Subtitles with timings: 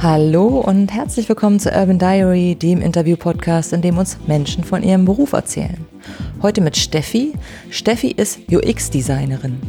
[0.00, 5.04] Hallo und herzlich willkommen zu Urban Diary, dem Interview-Podcast, in dem uns Menschen von ihrem
[5.04, 5.84] Beruf erzählen.
[6.40, 7.32] Heute mit Steffi.
[7.70, 9.60] Steffi ist UX-Designerin.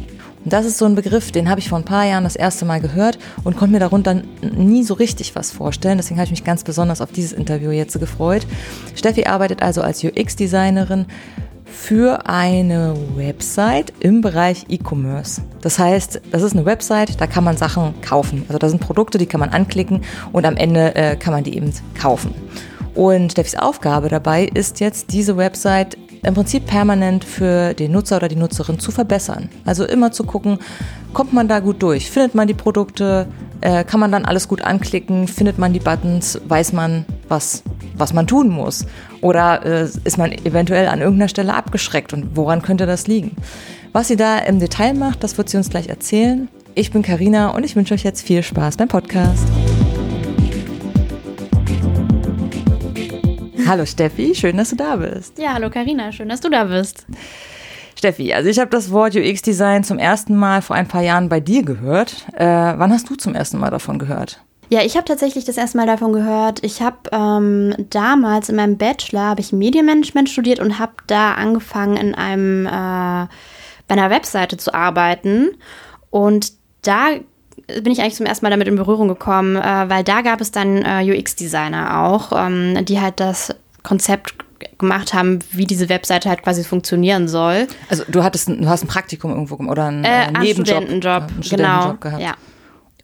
[0.44, 2.64] Und das ist so ein Begriff, den habe ich vor ein paar Jahren das erste
[2.64, 5.98] Mal gehört und konnte mir darunter nie so richtig was vorstellen.
[5.98, 8.46] Deswegen habe ich mich ganz besonders auf dieses Interview jetzt gefreut.
[8.94, 11.06] Steffi arbeitet also als UX-Designerin
[11.70, 15.42] für eine Website im Bereich E-Commerce.
[15.60, 18.44] Das heißt, das ist eine Website, da kann man Sachen kaufen.
[18.48, 20.02] Also da sind Produkte, die kann man anklicken
[20.32, 22.34] und am Ende äh, kann man die eben kaufen.
[22.94, 28.28] Und Steffis Aufgabe dabei ist jetzt, diese Website im Prinzip permanent für den Nutzer oder
[28.28, 29.48] die Nutzerin zu verbessern.
[29.64, 30.58] Also immer zu gucken,
[31.12, 32.10] kommt man da gut durch?
[32.10, 33.26] Findet man die Produkte?
[33.60, 35.28] Äh, kann man dann alles gut anklicken?
[35.28, 36.40] Findet man die Buttons?
[36.46, 37.62] Weiß man, was,
[37.96, 38.86] was man tun muss?
[39.20, 43.36] Oder äh, ist man eventuell an irgendeiner Stelle abgeschreckt und woran könnte das liegen?
[43.92, 46.48] Was sie da im Detail macht, das wird sie uns gleich erzählen.
[46.74, 49.46] Ich bin Karina und ich wünsche euch jetzt viel Spaß beim Podcast.
[53.70, 55.38] Hallo Steffi, schön, dass du da bist.
[55.38, 57.06] Ja, hallo Karina, schön, dass du da bist.
[57.96, 61.38] Steffi, also ich habe das Wort UX-Design zum ersten Mal vor ein paar Jahren bei
[61.38, 62.26] dir gehört.
[62.34, 64.42] Äh, wann hast du zum ersten Mal davon gehört?
[64.70, 66.64] Ja, ich habe tatsächlich das erste Mal davon gehört.
[66.64, 71.96] Ich habe ähm, damals in meinem Bachelor habe ich Medienmanagement studiert und habe da angefangen
[71.96, 75.50] in einem äh, bei einer Webseite zu arbeiten
[76.10, 77.10] und da
[77.82, 80.50] bin ich eigentlich zum ersten Mal damit in Berührung gekommen, äh, weil da gab es
[80.50, 84.34] dann äh, UX-Designer auch, ähm, die halt das Konzept
[84.78, 87.66] gemacht haben, wie diese Webseite halt quasi funktionieren soll.
[87.88, 91.22] Also du hattest ein, du hast ein Praktikum irgendwo oder einen, äh, äh Nebenjob, Studentenjob,
[91.22, 92.22] einen Studentenjob genau, gehabt.
[92.22, 92.34] Ja.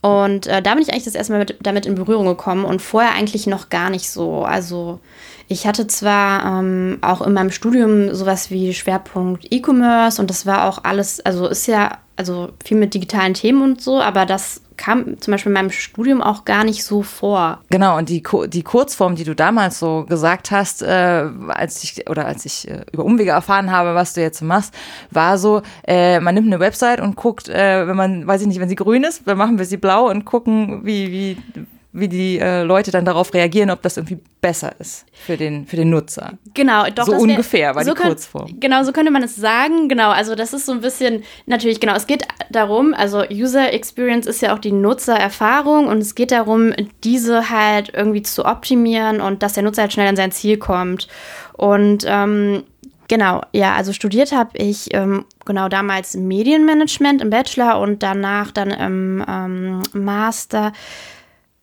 [0.03, 2.81] Und äh, da bin ich eigentlich das erste Mal mit, damit in Berührung gekommen und
[2.81, 4.45] vorher eigentlich noch gar nicht so.
[4.45, 5.01] Also
[5.49, 10.65] ich hatte zwar ähm, auch in meinem Studium sowas wie Schwerpunkt E-Commerce und das war
[10.65, 15.21] auch alles, also ist ja also viel mit digitalen Themen und so, aber das kam
[15.21, 17.61] zum Beispiel in meinem Studium auch gar nicht so vor.
[17.71, 22.27] Genau, und die, die Kurzform, die du damals so gesagt hast, äh, als ich oder
[22.27, 24.75] als ich äh, über Umwege erfahren habe, was du jetzt machst,
[25.11, 28.61] war so, äh, man nimmt eine Website und guckt, äh, wenn man, weiß ich nicht,
[28.61, 31.67] wenn sie grün ist, dann machen wir sie blau und gucken, wie, wie,
[31.99, 35.77] wie die äh, Leute dann darauf reagieren, ob das irgendwie besser ist für den, für
[35.77, 36.35] den Nutzer.
[36.55, 37.07] Genau, doch.
[37.07, 38.47] So ungefähr war so die Kurzform.
[38.47, 39.89] Kann, genau, so könnte man es sagen.
[39.89, 44.27] Genau, also das ist so ein bisschen, natürlich, genau, es geht darum, also User Experience
[44.27, 49.43] ist ja auch die Nutzererfahrung und es geht darum, diese halt irgendwie zu optimieren und
[49.43, 51.09] dass der Nutzer halt schnell an sein Ziel kommt.
[51.55, 52.65] Und ähm,
[53.09, 58.71] Genau, ja, also studiert habe ich ähm, genau damals Medienmanagement im Bachelor und danach dann
[58.71, 60.73] im ähm, Master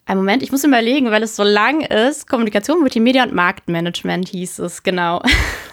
[0.06, 2.28] ein Moment, ich muss überlegen, weil es so lang ist.
[2.28, 5.22] Kommunikation, Multimedia und Marktmanagement hieß es, genau.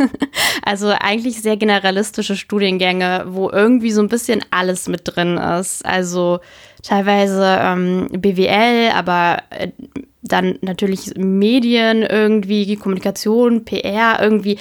[0.63, 5.85] also eigentlich sehr generalistische Studiengänge, wo irgendwie so ein bisschen alles mit drin ist.
[5.85, 6.39] Also
[6.85, 9.69] teilweise ähm, BWL, aber äh,
[10.23, 14.59] dann natürlich Medien irgendwie, Kommunikation, PR, irgendwie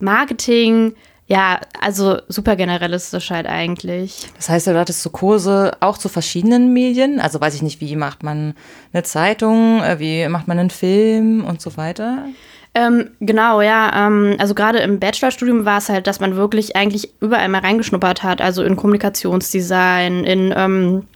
[0.00, 0.94] Marketing,
[1.32, 4.26] ja, also super generalistisch halt eigentlich.
[4.36, 7.20] Das heißt, du hattest so Kurse auch zu verschiedenen Medien.
[7.20, 8.54] Also weiß ich nicht, wie macht man
[8.92, 12.26] eine Zeitung, äh, wie macht man einen Film und so weiter?
[12.74, 14.06] Ähm, genau, ja.
[14.06, 18.22] Ähm, also gerade im Bachelorstudium war es halt, dass man wirklich eigentlich überall mal reingeschnuppert
[18.22, 18.42] hat.
[18.42, 21.06] Also in Kommunikationsdesign, in ähm,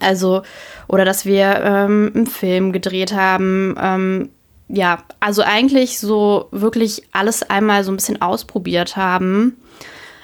[0.00, 0.42] also
[0.88, 4.30] oder dass wir ähm, einen Film gedreht haben ähm,
[4.72, 9.56] ja, also eigentlich so wirklich alles einmal so ein bisschen ausprobiert haben,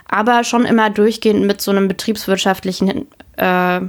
[0.09, 3.81] aber schon immer durchgehend mit so einem betriebswirtschaftlichen äh,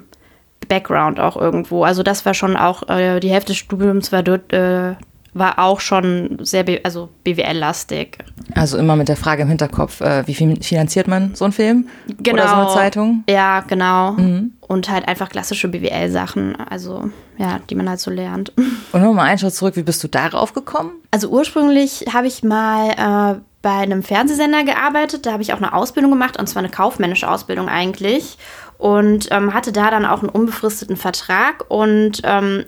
[0.67, 1.83] Background auch irgendwo.
[1.83, 4.95] Also das war schon auch, äh, die Hälfte des Studiums war dort, äh,
[5.37, 8.17] war auch schon sehr, also BWL-lastig.
[8.55, 11.87] Also immer mit der Frage im Hinterkopf, äh, wie finanziert man so einen Film?
[12.19, 12.33] Genau.
[12.33, 13.23] Oder so eine Zeitung?
[13.29, 14.13] Ja, genau.
[14.13, 14.53] Mhm.
[14.61, 18.51] Und halt einfach klassische BWL-Sachen, also ja, die man halt so lernt.
[18.91, 20.91] Und nochmal einen Schritt zurück, wie bist du darauf gekommen?
[21.11, 25.73] Also ursprünglich habe ich mal äh, bei einem Fernsehsender gearbeitet, da habe ich auch eine
[25.73, 28.37] Ausbildung gemacht, und zwar eine kaufmännische Ausbildung eigentlich
[28.77, 32.65] und ähm, hatte da dann auch einen unbefristeten Vertrag und ähm,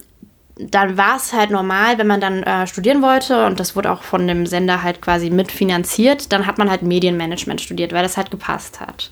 [0.59, 4.03] dann war es halt normal, wenn man dann äh, studieren wollte und das wurde auch
[4.03, 8.29] von dem Sender halt quasi mitfinanziert, dann hat man halt Medienmanagement studiert, weil das halt
[8.29, 9.09] gepasst hat.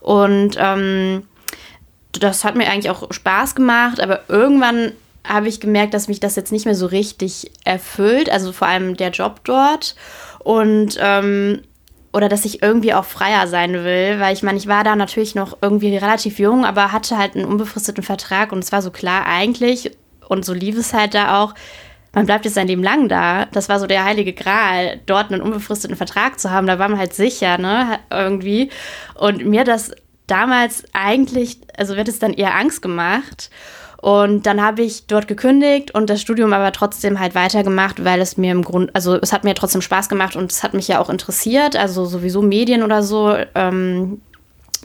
[0.00, 1.22] Und ähm,
[2.12, 4.92] das hat mir eigentlich auch Spaß gemacht, aber irgendwann
[5.26, 8.96] habe ich gemerkt, dass mich das jetzt nicht mehr so richtig erfüllt, also vor allem
[8.96, 9.96] der Job dort.
[10.40, 11.62] Und ähm,
[12.12, 15.34] oder dass ich irgendwie auch freier sein will, weil ich meine, ich war da natürlich
[15.34, 19.24] noch irgendwie relativ jung, aber hatte halt einen unbefristeten Vertrag und es war so klar,
[19.24, 19.96] eigentlich
[20.32, 21.54] und so lief es halt da auch.
[22.14, 23.46] Man bleibt jetzt sein Leben lang da.
[23.46, 26.66] Das war so der heilige Gral, dort einen unbefristeten Vertrag zu haben.
[26.66, 28.70] Da war man halt sicher, ne, irgendwie.
[29.14, 29.92] Und mir das
[30.26, 33.50] damals eigentlich, also wird es dann eher Angst gemacht.
[34.02, 38.36] Und dann habe ich dort gekündigt und das Studium aber trotzdem halt weitergemacht, weil es
[38.36, 40.98] mir im Grund, also es hat mir trotzdem Spaß gemacht und es hat mich ja
[40.98, 43.36] auch interessiert, also sowieso Medien oder so.
[43.54, 44.20] Ähm,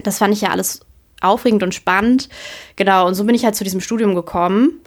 [0.03, 0.81] das fand ich ja alles
[1.19, 2.29] aufregend und spannend.
[2.75, 4.81] Genau, und so bin ich halt zu diesem Studium gekommen.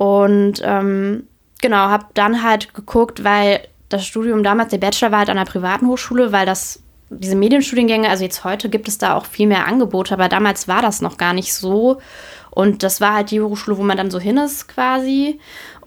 [0.00, 1.24] Und ähm,
[1.60, 5.44] genau, habe dann halt geguckt, weil das Studium damals, der Bachelor war halt an einer
[5.44, 9.66] privaten Hochschule, weil das diese Medienstudiengänge, also jetzt heute gibt es da auch viel mehr
[9.66, 12.00] Angebote, aber damals war das noch gar nicht so.
[12.50, 15.38] Und das war halt die Hochschule, wo man dann so hin ist quasi.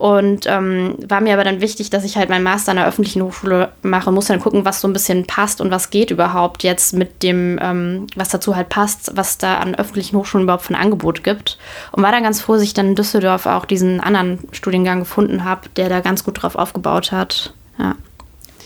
[0.04, 3.22] Und ähm, war mir aber dann wichtig, dass ich halt meinen Master an der öffentlichen
[3.22, 4.12] Hochschule mache.
[4.12, 7.58] Muss dann gucken, was so ein bisschen passt und was geht überhaupt jetzt mit dem,
[7.62, 11.58] ähm, was dazu halt passt, was da an öffentlichen Hochschulen überhaupt für ein Angebot gibt.
[11.94, 15.46] Und war dann ganz froh, dass ich dann in Düsseldorf auch diesen anderen Studiengang gefunden
[15.46, 17.54] habe, der da ganz gut drauf aufgebaut hat.
[17.80, 17.96] Ja.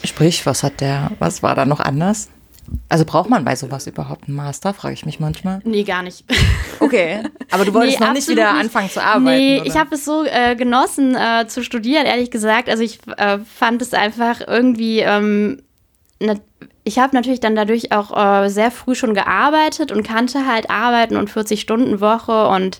[0.05, 2.29] Sprich, was hat der, was war da noch anders?
[2.89, 5.59] Also braucht man bei sowas überhaupt einen Master, frage ich mich manchmal.
[5.63, 6.25] Nee, gar nicht.
[6.79, 9.23] Okay, aber du wolltest nee, noch nicht wieder anfangen zu arbeiten.
[9.23, 9.65] Nee, oder?
[9.65, 12.69] ich habe es so äh, genossen äh, zu studieren, ehrlich gesagt.
[12.69, 15.63] Also ich äh, fand es einfach irgendwie, ähm,
[16.19, 16.39] ne,
[16.83, 21.17] ich habe natürlich dann dadurch auch äh, sehr früh schon gearbeitet und kannte halt Arbeiten
[21.17, 22.79] und 40-Stunden-Woche und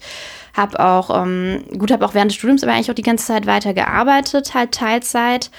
[0.53, 3.45] habe auch, ähm, gut, habe auch während des Studiums aber eigentlich auch die ganze Zeit
[3.45, 5.51] weiter gearbeitet, halt Teilzeit.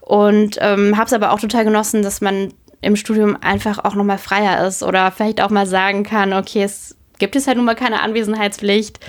[0.00, 4.18] Und ähm, habe es aber auch total genossen, dass man im Studium einfach auch nochmal
[4.18, 7.74] freier ist oder vielleicht auch mal sagen kann, okay, es gibt es halt nun mal
[7.74, 9.00] keine Anwesenheitspflicht.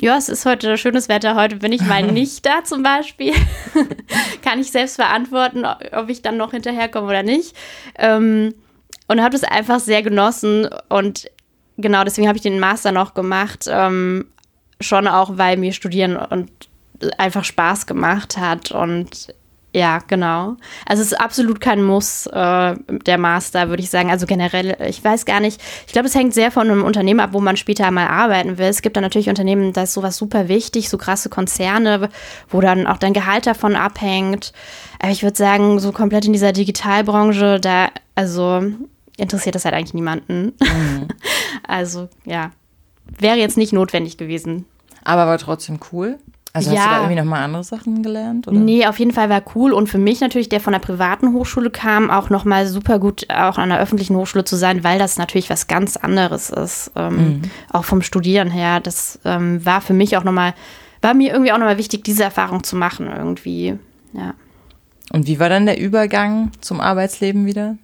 [0.00, 3.34] Ja, es ist heute schönes Wetter, heute bin ich mal nicht da zum Beispiel.
[4.42, 7.54] kann ich selbst verantworten, ob ich dann noch hinterherkomme oder nicht.
[7.98, 8.54] Ähm,
[9.08, 11.30] und habe es einfach sehr genossen und
[11.76, 13.66] genau deswegen habe ich den Master noch gemacht.
[13.68, 14.26] Ähm,
[14.80, 16.50] schon auch, weil mir Studieren und
[17.18, 19.34] einfach Spaß gemacht hat und
[19.74, 20.56] ja, genau.
[20.84, 22.74] Also es ist absolut kein Muss, äh,
[23.06, 24.10] der Master, würde ich sagen.
[24.10, 25.62] Also generell, ich weiß gar nicht.
[25.86, 28.66] Ich glaube, es hängt sehr von einem Unternehmen ab, wo man später mal arbeiten will.
[28.66, 32.10] Es gibt dann natürlich Unternehmen, da ist sowas super wichtig, so krasse Konzerne,
[32.50, 34.52] wo dann auch dein Gehalt davon abhängt.
[34.98, 38.62] Aber ich würde sagen, so komplett in dieser Digitalbranche, da, also
[39.16, 40.52] interessiert das halt eigentlich niemanden.
[40.60, 41.08] Mhm.
[41.66, 42.50] also, ja.
[43.18, 44.66] Wäre jetzt nicht notwendig gewesen.
[45.04, 46.18] Aber war trotzdem cool.
[46.54, 46.84] Also hast ja.
[46.84, 48.46] du da irgendwie nochmal andere Sachen gelernt?
[48.46, 48.58] Oder?
[48.58, 49.72] Nee, auf jeden Fall war cool.
[49.72, 53.56] Und für mich natürlich, der von der privaten Hochschule kam, auch nochmal super gut, auch
[53.56, 56.92] an der öffentlichen Hochschule zu sein, weil das natürlich was ganz anderes ist.
[56.94, 57.42] Ähm, mhm.
[57.72, 58.80] Auch vom Studieren her.
[58.80, 60.52] Das ähm, war für mich auch nochmal,
[61.00, 63.78] war mir irgendwie auch nochmal wichtig, diese Erfahrung zu machen irgendwie.
[64.12, 64.34] Ja.
[65.10, 67.76] Und wie war dann der Übergang zum Arbeitsleben wieder?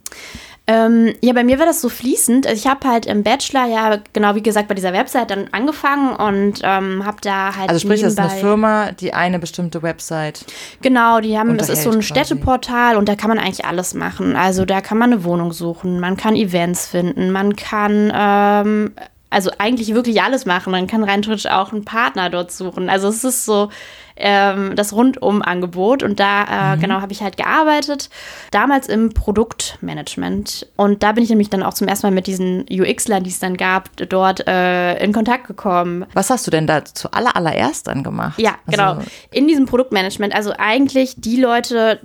[0.71, 2.47] Ähm, ja, bei mir war das so fließend.
[2.47, 6.15] Also ich habe halt im Bachelor ja, genau wie gesagt, bei dieser Website dann angefangen
[6.15, 7.71] und ähm, habe da halt.
[7.71, 10.45] Also sprich, das ist eine Firma, die eine bestimmte Website.
[10.83, 12.09] Genau, die haben, das ist so ein quasi.
[12.09, 14.37] Städteportal und da kann man eigentlich alles machen.
[14.37, 18.93] Also da kann man eine Wohnung suchen, man kann Events finden, man kann ähm,
[19.31, 20.71] also eigentlich wirklich alles machen.
[20.71, 22.89] Man kann rein theoretisch auch einen Partner dort suchen.
[22.89, 23.69] Also es ist so
[24.17, 26.81] ähm, das Rundum-Angebot und da äh, mhm.
[26.81, 28.09] genau habe ich halt gearbeitet.
[28.51, 32.65] Damals im Produktmanagement und da bin ich nämlich dann auch zum ersten Mal mit diesen
[32.71, 36.07] UX-Lern, die es dann gab, dort äh, in Kontakt gekommen.
[36.15, 38.41] Was hast du denn da zu aller allererst dann gemacht?
[38.41, 38.95] Ja, genau.
[38.95, 40.35] Also in diesem Produktmanagement.
[40.35, 42.01] Also eigentlich die Leute,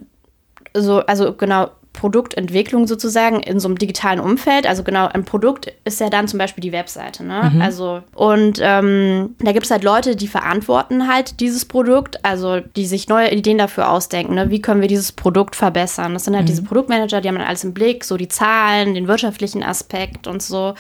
[0.73, 4.67] so, also genau, Produktentwicklung sozusagen in so einem digitalen Umfeld.
[4.67, 7.23] Also genau, ein Produkt ist ja dann zum Beispiel die Webseite.
[7.23, 7.51] Ne?
[7.53, 7.61] Mhm.
[7.61, 12.85] Also und ähm, da gibt es halt Leute, die verantworten halt dieses Produkt, also die
[12.85, 14.33] sich neue Ideen dafür ausdenken.
[14.33, 14.49] Ne?
[14.49, 16.13] Wie können wir dieses Produkt verbessern?
[16.13, 16.47] Das sind halt mhm.
[16.47, 20.41] diese Produktmanager, die haben dann alles im Blick, so die Zahlen, den wirtschaftlichen Aspekt und
[20.41, 20.73] so.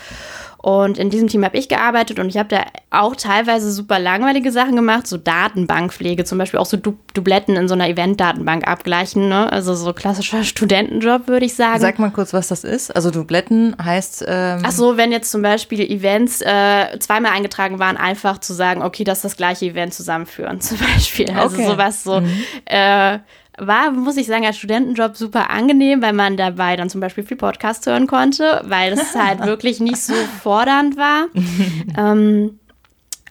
[0.63, 4.49] Und in diesem Team habe ich gearbeitet und ich habe da auch teilweise super langweilige
[4.49, 9.27] Sachen gemacht, so Datenbankpflege, zum Beispiel auch so du Dubletten in so einer Event-Datenbank abgleichen,
[9.27, 9.51] ne?
[9.51, 11.81] Also so klassischer Studentenjob, würde ich sagen.
[11.81, 12.95] Sag mal kurz, was das ist.
[12.95, 14.23] Also Dubletten heißt.
[14.25, 18.83] Ähm Ach so, wenn jetzt zum Beispiel Events äh, zweimal eingetragen waren, einfach zu sagen,
[18.83, 21.29] okay, das ist das gleiche Event zusammenführen, zum Beispiel.
[21.31, 21.67] Also okay.
[21.67, 22.21] sowas so.
[22.21, 22.43] Mhm.
[22.63, 23.19] Äh,
[23.57, 27.37] war, muss ich sagen, als Studentenjob super angenehm, weil man dabei dann zum Beispiel viel
[27.37, 31.27] Podcast hören konnte, weil es halt wirklich nicht so fordernd war.
[31.97, 32.59] ähm,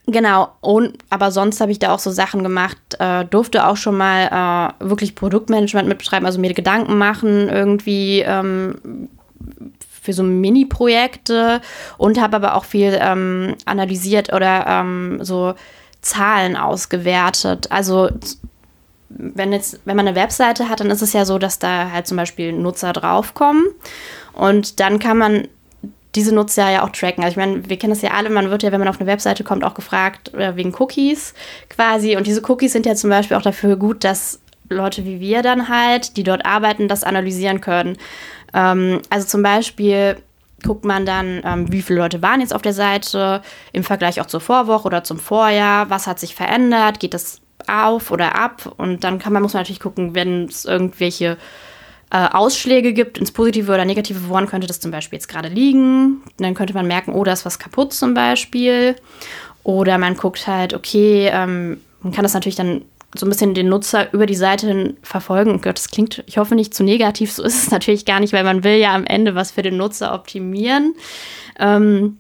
[0.07, 3.97] genau, und aber sonst habe ich da auch so Sachen gemacht, äh, durfte auch schon
[3.97, 9.09] mal äh, wirklich Produktmanagement mitbetreiben, also mir Gedanken machen, irgendwie ähm,
[10.03, 11.61] für so Mini-Projekte
[11.97, 15.55] und habe aber auch viel ähm, analysiert oder ähm, so
[16.01, 17.71] Zahlen ausgewertet.
[17.71, 18.09] Also
[19.17, 22.07] wenn jetzt, wenn man eine Webseite hat, dann ist es ja so, dass da halt
[22.07, 23.67] zum Beispiel Nutzer draufkommen
[24.33, 25.49] und dann kann man
[26.15, 27.25] diese Nutzer ja auch tracken.
[27.25, 29.09] Also ich meine, wir kennen das ja alle, man wird ja, wenn man auf eine
[29.09, 31.35] Webseite kommt, auch gefragt äh, wegen Cookies
[31.71, 32.17] quasi.
[32.17, 35.69] Und diese Cookies sind ja zum Beispiel auch dafür gut, dass Leute wie wir dann
[35.69, 37.97] halt, die dort arbeiten, das analysieren können.
[38.53, 40.17] Ähm, also zum Beispiel
[40.63, 43.43] guckt man dann, ähm, wie viele Leute waren jetzt auf der Seite
[43.73, 48.11] im Vergleich auch zur Vorwoche oder zum Vorjahr, was hat sich verändert, geht das auf
[48.11, 51.37] oder ab und dann kann man, muss man natürlich gucken, wenn es irgendwelche
[52.13, 56.23] äh, Ausschläge gibt, ins Positive oder Negative, woran könnte das zum Beispiel jetzt gerade liegen.
[56.37, 58.97] Dann könnte man merken, oh, da ist was kaputt zum Beispiel.
[59.65, 62.83] Oder man guckt halt, okay, ähm, man kann das natürlich dann
[63.15, 65.61] so ein bisschen den Nutzer über die Seite verfolgen.
[65.63, 67.33] Gott, das klingt, ich hoffe, nicht zu negativ.
[67.33, 69.79] So ist es natürlich gar nicht, weil man will ja am Ende was für den
[69.79, 70.95] Nutzer optimieren.
[71.59, 72.19] Ähm,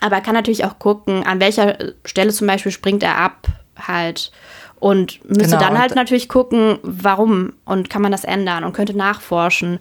[0.00, 4.30] aber kann natürlich auch gucken, an welcher Stelle zum Beispiel springt er ab halt.
[4.78, 5.60] Und müsste genau.
[5.60, 9.78] dann halt natürlich gucken, warum und kann man das ändern und könnte nachforschen.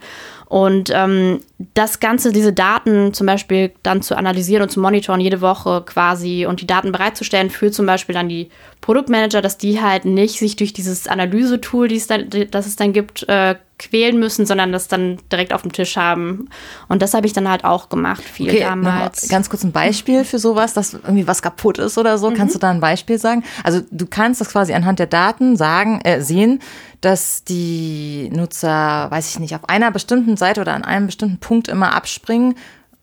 [0.55, 1.41] Und ähm,
[1.73, 6.45] das Ganze, diese Daten zum Beispiel dann zu analysieren und zu monitoren jede Woche quasi
[6.45, 10.55] und die Daten bereitzustellen für zum Beispiel dann die Produktmanager, dass die halt nicht sich
[10.55, 15.63] durch dieses Analysetool, das es dann gibt, äh, quälen müssen, sondern das dann direkt auf
[15.63, 16.47] dem Tisch haben.
[16.87, 19.27] Und das habe ich dann halt auch gemacht, viel okay, damals.
[19.27, 22.29] Ganz kurz ein Beispiel für sowas, dass irgendwie was kaputt ist oder so.
[22.29, 22.35] Mhm.
[22.35, 23.43] Kannst du da ein Beispiel sagen?
[23.65, 26.61] Also du kannst das quasi anhand der Daten sagen, äh, sehen,
[27.01, 31.67] dass die Nutzer, weiß ich nicht, auf einer bestimmten Seite oder an einem bestimmten Punkt
[31.67, 32.55] immer abspringen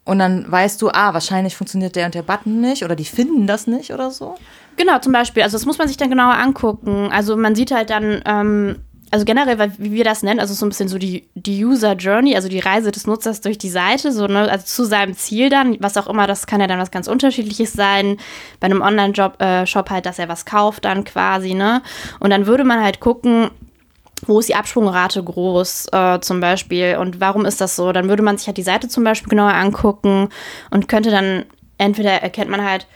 [0.04, 3.46] und dann weißt du, ah, wahrscheinlich funktioniert der und der Button nicht oder die finden
[3.46, 4.36] das nicht oder so.
[4.76, 5.42] Genau, zum Beispiel.
[5.42, 7.10] Also das muss man sich dann genauer angucken.
[7.12, 8.76] Also man sieht halt dann, ähm,
[9.12, 12.34] also generell, wie wir das nennen, also so ein bisschen so die, die User Journey,
[12.34, 15.76] also die Reise des Nutzers durch die Seite, so, ne, also zu seinem Ziel dann,
[15.80, 18.16] was auch immer, das kann ja dann was ganz Unterschiedliches sein.
[18.58, 21.82] Bei einem Online-Shop äh, halt, dass er was kauft dann quasi, ne?
[22.18, 23.50] Und dann würde man halt gucken,
[24.26, 27.92] wo ist die Absprungrate groß äh, zum Beispiel und warum ist das so?
[27.92, 30.28] Dann würde man sich halt die Seite zum Beispiel genauer angucken
[30.70, 31.44] und könnte dann
[31.78, 32.86] entweder erkennt man halt,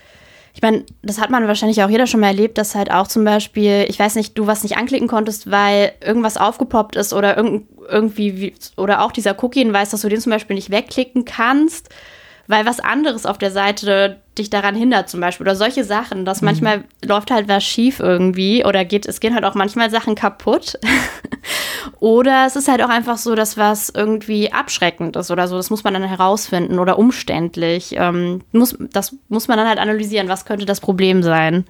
[0.54, 3.24] ich meine, das hat man wahrscheinlich auch jeder schon mal erlebt, dass halt auch zum
[3.24, 7.62] Beispiel, ich weiß nicht, du was nicht anklicken konntest, weil irgendwas aufgepoppt ist oder irg
[7.88, 11.90] irgendwie, oder auch dieser Cookie-Hinweis, dass du den zum Beispiel nicht wegklicken kannst
[12.48, 16.40] weil was anderes auf der Seite dich daran hindert zum Beispiel oder solche Sachen, dass
[16.40, 16.46] mhm.
[16.46, 20.78] manchmal läuft halt was schief irgendwie oder geht, es gehen halt auch manchmal Sachen kaputt
[22.00, 25.70] oder es ist halt auch einfach so, dass was irgendwie abschreckend ist oder so, das
[25.70, 30.44] muss man dann herausfinden oder umständlich, ähm, muss, das muss man dann halt analysieren, was
[30.44, 31.64] könnte das Problem sein.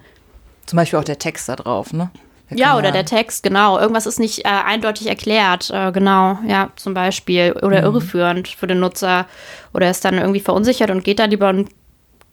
[0.65, 2.11] Zum Beispiel auch der Text da drauf, ne?
[2.49, 3.77] Ja, oder der Text, genau.
[3.79, 7.51] Irgendwas ist nicht äh, eindeutig erklärt, äh, genau, ja, zum Beispiel.
[7.53, 7.85] Oder mhm.
[7.85, 9.25] irreführend für den Nutzer.
[9.73, 11.69] Oder ist dann irgendwie verunsichert und geht dann lieber und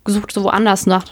[0.06, 1.04] sucht so woanders nach,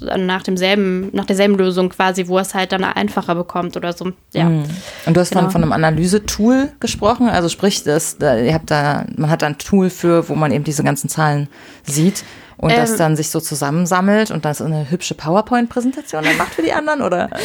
[0.00, 4.12] nach demselben, nach derselben Lösung quasi, wo es halt dann einfacher bekommt oder so.
[4.32, 4.44] Ja.
[4.44, 4.64] Mhm.
[5.06, 5.42] Und du hast genau.
[5.42, 9.46] von, von einem Analyse-Tool gesprochen, also sprich, das, da, ihr habt da, man hat da
[9.46, 11.48] ein Tool für, wo man eben diese ganzen Zahlen
[11.84, 12.24] sieht
[12.60, 16.62] und ähm, das dann sich so zusammensammelt und das eine hübsche PowerPoint-Präsentation dann macht für
[16.62, 17.30] die anderen, oder?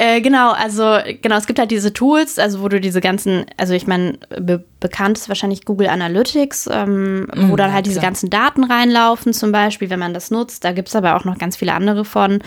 [0.00, 3.74] Äh, genau, also genau, es gibt halt diese Tools, also wo du diese ganzen, also
[3.74, 8.30] ich meine, be bekannt ist wahrscheinlich Google Analytics, ähm, wo mhm, dann halt diese ganzen
[8.30, 10.62] Daten reinlaufen, zum Beispiel, wenn man das nutzt.
[10.62, 12.40] Da gibt es aber auch noch ganz viele andere von.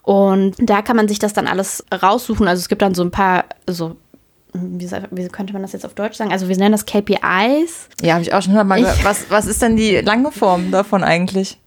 [0.00, 2.48] Und da kann man sich das dann alles raussuchen.
[2.48, 3.96] Also es gibt dann so ein paar, so
[4.54, 6.32] wie, wie, könnte man das jetzt auf Deutsch sagen?
[6.32, 7.88] Also wir nennen das KPIs.
[8.00, 9.04] Ja, habe ich auch schon mal gehört.
[9.04, 11.58] Was, was ist denn die lange Form davon eigentlich?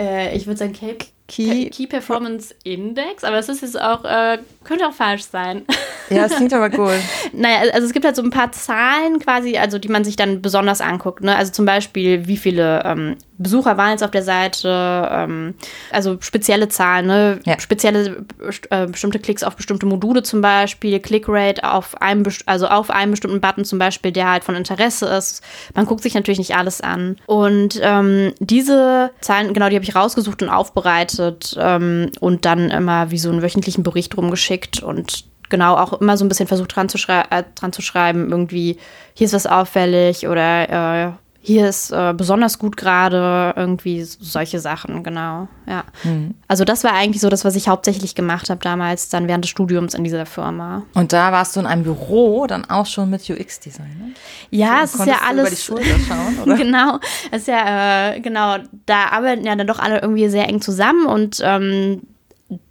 [0.00, 0.96] Äh, ich würde sagen Key,
[1.30, 5.64] Key, Key, Performance Index, aber es ist jetzt auch, äh, könnte auch falsch sein.
[6.10, 6.94] Ja, das klingt aber cool.
[7.32, 10.42] naja, also es gibt halt so ein paar Zahlen quasi, also die man sich dann
[10.42, 11.22] besonders anguckt.
[11.22, 11.36] Ne?
[11.36, 15.54] Also zum Beispiel, wie viele ähm, Besucher waren jetzt auf der Seite, ähm,
[15.92, 17.38] also spezielle Zahlen, ne?
[17.46, 17.60] Ja.
[17.60, 18.26] spezielle
[18.70, 23.40] äh, bestimmte Klicks auf bestimmte Module zum Beispiel, Clickrate auf einem, also auf einem bestimmten
[23.40, 25.44] Button zum Beispiel, der halt von Interesse ist.
[25.76, 27.16] Man guckt sich natürlich nicht alles an.
[27.26, 31.19] Und ähm, diese Zahlen, genau, die habe ich rausgesucht und aufbereitet
[31.56, 36.24] ähm, und dann immer wie so einen wöchentlichen Bericht rumgeschickt und genau auch immer so
[36.24, 38.78] ein bisschen versucht dran zu, schrei äh, dran zu schreiben, irgendwie
[39.14, 45.02] hier ist was auffällig oder äh, hier ist äh, besonders gut gerade, irgendwie solche Sachen,
[45.02, 45.48] genau.
[45.66, 45.84] Ja.
[46.04, 46.34] Mhm.
[46.48, 49.50] Also das war eigentlich so das, was ich hauptsächlich gemacht habe damals, dann während des
[49.50, 50.82] Studiums in dieser Firma.
[50.92, 54.12] Und da warst du in einem Büro dann auch schon mit UX-Design, ne?
[54.50, 55.40] Ja, so, es ist ja alles.
[55.40, 56.56] Über die Schulter schauen, oder?
[56.56, 56.98] genau,
[57.30, 61.06] es ist ja, äh, genau, da arbeiten ja dann doch alle irgendwie sehr eng zusammen
[61.06, 62.02] und ähm,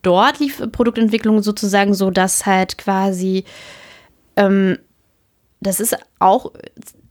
[0.04, 3.46] dort lief Produktentwicklung sozusagen so, dass halt quasi
[4.36, 4.78] ähm,
[5.62, 6.52] das ist auch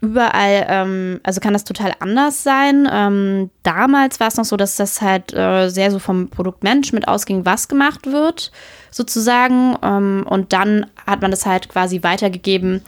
[0.00, 2.88] überall, ähm, also kann das total anders sein.
[2.90, 7.44] Ähm, damals war es noch so, dass das halt äh, sehr so vom Produktmanagement ausging,
[7.44, 8.52] was gemacht wird,
[8.90, 9.76] sozusagen.
[9.82, 12.82] Ähm, und dann hat man das halt quasi weitergegeben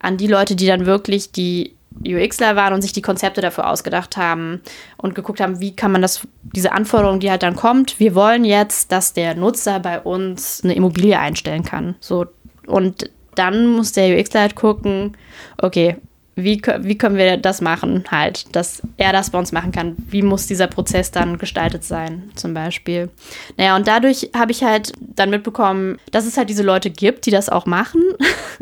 [0.00, 4.18] an die Leute, die dann wirklich die UXler waren und sich die Konzepte dafür ausgedacht
[4.18, 4.60] haben
[4.98, 8.44] und geguckt haben, wie kann man das, diese Anforderung, die halt dann kommt, wir wollen
[8.44, 11.94] jetzt, dass der Nutzer bei uns eine Immobilie einstellen kann.
[12.00, 12.26] So,
[12.66, 14.08] und dann muss der
[14.40, 15.16] halt gucken,
[15.58, 15.96] okay,
[16.38, 19.96] wie, wie können wir das machen, halt, dass er das bei uns machen kann?
[19.96, 23.08] Wie muss dieser Prozess dann gestaltet sein, zum Beispiel?
[23.56, 27.30] Naja, und dadurch habe ich halt dann mitbekommen, dass es halt diese Leute gibt, die
[27.30, 28.02] das auch machen.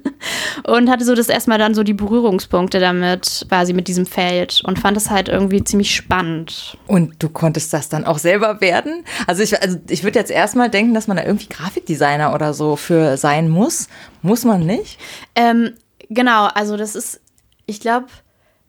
[0.69, 4.79] und hatte so das erstmal dann so die Berührungspunkte damit, quasi mit diesem Feld und
[4.79, 6.79] fand es halt irgendwie ziemlich spannend.
[6.87, 9.05] Und du konntest das dann auch selber werden?
[9.27, 12.77] Also ich, also ich würde jetzt erstmal denken, dass man da irgendwie Grafikdesigner oder so
[12.77, 13.89] für sein muss.
[14.23, 14.99] Muss man nicht?
[15.35, 15.73] Ähm,
[16.09, 17.21] genau, also das ist
[17.67, 18.07] ich glaube,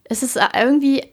[0.06, 1.04] es ist irgendwie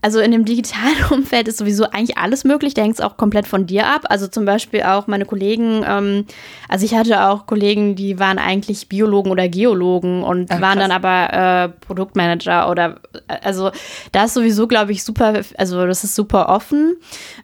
[0.00, 2.74] also in dem digitalen Umfeld ist sowieso eigentlich alles möglich.
[2.74, 4.06] Da hängt es auch komplett von dir ab.
[4.08, 6.24] Also zum Beispiel auch meine Kollegen, ähm,
[6.68, 10.90] also ich hatte auch Kollegen, die waren eigentlich Biologen oder Geologen und Ach, waren dann
[10.90, 13.00] aber äh, Produktmanager oder
[13.42, 13.70] also
[14.12, 16.96] da ist sowieso, glaube ich, super, also das ist super offen.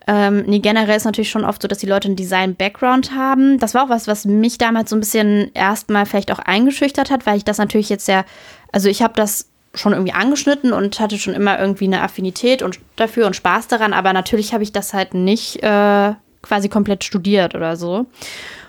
[0.06, 3.58] Ähm, nee, generell ist natürlich schon oft so, dass die Leute einen Design-Background haben.
[3.58, 7.26] Das war auch was, was mich damals so ein bisschen erstmal vielleicht auch eingeschüchtert hat,
[7.26, 8.24] weil ich das natürlich jetzt ja,
[8.72, 12.80] also ich habe das schon irgendwie angeschnitten und hatte schon immer irgendwie eine Affinität und
[12.96, 17.54] dafür und Spaß daran, aber natürlich habe ich das halt nicht äh, quasi komplett studiert
[17.54, 18.06] oder so.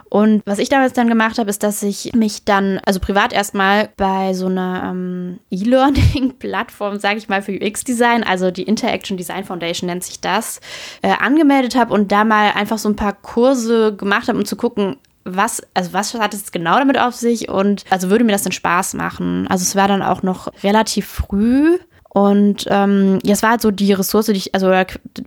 [0.09, 3.89] Und was ich damals dann gemacht habe, ist, dass ich mich dann, also privat erstmal
[3.95, 9.87] bei so einer ähm, E-Learning-Plattform, sage ich mal, für UX-Design, also die Interaction Design Foundation
[9.87, 10.61] nennt sich das,
[11.03, 14.55] äh, angemeldet habe und da mal einfach so ein paar Kurse gemacht habe, um zu
[14.55, 14.97] gucken,
[15.35, 18.51] was, also was hat es genau damit auf sich und also würde mir das denn
[18.51, 19.47] Spaß machen?
[19.47, 21.77] Also es war dann auch noch relativ früh
[22.09, 24.71] und ähm, ja, es war halt so die Ressource, die ich, also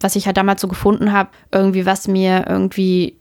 [0.01, 3.17] was ich halt damals so gefunden habe, irgendwie, was mir irgendwie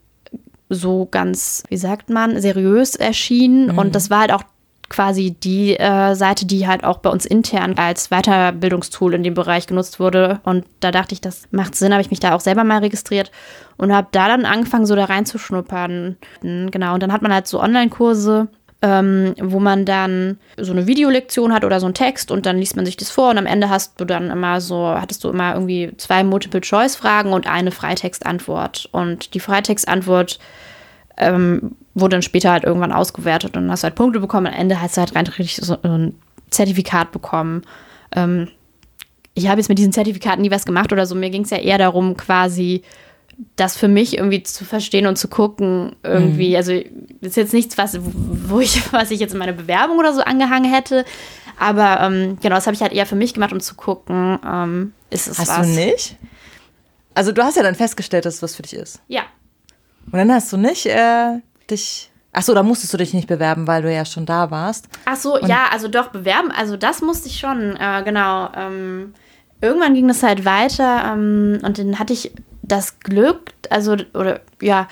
[0.70, 3.68] so ganz, wie sagt man, seriös erschien.
[3.68, 3.78] Mhm.
[3.78, 4.44] Und das war halt auch
[4.90, 9.68] quasi die äh, Seite, die halt auch bei uns intern als Weiterbildungstool in dem Bereich
[9.68, 10.42] genutzt wurde.
[10.44, 13.32] Und da dachte ich, das macht Sinn, habe ich mich da auch selber mal registriert
[13.82, 16.16] und habe da dann angefangen, so da reinzuschnuppern.
[16.42, 18.48] Genau, und dann hat man halt so Online-Kurse.
[18.84, 22.76] Ähm, wo man dann so eine Videolektion hat oder so einen Text und dann liest
[22.76, 25.54] man sich das vor und am Ende hast du dann immer so, hattest du immer
[25.54, 28.90] irgendwie zwei Multiple-Choice-Fragen und eine Freitextantwort.
[28.92, 30.40] Und die Freitextantwort
[31.18, 34.48] ähm, wurde dann später halt irgendwann ausgewertet und hast halt Punkte bekommen.
[34.48, 36.16] Am Ende hast du halt rein richtig so ein
[36.50, 37.62] Zertifikat bekommen.
[38.16, 38.48] Ähm,
[39.36, 41.14] ich habe jetzt mit diesen Zertifikaten nie was gemacht oder so.
[41.14, 42.82] Mir ging es ja eher darum, quasi
[43.56, 46.52] das für mich irgendwie zu verstehen und zu gucken, irgendwie.
[46.52, 46.56] Mhm.
[46.56, 46.74] Also
[47.22, 50.72] ist jetzt nichts, was, wo ich, was ich jetzt in meine Bewerbung oder so angehangen
[50.72, 51.06] hätte.
[51.58, 54.94] Aber ähm, genau, das habe ich halt eher für mich gemacht, um zu gucken, ähm,
[55.10, 55.58] ist es hast was.
[55.58, 56.18] Hast du nicht?
[57.14, 59.02] Also du hast ja dann festgestellt, dass es was für dich ist.
[59.08, 59.24] Ja.
[60.06, 62.10] Und dann hast du nicht äh, dich.
[62.34, 64.88] Ach so, da musstest du dich nicht bewerben, weil du ja schon da warst.
[65.04, 66.50] Ach so, Und ja, also doch bewerben.
[66.50, 68.50] Also das musste ich schon, äh, genau.
[68.56, 69.14] Ähm,
[69.60, 72.32] irgendwann ging das halt weiter ähm, und dann hatte ich
[72.72, 74.88] das Glück, also oder ja,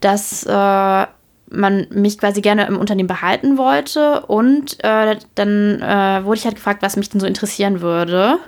[0.00, 1.06] dass äh,
[1.50, 6.56] man mich quasi gerne im Unternehmen behalten wollte und äh, dann äh, wurde ich halt
[6.56, 8.38] gefragt, was mich denn so interessieren würde.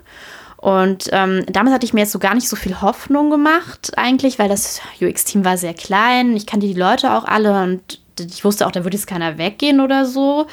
[0.56, 4.38] Und ähm, damals hatte ich mir jetzt so gar nicht so viel Hoffnung gemacht, eigentlich,
[4.38, 6.36] weil das UX-Team war sehr klein.
[6.36, 9.80] Ich kannte die Leute auch alle und ich wusste auch, da würde jetzt keiner weggehen
[9.80, 10.46] oder so.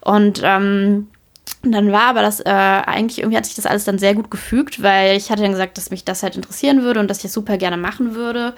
[0.00, 1.08] Und ähm,
[1.62, 4.82] dann war aber das, äh, eigentlich irgendwie hat sich das alles dann sehr gut gefügt,
[4.82, 7.34] weil ich hatte dann gesagt, dass mich das halt interessieren würde und dass ich das
[7.34, 8.54] super gerne machen würde.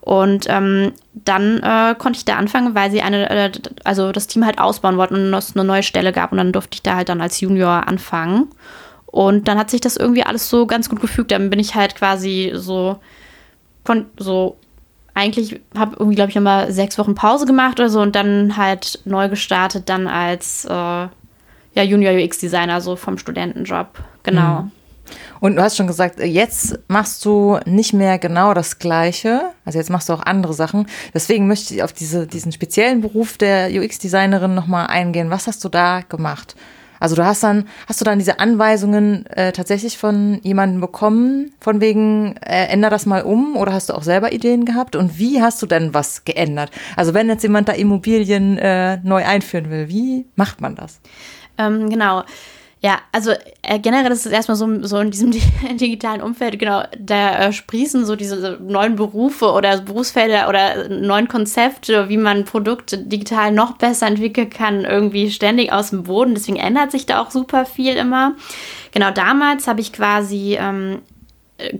[0.00, 3.52] Und ähm, dann äh, konnte ich da anfangen, weil sie eine, äh,
[3.84, 6.76] also das Team halt ausbauen wollten und es eine neue Stelle gab und dann durfte
[6.76, 8.48] ich da halt dann als Junior anfangen.
[9.04, 11.32] Und dann hat sich das irgendwie alles so ganz gut gefügt.
[11.32, 12.98] Dann bin ich halt quasi so
[13.84, 14.56] von so
[15.14, 19.00] eigentlich habe irgendwie glaube ich immer sechs Wochen Pause gemacht oder so und dann halt
[19.06, 21.08] neu gestartet dann als äh,
[21.76, 23.88] ja Junior UX Designer so vom Studentenjob
[24.22, 24.62] genau.
[24.62, 24.70] Mhm.
[25.38, 29.52] Und du hast schon gesagt, jetzt machst du nicht mehr genau das Gleiche.
[29.64, 30.86] Also jetzt machst du auch andere Sachen.
[31.14, 35.30] Deswegen möchte ich auf diese, diesen speziellen Beruf der UX-Designerin nochmal eingehen.
[35.30, 36.56] Was hast du da gemacht?
[36.98, 41.80] Also du hast dann, hast du dann diese Anweisungen äh, tatsächlich von jemandem bekommen, von
[41.80, 44.96] wegen, äh, änder das mal um oder hast du auch selber Ideen gehabt?
[44.96, 46.70] Und wie hast du denn was geändert?
[46.96, 51.00] Also wenn jetzt jemand da Immobilien äh, neu einführen will, wie macht man das?
[51.58, 52.24] Ähm, genau.
[52.82, 55.30] Ja, also äh, generell ist es erstmal so, so in diesem
[55.76, 62.08] digitalen Umfeld, genau, da äh, sprießen so diese neuen Berufe oder Berufsfelder oder neuen Konzepte,
[62.10, 66.34] wie man Produkte digital noch besser entwickeln kann, irgendwie ständig aus dem Boden.
[66.34, 68.36] Deswegen ändert sich da auch super viel immer.
[68.92, 71.00] Genau, damals habe ich quasi ähm,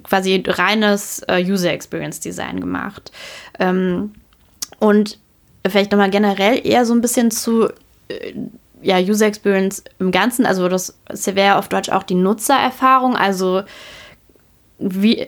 [0.02, 3.12] quasi reines äh, User Experience Design gemacht.
[3.58, 4.12] Ähm,
[4.78, 5.18] und
[5.68, 7.68] vielleicht nochmal generell eher so ein bisschen zu
[8.08, 8.32] äh,
[8.82, 13.62] ja, User Experience im Ganzen, also das wäre auf Deutsch auch die Nutzererfahrung, also
[14.78, 15.26] wie,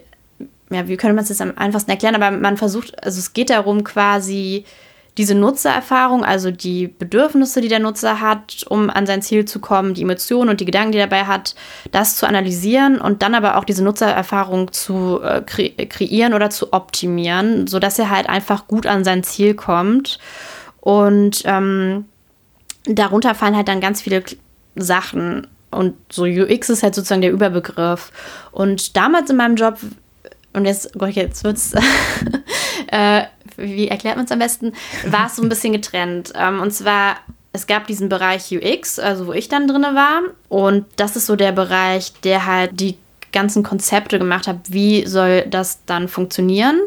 [0.71, 3.51] ja, wie könnte man es jetzt am einfachsten erklären, aber man versucht, also es geht
[3.51, 4.65] darum quasi,
[5.19, 9.95] diese Nutzererfahrung, also die Bedürfnisse, die der Nutzer hat, um an sein Ziel zu kommen,
[9.95, 11.57] die Emotionen und die Gedanken, die er dabei hat,
[11.91, 16.73] das zu analysieren und dann aber auch diese Nutzererfahrung zu äh, kre kreieren oder zu
[16.73, 20.21] optimieren, sodass er halt einfach gut an sein Ziel kommt.
[20.81, 22.05] Und ähm,
[22.89, 24.23] darunter fallen halt dann ganz viele
[24.77, 25.47] Sachen.
[25.71, 28.11] Und so UX ist halt sozusagen der Überbegriff.
[28.53, 29.79] Und damals in meinem Job,
[30.55, 31.75] und jetzt, jetzt wird's,
[32.89, 33.23] äh,
[33.57, 34.73] wie erklärt man es am besten,
[35.07, 36.33] war es so ein bisschen getrennt.
[36.35, 37.17] Ähm, und zwar,
[37.53, 40.23] es gab diesen Bereich UX, also wo ich dann drin war.
[40.49, 42.97] Und das ist so der Bereich, der halt die
[43.33, 46.81] ganzen Konzepte gemacht hat, wie soll das dann funktionieren.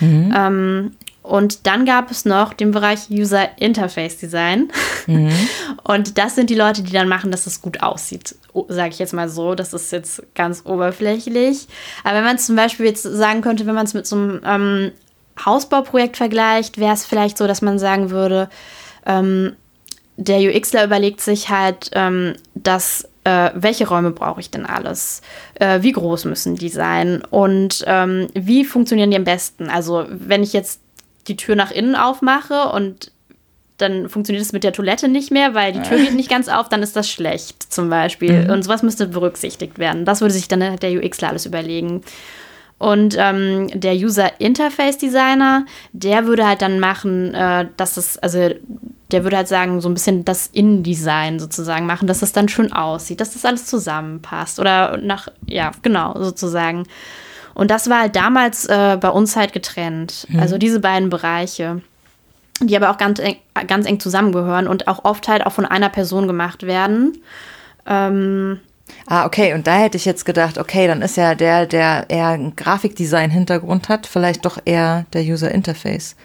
[0.00, 0.34] Mhm.
[0.36, 4.70] Ähm, und dann gab es noch den Bereich User Interface Design.
[5.06, 5.32] Mhm.
[5.82, 8.36] Und das sind die Leute, die dann machen, dass es gut aussieht.
[8.68, 9.54] Sage ich jetzt mal so.
[9.54, 11.66] Das ist jetzt ganz oberflächlich.
[12.04, 14.40] Aber wenn man es zum Beispiel jetzt sagen könnte, wenn man es mit so einem
[14.44, 14.92] ähm,
[15.42, 18.50] Hausbauprojekt vergleicht, wäre es vielleicht so, dass man sagen würde,
[19.06, 19.56] ähm,
[20.18, 25.22] der UXler überlegt sich halt, ähm, dass äh, welche Räume brauche ich denn alles?
[25.54, 27.22] Äh, wie groß müssen die sein?
[27.30, 29.70] Und ähm, wie funktionieren die am besten?
[29.70, 30.83] Also, wenn ich jetzt
[31.28, 33.12] die Tür nach innen aufmache und
[33.78, 36.68] dann funktioniert es mit der Toilette nicht mehr, weil die Tür geht nicht ganz auf,
[36.68, 38.44] dann ist das schlecht zum Beispiel.
[38.44, 38.50] Mhm.
[38.50, 40.04] Und sowas müsste berücksichtigt werden.
[40.04, 42.02] Das würde sich dann der UXler alles überlegen.
[42.78, 48.50] Und ähm, der User Interface Designer, der würde halt dann machen, äh, dass es, also
[49.10, 52.72] der würde halt sagen, so ein bisschen das InDesign sozusagen machen, dass es dann schön
[52.72, 54.60] aussieht, dass das alles zusammenpasst.
[54.60, 56.84] Oder nach, ja, genau, sozusagen.
[57.54, 60.26] Und das war halt damals äh, bei uns halt getrennt.
[60.28, 60.40] Mhm.
[60.40, 61.82] Also diese beiden Bereiche,
[62.60, 63.36] die aber auch ganz eng,
[63.66, 67.18] ganz eng zusammengehören und auch oft halt auch von einer Person gemacht werden.
[67.86, 68.60] Ähm,
[69.06, 69.54] Ah, okay.
[69.54, 73.88] Und da hätte ich jetzt gedacht, okay, dann ist ja der, der eher einen Grafikdesign-Hintergrund
[73.88, 76.16] hat, vielleicht doch eher der User Interface.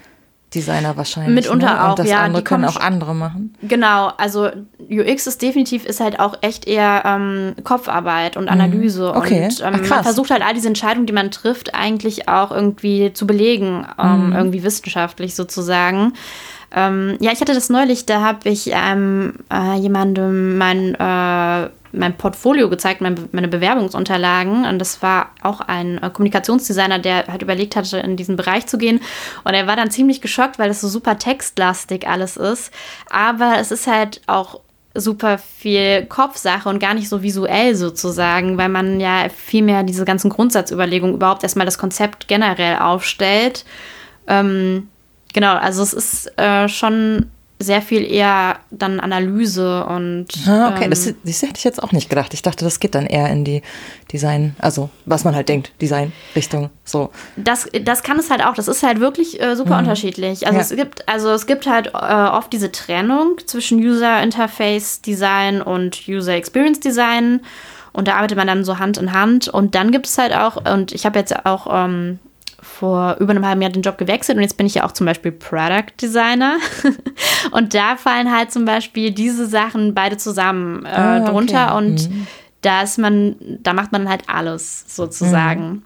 [0.54, 1.36] Designer wahrscheinlich.
[1.36, 1.84] Mitunter ne?
[1.84, 2.22] auch, Und das ja.
[2.22, 3.54] andere können auch andere machen.
[3.62, 4.50] Genau, also
[4.90, 8.50] UX ist definitiv ist halt auch echt eher ähm, Kopfarbeit und mhm.
[8.50, 9.14] Analyse.
[9.16, 9.46] Okay.
[9.46, 13.14] Und ähm, Ach, man versucht halt all diese Entscheidungen, die man trifft, eigentlich auch irgendwie
[13.14, 14.34] zu belegen, ähm, mhm.
[14.34, 16.14] irgendwie wissenschaftlich sozusagen.
[16.72, 22.18] Ähm, ja, ich hatte das neulich, da habe ich ähm, äh, jemandem mein äh, mein
[22.18, 24.66] Portfolio gezeigt, mein, meine Bewerbungsunterlagen.
[24.66, 28.78] Und das war auch ein äh, Kommunikationsdesigner, der halt überlegt hatte, in diesen Bereich zu
[28.78, 29.02] gehen.
[29.44, 32.72] Und er war dann ziemlich geschockt, weil das so super textlastig alles ist.
[33.10, 34.60] Aber es ist halt auch
[34.96, 40.04] super viel Kopfsache und gar nicht so visuell sozusagen, weil man ja viel mehr diese
[40.04, 43.66] ganzen Grundsatzüberlegungen überhaupt erstmal das Konzept generell aufstellt.
[44.28, 44.90] Ähm,
[45.34, 47.28] genau, also es ist äh, schon
[47.62, 50.28] sehr viel eher dann Analyse und.
[50.48, 52.34] Ah, okay, ähm, das, das, hätte ich jetzt auch nicht gedacht.
[52.34, 53.62] Ich dachte, das geht dann eher in die
[54.14, 56.70] Design, also was man halt denkt, Design-Richtung.
[56.86, 57.12] So.
[57.36, 58.54] Das, das kann es halt auch.
[58.54, 59.80] Das ist halt wirklich äh, super mhm.
[59.80, 60.48] unterschiedlich.
[60.48, 60.62] Also ja.
[60.62, 66.08] es gibt, also es gibt halt äh, oft diese Trennung zwischen User Interface Design und
[66.08, 67.42] User Experience Design.
[67.92, 69.50] Und da arbeitet man dann so Hand in Hand.
[69.50, 72.20] Und dann gibt es halt auch, und ich habe jetzt auch ähm,
[72.80, 75.06] vor über einem halben Jahr den Job gewechselt und jetzt bin ich ja auch zum
[75.06, 76.58] Beispiel Product Designer.
[77.52, 81.32] und da fallen halt zum Beispiel diese Sachen beide zusammen äh, ah, okay.
[81.32, 82.28] drunter und mhm.
[82.62, 85.70] da ist man, da macht man halt alles sozusagen.
[85.70, 85.82] Mhm.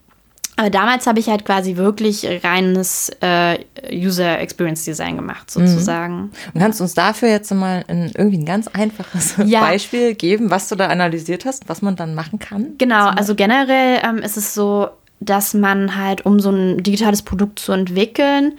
[0.56, 3.58] Aber damals habe ich halt quasi wirklich reines äh,
[3.92, 5.66] User Experience Design gemacht, mhm.
[5.66, 6.32] sozusagen.
[6.54, 9.62] Und kannst du uns dafür jetzt mal ein, irgendwie ein ganz einfaches ja.
[9.62, 12.74] Beispiel geben, was du da analysiert hast, was man dann machen kann?
[12.78, 14.90] Genau, also generell ähm, ist es so,
[15.26, 18.54] dass man halt, um so ein digitales Produkt zu entwickeln,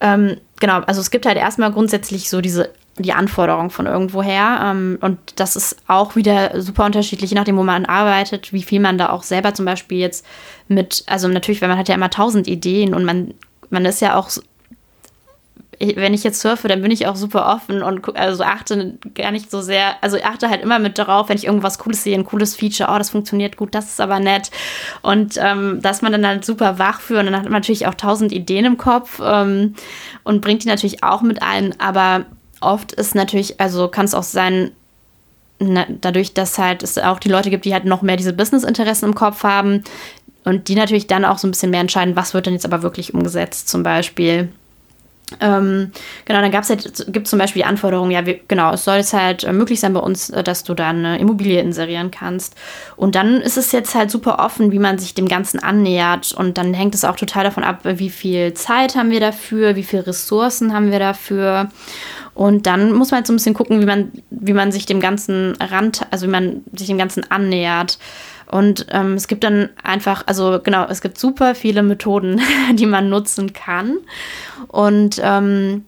[0.00, 4.60] ähm, genau, also es gibt halt erstmal grundsätzlich so diese die Anforderungen von irgendwoher.
[4.62, 8.80] Ähm, und das ist auch wieder super unterschiedlich, je nachdem, wo man arbeitet, wie viel
[8.80, 10.26] man da auch selber zum Beispiel jetzt
[10.68, 13.34] mit, also natürlich, weil man hat ja immer tausend Ideen und man,
[13.70, 14.30] man ist ja auch
[15.80, 19.50] wenn ich jetzt surfe, dann bin ich auch super offen und also achte gar nicht
[19.50, 22.24] so sehr, also ich achte halt immer mit darauf, wenn ich irgendwas Cooles sehe, ein
[22.24, 24.50] cooles Feature, oh, das funktioniert gut, das ist aber nett.
[25.02, 27.94] Und ähm, dass man dann halt super wach für und dann hat man natürlich auch
[27.94, 29.74] tausend Ideen im Kopf ähm,
[30.24, 32.26] und bringt die natürlich auch mit ein, aber
[32.60, 34.72] oft ist natürlich, also kann es auch sein,
[35.60, 39.06] na, dadurch, dass halt es auch die Leute gibt, die halt noch mehr diese Business-Interessen
[39.06, 39.84] im Kopf haben
[40.44, 42.82] und die natürlich dann auch so ein bisschen mehr entscheiden, was wird denn jetzt aber
[42.82, 44.48] wirklich umgesetzt, zum Beispiel.
[45.40, 45.92] Ähm,
[46.24, 49.12] genau, dann gab's halt, gibt zum Beispiel die Anforderung, ja, wir, genau, es soll jetzt
[49.12, 52.54] halt äh, möglich sein bei uns, äh, dass du da eine Immobilie inserieren kannst.
[52.96, 56.32] Und dann ist es jetzt halt super offen, wie man sich dem Ganzen annähert.
[56.32, 59.82] Und dann hängt es auch total davon ab, wie viel Zeit haben wir dafür, wie
[59.82, 61.68] viele Ressourcen haben wir dafür.
[62.34, 65.00] Und dann muss man halt so ein bisschen gucken, wie man, wie man sich dem
[65.00, 67.98] Ganzen Rand, also wie man sich dem Ganzen annähert.
[68.50, 72.40] Und ähm, es gibt dann einfach, also genau, es gibt super viele Methoden,
[72.74, 73.98] die man nutzen kann.
[74.68, 75.84] Und ähm,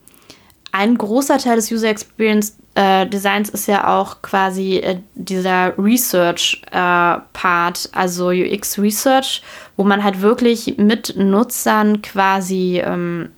[0.72, 7.84] ein großer Teil des User Experience äh, Designs ist ja auch quasi äh, dieser Research-Part,
[7.84, 9.42] äh, also UX Research,
[9.76, 13.30] wo man halt wirklich mit Nutzern quasi, ähm,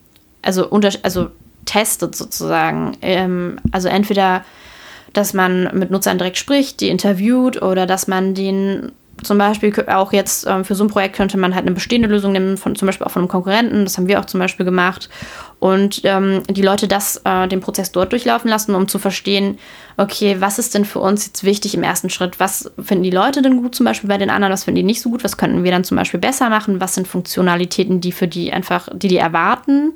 [0.43, 1.31] also, unter also
[1.65, 2.99] testet sozusagen.
[3.01, 4.45] Ähm, also entweder,
[5.13, 10.13] dass man mit Nutzern direkt spricht, die interviewt oder dass man den zum Beispiel auch
[10.13, 12.87] jetzt ähm, für so ein Projekt könnte man halt eine bestehende Lösung nehmen, von, zum
[12.87, 13.85] Beispiel auch von einem Konkurrenten.
[13.85, 15.09] Das haben wir auch zum Beispiel gemacht.
[15.59, 19.59] Und ähm, die Leute das, äh, den Prozess dort durchlaufen lassen, um zu verstehen,
[19.97, 22.41] okay, was ist denn für uns jetzt wichtig im ersten Schritt?
[22.41, 24.53] Was finden die Leute denn gut zum Beispiel bei den anderen?
[24.53, 25.23] Was finden die nicht so gut?
[25.23, 26.81] Was könnten wir dann zum Beispiel besser machen?
[26.81, 29.93] Was sind Funktionalitäten, die für die einfach, die die erwarten?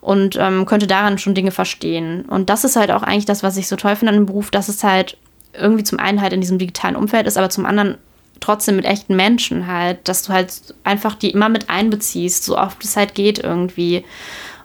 [0.00, 2.22] Und ähm, könnte daran schon Dinge verstehen.
[2.22, 4.50] Und das ist halt auch eigentlich das, was ich so toll finde an dem Beruf,
[4.50, 5.18] dass es halt
[5.52, 7.98] irgendwie zum einen halt in diesem digitalen Umfeld ist, aber zum anderen
[8.42, 12.84] trotzdem mit echten Menschen halt, dass du halt einfach die immer mit einbeziehst, so oft
[12.84, 14.04] es halt geht irgendwie.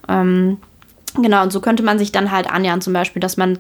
[0.09, 0.57] Ähm,
[1.15, 3.59] genau, und so könnte man sich dann halt annähern, zum Beispiel, dass man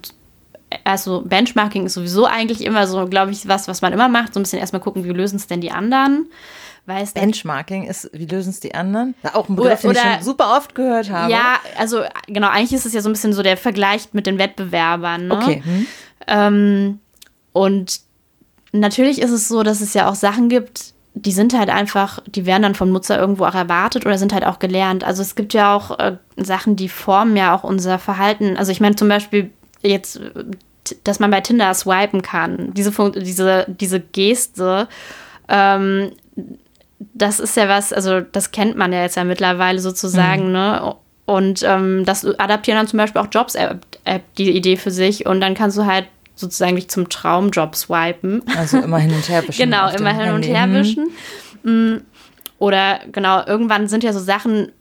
[0.83, 4.33] also Benchmarking ist sowieso eigentlich immer so, glaube ich, was, was man immer macht.
[4.33, 6.27] So ein bisschen erstmal gucken, wie lösen es denn die anderen.
[6.85, 9.13] Weiß Benchmarking ist, wie lösen es die anderen?
[9.23, 11.31] Ja, auch ein Begriff, oder, den ich schon super oft gehört habe.
[11.31, 14.39] Ja, also genau, eigentlich ist es ja so ein bisschen so der Vergleich mit den
[14.39, 15.27] Wettbewerbern.
[15.27, 15.35] Ne?
[15.35, 15.61] Okay.
[15.65, 15.87] Hm.
[16.27, 16.99] Ähm,
[17.51, 17.99] und
[18.79, 22.45] natürlich ist es so, dass es ja auch Sachen gibt, die sind halt einfach, die
[22.45, 25.03] werden dann vom Nutzer irgendwo auch erwartet oder sind halt auch gelernt.
[25.03, 28.57] Also es gibt ja auch äh, Sachen, die formen ja auch unser Verhalten.
[28.57, 29.49] Also ich meine zum Beispiel
[29.81, 30.19] jetzt,
[31.03, 32.73] dass man bei Tinder swipen kann.
[32.73, 34.87] Diese, diese, diese Geste,
[35.49, 36.11] ähm,
[37.13, 40.51] das ist ja was, also das kennt man ja jetzt ja mittlerweile sozusagen, mhm.
[40.51, 40.95] ne?
[41.25, 45.55] Und ähm, das adaptieren dann zum Beispiel auch Jobs-App die Idee für sich und dann
[45.55, 48.43] kannst du halt sozusagen zum Traumjob swipen.
[48.55, 49.61] Also immer hin und her wischen.
[49.61, 51.09] genau, immer hin und her wischen.
[51.63, 52.01] Mhm.
[52.59, 54.71] Oder genau, irgendwann sind ja so Sachen,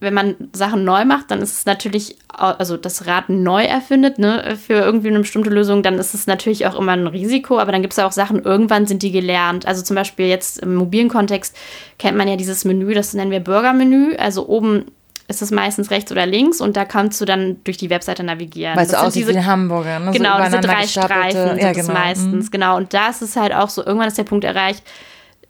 [0.00, 4.56] wenn man Sachen neu macht, dann ist es natürlich, also das Rad neu erfindet, ne,
[4.56, 7.82] für irgendwie eine bestimmte Lösung, dann ist es natürlich auch immer ein Risiko, aber dann
[7.82, 9.66] gibt es ja auch Sachen, irgendwann sind die gelernt.
[9.66, 11.56] Also zum Beispiel jetzt im mobilen Kontext
[11.98, 14.14] kennt man ja dieses Menü, das nennen wir Burger-Menü.
[14.16, 14.84] Also oben
[15.28, 18.76] ist es meistens rechts oder links und da kannst du dann durch die Webseite navigieren.
[18.76, 20.10] Weil so aussieht diese, wie Hamburger, ne?
[20.10, 21.88] Genau, so diese drei Streifen sind ja, genau.
[21.88, 22.50] es meistens, mhm.
[22.50, 22.76] genau.
[22.78, 24.82] Und da ist es halt auch so, irgendwann ist der Punkt erreicht,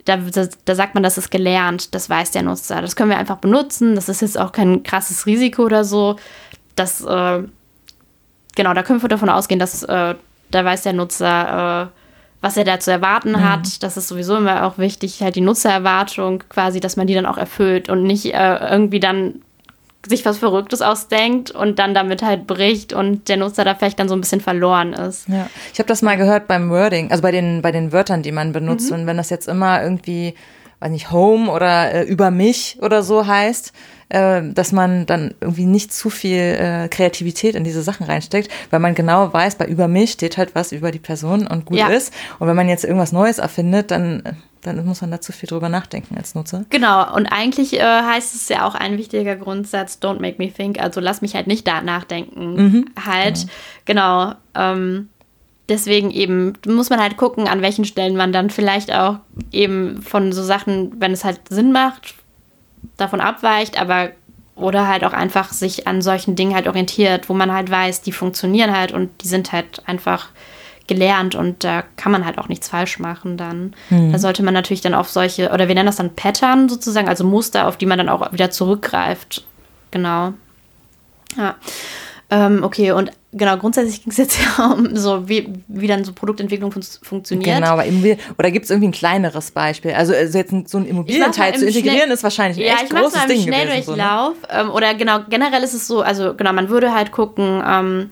[0.04, 2.82] da, da, da, sagt man, das ist gelernt, das weiß der Nutzer.
[2.82, 6.16] Das können wir einfach benutzen, das ist jetzt auch kein krasses Risiko oder so.
[6.74, 7.42] Das, äh,
[8.56, 10.14] genau, da können wir davon ausgehen, dass äh,
[10.50, 11.98] da weiß der Nutzer, äh,
[12.40, 13.48] was er da zu erwarten mhm.
[13.48, 13.82] hat.
[13.84, 17.38] Das ist sowieso immer auch wichtig, halt die Nutzererwartung quasi, dass man die dann auch
[17.38, 19.42] erfüllt und nicht äh, irgendwie dann
[20.08, 24.08] sich was Verrücktes ausdenkt und dann damit halt bricht und der Nutzer da vielleicht dann
[24.08, 25.28] so ein bisschen verloren ist.
[25.28, 28.32] Ja, ich habe das mal gehört beim Wording, also bei den, bei den Wörtern, die
[28.32, 28.90] man benutzt.
[28.90, 29.00] Mhm.
[29.00, 30.34] Und wenn das jetzt immer irgendwie,
[30.80, 33.72] weiß nicht, Home oder äh, über mich oder so heißt,
[34.08, 38.80] äh, dass man dann irgendwie nicht zu viel äh, Kreativität in diese Sachen reinsteckt, weil
[38.80, 41.88] man genau weiß, bei über mich steht halt was über die Person und gut ja.
[41.88, 42.12] ist.
[42.38, 45.48] Und wenn man jetzt irgendwas Neues erfindet, dann äh, dann muss man da zu viel
[45.48, 46.64] drüber nachdenken als Nutzer.
[46.70, 50.80] Genau, und eigentlich äh, heißt es ja auch ein wichtiger Grundsatz, don't make me think,
[50.80, 52.54] also lass mich halt nicht da nachdenken.
[52.54, 53.46] Mhm, halt,
[53.84, 54.32] genau.
[54.32, 55.08] genau ähm,
[55.68, 59.16] deswegen eben muss man halt gucken, an welchen Stellen man dann vielleicht auch
[59.52, 62.14] eben von so Sachen, wenn es halt Sinn macht,
[62.96, 64.10] davon abweicht, aber
[64.54, 68.12] oder halt auch einfach sich an solchen Dingen halt orientiert, wo man halt weiß, die
[68.12, 70.30] funktionieren halt und die sind halt einfach
[70.88, 73.74] gelernt und da kann man halt auch nichts falsch machen dann.
[73.90, 74.10] Mhm.
[74.10, 77.24] Da sollte man natürlich dann auf solche, oder wir nennen das dann Pattern sozusagen, also
[77.24, 79.44] Muster, auf die man dann auch wieder zurückgreift.
[79.90, 80.32] Genau.
[81.36, 81.54] Ja.
[82.30, 86.12] Ähm, okay, und genau, grundsätzlich ging es jetzt ja um so, wie, wie dann so
[86.12, 87.56] Produktentwicklung fun funktioniert.
[87.56, 87.84] Genau, aber
[88.38, 89.92] oder gibt es irgendwie ein kleineres Beispiel?
[89.92, 93.26] Also, also jetzt so ein Immobilienteil zu integrieren schnell, ist wahrscheinlich ein ja, echt großes
[93.26, 93.52] Ding gewesen.
[93.52, 94.34] Ja, ich Schnelldurchlauf.
[94.42, 94.62] So, ne?
[94.62, 98.10] ähm, oder genau, generell ist es so, also genau, man würde halt gucken, ähm,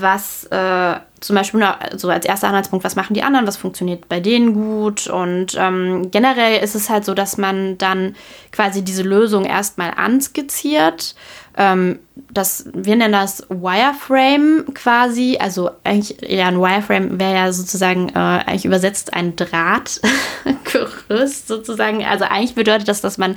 [0.00, 1.64] was äh, zum Beispiel
[1.96, 5.06] so als erster Anhaltspunkt, was machen die anderen, was funktioniert bei denen gut.
[5.06, 8.16] Und ähm, generell ist es halt so, dass man dann
[8.50, 11.14] quasi diese Lösung erstmal anskizziert
[11.56, 11.98] ähm,
[12.30, 15.36] das, wir nennen das Wireframe quasi.
[15.40, 20.00] Also eigentlich, ja, ein Wireframe wäre ja sozusagen äh, eigentlich übersetzt ein Drahtgerüst
[21.48, 22.04] sozusagen.
[22.04, 23.36] Also eigentlich bedeutet das, dass man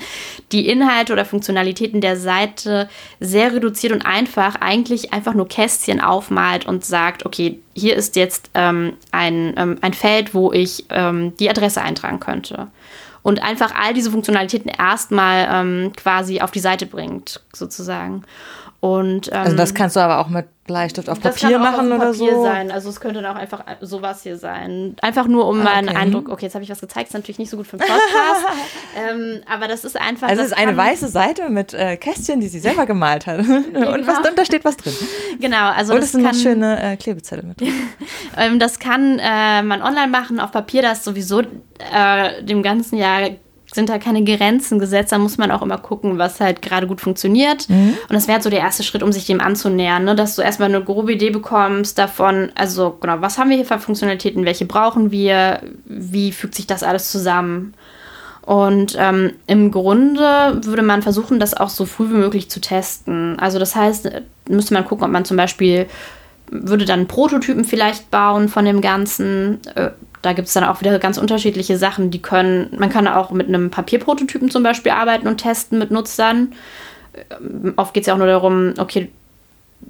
[0.51, 6.65] die Inhalte oder Funktionalitäten der Seite sehr reduziert und einfach eigentlich einfach nur Kästchen aufmalt
[6.65, 11.49] und sagt, okay, hier ist jetzt ähm, ein, ähm, ein Feld, wo ich ähm, die
[11.49, 12.67] Adresse eintragen könnte
[13.25, 18.21] und einfach all diese Funktionalitäten erstmal ähm, quasi auf die Seite bringt, sozusagen.
[18.85, 22.27] Und, ähm, also das kannst du aber auch mit Bleistift auf Papier machen oder so?
[22.27, 22.71] Das kann Papier sein.
[22.71, 24.95] Also es könnte dann auch einfach sowas hier sein.
[25.01, 25.71] Einfach nur um ah, okay.
[25.73, 27.87] meinen Eindruck, okay, jetzt habe ich was gezeigt, ist natürlich nicht so gut für den
[27.87, 28.45] Podcast.
[29.09, 30.27] ähm, aber das ist einfach.
[30.27, 33.39] Also es ist eine weiße Seite mit äh, Kästchen, die sie selber gemalt hat.
[33.39, 34.05] Und genau.
[34.05, 34.93] was, da steht was drin.
[35.39, 37.73] Genau, also Und es sind noch schöne äh, Klebezettel mit drin.
[38.37, 43.31] ähm, das kann äh, man online machen, auf Papier, das sowieso äh, dem ganzen Jahr
[43.75, 45.11] sind da keine Grenzen gesetzt.
[45.11, 47.69] Da muss man auch immer gucken, was halt gerade gut funktioniert.
[47.69, 47.97] Mhm.
[48.09, 50.15] Und das wäre halt so der erste Schritt, um sich dem anzunähern, ne?
[50.15, 53.79] dass du erstmal eine grobe Idee bekommst davon, also genau, was haben wir hier für
[53.79, 57.73] Funktionalitäten, welche brauchen wir, wie fügt sich das alles zusammen.
[58.41, 63.39] Und ähm, im Grunde würde man versuchen, das auch so früh wie möglich zu testen.
[63.39, 64.11] Also das heißt,
[64.47, 65.88] müsste man gucken, ob man zum Beispiel
[66.49, 70.97] würde dann Prototypen vielleicht bauen von dem Ganzen, äh, da gibt es dann auch wieder
[70.99, 75.38] ganz unterschiedliche Sachen, die können, man kann auch mit einem Papierprototypen zum Beispiel arbeiten und
[75.38, 76.53] testen mit Nutzern.
[77.31, 79.12] Ähm, oft geht es ja auch nur darum, okay,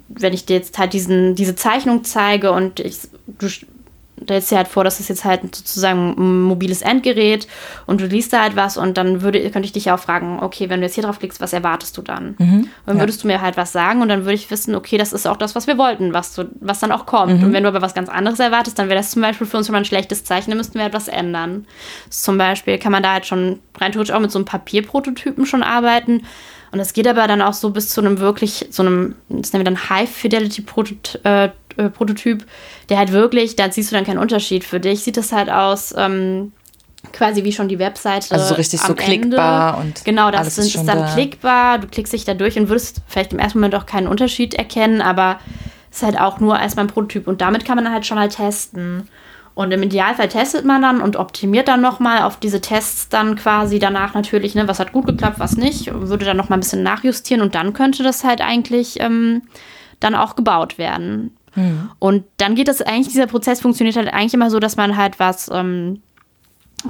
[0.08, 3.48] wenn ich dir jetzt halt diesen, diese Zeichnung zeige und ich, du
[4.22, 7.46] stellst dir halt vor, das ist jetzt halt sozusagen ein mobiles Endgerät
[7.86, 10.68] und du liest da halt was und dann würde, könnte ich dich auch fragen, okay,
[10.70, 12.34] wenn du jetzt hier drauf klickst, was erwartest du dann?
[12.38, 13.02] Mhm, und dann ja.
[13.02, 15.36] würdest du mir halt was sagen und dann würde ich wissen, okay, das ist auch
[15.36, 17.38] das, was wir wollten, was, du, was dann auch kommt.
[17.38, 17.44] Mhm.
[17.44, 19.66] Und wenn du aber was ganz anderes erwartest, dann wäre das zum Beispiel für uns
[19.66, 21.66] schon mal ein schlechtes Zeichen, dann müssten wir etwas ändern.
[22.08, 25.62] Zum Beispiel kann man da halt schon rein theoretisch auch mit so einem Papierprototypen schon
[25.62, 26.22] arbeiten.
[26.72, 29.64] Und das geht aber dann auch so bis zu einem wirklich, so einem, das nennen
[29.64, 31.52] wir dann High-Fidelity-Prototyp.
[31.76, 32.44] Äh, Prototyp,
[32.88, 34.64] der halt wirklich, da siehst du dann keinen Unterschied.
[34.64, 36.52] Für dich sieht das halt aus, ähm,
[37.12, 38.34] quasi wie schon die Webseite.
[38.34, 40.04] Also so richtig so klickbar und.
[40.04, 41.14] Genau, das sind, ist, ist dann da.
[41.14, 44.54] klickbar, du klickst dich da durch und würdest vielleicht im ersten Moment auch keinen Unterschied
[44.54, 45.38] erkennen, aber
[45.90, 48.18] es ist halt auch nur erstmal ein Prototyp und damit kann man dann halt schon
[48.18, 49.08] mal testen.
[49.54, 53.78] Und im Idealfall testet man dann und optimiert dann nochmal auf diese Tests dann quasi
[53.78, 57.40] danach natürlich, ne, was hat gut geklappt, was nicht, würde dann nochmal ein bisschen nachjustieren
[57.40, 59.42] und dann könnte das halt eigentlich ähm,
[59.98, 61.35] dann auch gebaut werden.
[61.56, 61.90] Mhm.
[61.98, 65.18] Und dann geht das eigentlich, dieser Prozess funktioniert halt eigentlich immer so, dass man halt
[65.18, 66.00] was ähm,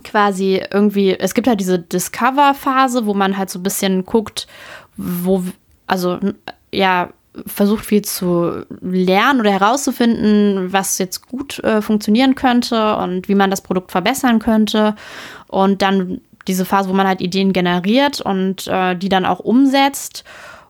[0.05, 4.47] quasi irgendwie, es gibt halt diese Discover-Phase, wo man halt so ein bisschen guckt,
[4.97, 5.43] wo,
[5.87, 6.19] also
[6.73, 7.11] ja,
[7.47, 13.51] versucht viel zu lernen oder herauszufinden, was jetzt gut äh, funktionieren könnte und wie man
[13.51, 14.95] das Produkt verbessern könnte.
[15.49, 20.25] Und dann diese Phase, wo man halt Ideen generiert und äh, die dann auch umsetzt.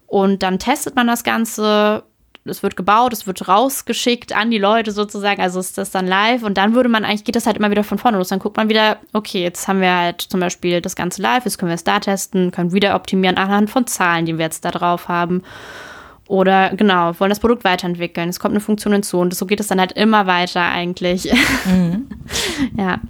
[0.07, 2.03] Und dann testet man das Ganze
[2.49, 6.43] es wird gebaut, es wird rausgeschickt an die Leute sozusagen, also ist das dann live
[6.43, 8.29] und dann würde man eigentlich, geht das halt immer wieder von vorne los.
[8.29, 11.59] Dann guckt man wieder, okay, jetzt haben wir halt zum Beispiel das Ganze live, jetzt
[11.59, 14.71] können wir es da testen, können wieder optimieren anhand von Zahlen, die wir jetzt da
[14.71, 15.43] drauf haben.
[16.29, 18.29] Oder genau, wollen das Produkt weiterentwickeln.
[18.29, 21.33] Es kommt eine Funktion hinzu und so geht es dann halt immer weiter eigentlich.
[21.67, 22.09] Mhm.
[22.77, 23.01] ja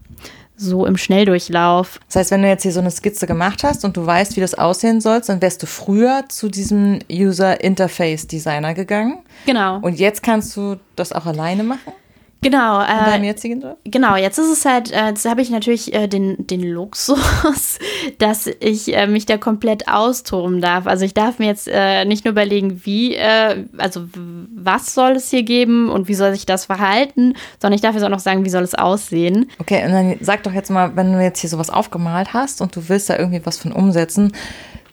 [0.56, 2.00] so im Schnelldurchlauf.
[2.06, 4.40] Das heißt, wenn du jetzt hier so eine Skizze gemacht hast und du weißt, wie
[4.40, 9.18] das aussehen soll, dann wärst du früher zu diesem User Interface Designer gegangen.
[9.44, 9.78] Genau.
[9.80, 11.92] Und jetzt kannst du das auch alleine machen?
[12.42, 12.80] Genau.
[12.80, 13.78] Äh, deinem jetzigen Job?
[13.84, 17.78] Genau, jetzt ist es halt, äh, jetzt habe ich natürlich äh, den, den Luxus,
[18.18, 20.86] dass ich äh, mich da komplett austoben darf.
[20.86, 25.30] Also ich darf mir jetzt äh, nicht nur überlegen, wie, äh, also was soll es
[25.30, 28.44] hier geben und wie soll sich das verhalten, sondern ich darf jetzt auch noch sagen,
[28.44, 29.50] wie soll es aussehen.
[29.58, 32.76] Okay, und dann sag doch jetzt mal, wenn du jetzt hier sowas aufgemalt hast und
[32.76, 34.32] du willst da irgendwie was von umsetzen,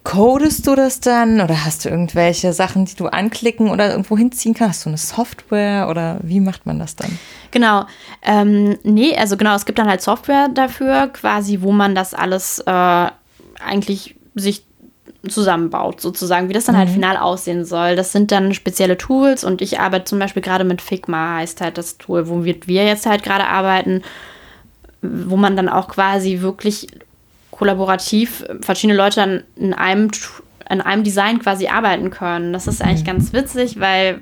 [0.03, 4.53] Codest du das dann oder hast du irgendwelche Sachen, die du anklicken oder irgendwo hinziehen
[4.53, 4.79] kannst?
[4.79, 7.17] Hast du eine Software oder wie macht man das dann?
[7.51, 7.85] Genau.
[8.21, 12.59] Ähm, nee, also genau, es gibt dann halt Software dafür, quasi, wo man das alles
[12.59, 13.07] äh,
[13.65, 14.65] eigentlich sich
[15.29, 16.91] zusammenbaut, sozusagen, wie das dann halt mhm.
[16.91, 17.95] halt final aussehen soll.
[17.95, 21.77] Das sind dann spezielle Tools und ich arbeite zum Beispiel gerade mit Figma, heißt halt
[21.77, 24.01] das Tool, wo wir, wir jetzt halt gerade arbeiten,
[25.01, 26.87] wo man dann auch quasi wirklich
[27.63, 30.12] kollaborativ verschiedene Leute dann in einem,
[30.69, 32.52] in einem Design quasi arbeiten können.
[32.52, 33.08] Das ist eigentlich mhm.
[33.08, 34.19] ganz witzig, weil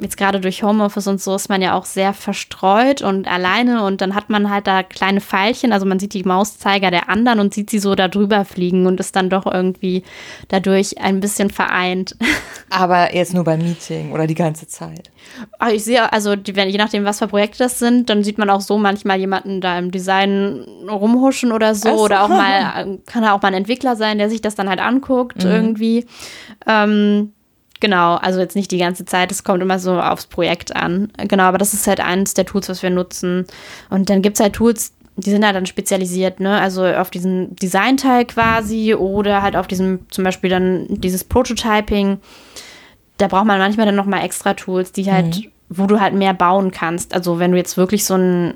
[0.00, 4.00] jetzt gerade durch Homeoffice und so ist man ja auch sehr verstreut und alleine und
[4.00, 7.52] dann hat man halt da kleine Pfeilchen, also man sieht die Mauszeiger der anderen und
[7.52, 10.02] sieht sie so da drüber fliegen und ist dann doch irgendwie
[10.48, 12.16] dadurch ein bisschen vereint.
[12.70, 15.10] Aber jetzt nur beim Meeting oder die ganze Zeit?
[15.58, 18.50] Ach, ich sehe, also die, je nachdem, was für Projekte das sind, dann sieht man
[18.50, 21.96] auch so manchmal jemanden da im Design rumhuschen oder so.
[21.96, 22.04] so.
[22.04, 25.44] Oder auch mal, kann auch mal ein Entwickler sein, der sich das dann halt anguckt
[25.44, 25.50] mhm.
[25.50, 26.06] irgendwie.
[26.66, 27.32] Ähm,
[27.82, 31.10] Genau, also jetzt nicht die ganze Zeit, es kommt immer so aufs Projekt an.
[31.26, 33.44] Genau, aber das ist halt eines der Tools, was wir nutzen.
[33.90, 36.60] Und dann gibt es halt Tools, die sind halt dann spezialisiert, ne?
[36.60, 42.20] Also auf diesen Designteil quasi oder halt auf diesem, zum Beispiel dann dieses Prototyping.
[43.18, 45.50] Da braucht man manchmal dann nochmal extra Tools, die halt, mhm.
[45.68, 47.14] wo du halt mehr bauen kannst.
[47.14, 48.54] Also wenn du jetzt wirklich so ein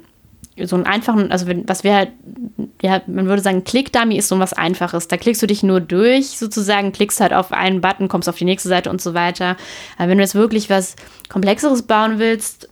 [0.64, 2.08] so einen einfachen, also wenn, was wäre,
[2.80, 5.08] ja, man würde sagen, Click-Dummy ist so was Einfaches.
[5.08, 8.44] Da klickst du dich nur durch, sozusagen, klickst halt auf einen Button, kommst auf die
[8.44, 9.56] nächste Seite und so weiter.
[9.98, 10.96] Aber wenn du jetzt wirklich was
[11.28, 12.68] Komplexeres bauen willst,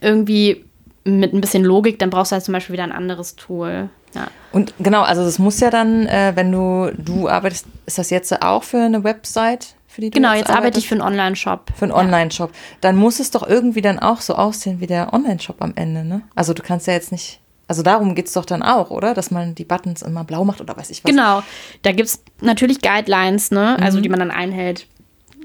[0.00, 0.64] irgendwie
[1.04, 3.88] mit ein bisschen Logik, dann brauchst du halt zum Beispiel wieder ein anderes Tool.
[4.14, 4.28] Ja.
[4.52, 8.42] Und genau, also das muss ja dann, äh, wenn du, du arbeitest, ist das jetzt
[8.42, 9.75] auch für eine Website?
[9.96, 11.72] Für die du genau, jetzt, jetzt arbeite ich für einen Online-Shop.
[11.74, 11.92] Für einen.
[11.92, 12.52] Online-Shop.
[12.82, 16.20] Dann muss es doch irgendwie dann auch so aussehen wie der Online-Shop am Ende, ne?
[16.34, 19.14] Also du kannst ja jetzt nicht also darum geht es doch dann auch, oder?
[19.14, 21.10] Dass man die Buttons immer blau macht oder weiß ich was.
[21.10, 21.42] Genau.
[21.80, 23.78] Da gibt es natürlich Guidelines, ne?
[23.80, 24.02] Also mhm.
[24.02, 24.86] die man dann einhält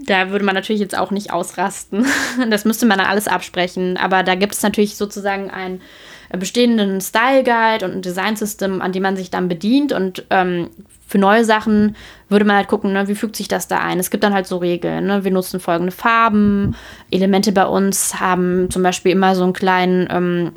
[0.06, 2.06] da würde man natürlich jetzt auch nicht ausrasten.
[2.50, 3.98] Das müsste man dann alles absprechen.
[3.98, 5.82] Aber da gibt es natürlich sozusagen einen
[6.38, 9.92] bestehenden Style Guide und ein Design System, an dem man sich dann bedient.
[9.92, 10.70] Und ähm,
[11.08, 11.96] für neue Sachen
[12.30, 14.00] würde man halt gucken, ne, wie fügt sich das da ein.
[14.00, 15.08] Es gibt dann halt so Regeln.
[15.08, 15.24] Ne?
[15.24, 16.76] Wir nutzen folgende Farben.
[17.12, 20.08] Elemente bei uns haben zum Beispiel immer so einen kleinen.
[20.10, 20.52] Ähm,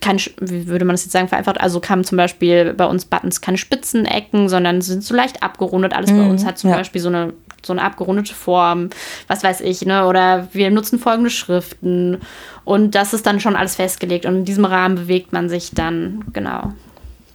[0.00, 3.42] kein, wie würde man das jetzt sagen, vereinfacht, also kamen zum Beispiel bei uns Buttons
[3.42, 5.92] keine spitzen Ecken, sondern sind so leicht abgerundet.
[5.92, 6.76] Alles mhm, bei uns hat zum ja.
[6.76, 7.34] Beispiel so eine
[7.66, 8.90] so eine abgerundete Form,
[9.26, 10.06] was weiß ich, ne?
[10.06, 12.20] Oder wir nutzen folgende Schriften.
[12.64, 14.26] Und das ist dann schon alles festgelegt.
[14.26, 16.72] Und in diesem Rahmen bewegt man sich dann, genau.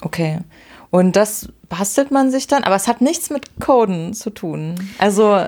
[0.02, 0.40] Okay.
[0.92, 4.76] Und das bastelt man sich dann, aber es hat nichts mit Coden zu tun.
[4.98, 5.46] Also,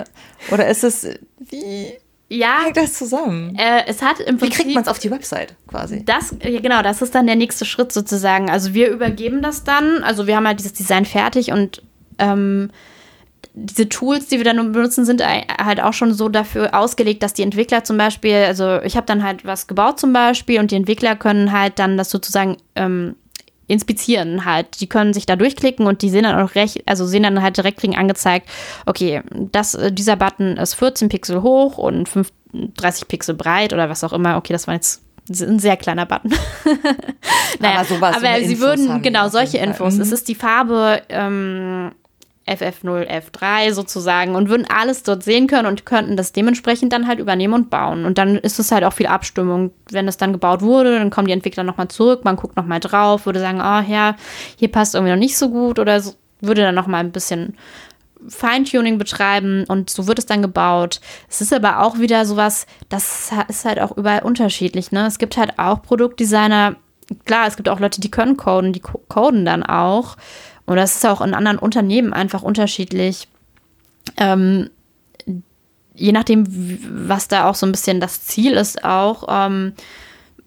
[0.52, 1.08] oder ist es,
[1.40, 1.94] wie
[2.32, 3.58] ja, hängt das zusammen?
[3.58, 6.06] Äh, es hat im Prinzip, Wie kriegt man es auf die Website quasi?
[6.06, 8.50] Das, genau, das ist dann der nächste Schritt sozusagen.
[8.50, 11.82] Also wir übergeben das dann, also wir haben halt dieses Design fertig und
[12.20, 12.72] ähm,
[13.54, 17.44] diese Tools, die wir dann benutzen, sind halt auch schon so dafür ausgelegt, dass die
[17.44, 21.16] Entwickler zum Beispiel, also ich habe dann halt was gebaut zum Beispiel und die Entwickler
[21.16, 23.16] können halt dann das sozusagen ähm,
[23.68, 24.80] inspizieren halt.
[24.80, 27.58] Die können sich da durchklicken und die sehen dann auch recht, also sehen dann halt
[27.58, 28.50] direkt kriegen angezeigt,
[28.86, 34.04] okay, das, äh, dieser Button ist 14 Pixel hoch und 35 Pixel breit oder was
[34.04, 34.38] auch immer.
[34.38, 36.34] Okay, das war jetzt ein sehr kleiner Button.
[37.60, 39.96] naja, aber, sowas, aber sie würden, genau, solche Infos.
[39.96, 40.02] Mhm.
[40.02, 41.92] Es ist die Farbe ähm,
[42.48, 47.20] FF0, F3 sozusagen und würden alles dort sehen können und könnten das dementsprechend dann halt
[47.20, 48.06] übernehmen und bauen.
[48.06, 49.72] Und dann ist es halt auch viel Abstimmung.
[49.90, 53.26] Wenn es dann gebaut wurde, dann kommen die Entwickler nochmal zurück, man guckt nochmal drauf,
[53.26, 54.16] würde sagen, oh ja,
[54.58, 57.56] hier passt irgendwie noch nicht so gut oder so, würde dann nochmal ein bisschen
[58.28, 61.00] Feintuning betreiben und so wird es dann gebaut.
[61.30, 64.92] Es ist aber auch wieder sowas, das ist halt auch überall unterschiedlich.
[64.92, 65.06] Ne?
[65.08, 66.76] Es gibt halt auch Produktdesigner,
[67.26, 70.18] klar, es gibt auch Leute, die können coden, die coden dann auch.
[70.72, 73.28] Und das ist auch in anderen Unternehmen einfach unterschiedlich.
[74.18, 74.70] Ähm,
[75.96, 76.46] je nachdem,
[77.08, 79.26] was da auch so ein bisschen das Ziel ist, auch.
[79.30, 79.74] Ähm,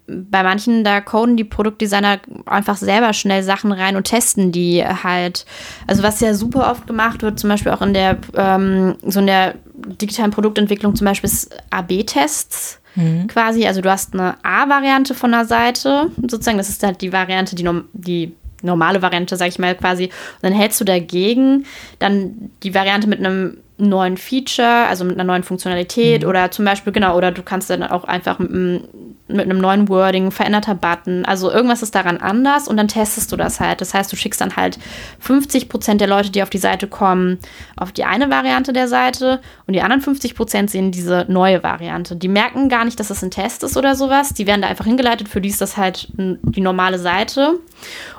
[0.07, 5.45] bei manchen, da coden die Produktdesigner einfach selber schnell Sachen rein und testen die halt.
[5.87, 9.27] Also was ja super oft gemacht wird, zum Beispiel auch in der, ähm, so in
[9.27, 13.27] der digitalen Produktentwicklung zum Beispiel ist AB-Tests mhm.
[13.27, 13.65] quasi.
[13.65, 17.67] Also du hast eine A-Variante von der Seite, sozusagen, das ist halt die Variante, die,
[17.93, 20.05] die normale Variante, sag ich mal, quasi.
[20.05, 21.65] Und dann hältst du dagegen
[21.99, 26.29] dann die Variante mit einem neuen Feature, also mit einer neuen Funktionalität mhm.
[26.29, 28.83] oder zum Beispiel, genau, oder du kannst dann auch einfach mit einem,
[29.27, 33.35] mit einem neuen Wording, veränderter Button, also irgendwas ist daran anders und dann testest du
[33.35, 33.81] das halt.
[33.81, 34.79] Das heißt, du schickst dann halt
[35.19, 37.39] 50 Prozent der Leute, die auf die Seite kommen,
[37.75, 42.15] auf die eine Variante der Seite und die anderen 50 Prozent sehen diese neue Variante.
[42.15, 44.33] Die merken gar nicht, dass das ein Test ist oder sowas.
[44.33, 47.59] Die werden da einfach hingeleitet, für die ist das halt die normale Seite.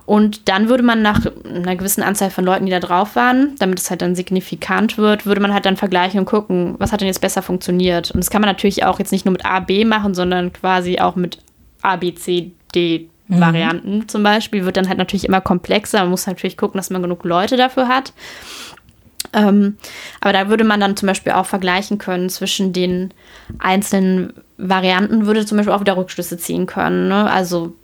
[0.05, 3.79] Und dann würde man nach einer gewissen Anzahl von Leuten, die da drauf waren, damit
[3.79, 7.09] es halt dann signifikant wird, würde man halt dann vergleichen und gucken, was hat denn
[7.09, 8.11] jetzt besser funktioniert.
[8.11, 10.99] Und das kann man natürlich auch jetzt nicht nur mit A, B machen, sondern quasi
[10.99, 11.39] auch mit
[11.83, 14.09] A, B, C, D Varianten mhm.
[14.09, 14.65] zum Beispiel.
[14.65, 16.01] Wird dann halt natürlich immer komplexer.
[16.01, 18.13] Man muss natürlich gucken, dass man genug Leute dafür hat.
[19.33, 19.77] Ähm,
[20.21, 23.13] aber da würde man dann zum Beispiel auch vergleichen können zwischen den
[23.59, 27.09] einzelnen Varianten, würde zum Beispiel auch wieder Rückschlüsse ziehen können.
[27.09, 27.29] Ne?
[27.31, 27.75] Also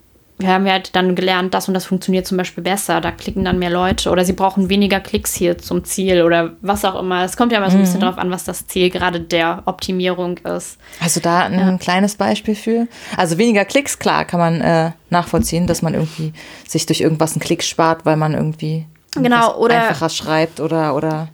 [0.43, 3.01] wir haben ja halt dann gelernt, das und das funktioniert zum Beispiel besser.
[3.01, 6.85] Da klicken dann mehr Leute oder sie brauchen weniger Klicks hier zum Ziel oder was
[6.85, 7.25] auch immer.
[7.25, 8.05] Es kommt ja immer so ein bisschen mhm.
[8.05, 10.79] drauf an, was das Ziel gerade der Optimierung ist.
[11.01, 11.79] Also da ein ja.
[11.79, 12.89] kleines Beispiel für?
[13.17, 16.33] Also weniger Klicks, klar, kann man äh, nachvollziehen, dass man irgendwie
[16.69, 21.29] sich durch irgendwas einen Klick spart, weil man irgendwie genau, oder einfacher schreibt oder, oder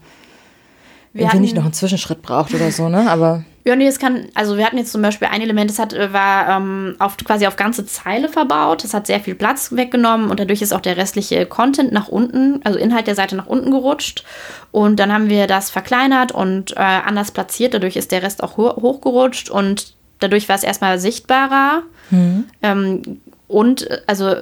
[1.14, 3.10] irgendwie nicht noch einen Zwischenschritt braucht oder so, ne?
[3.10, 3.44] Aber.
[3.64, 6.12] Ja, nee, es kann, also wir hatten jetzt zum Beispiel ein Element, das hat, äh,
[6.12, 8.84] war ähm, auf, quasi auf ganze Zeile verbaut.
[8.84, 12.60] Das hat sehr viel Platz weggenommen und dadurch ist auch der restliche Content nach unten,
[12.64, 14.24] also Inhalt der Seite nach unten gerutscht.
[14.70, 17.74] Und dann haben wir das verkleinert und äh, anders platziert.
[17.74, 21.82] Dadurch ist der Rest auch ho hochgerutscht und dadurch war es erstmal sichtbarer.
[22.10, 22.44] Mhm.
[22.62, 24.36] Ähm, und also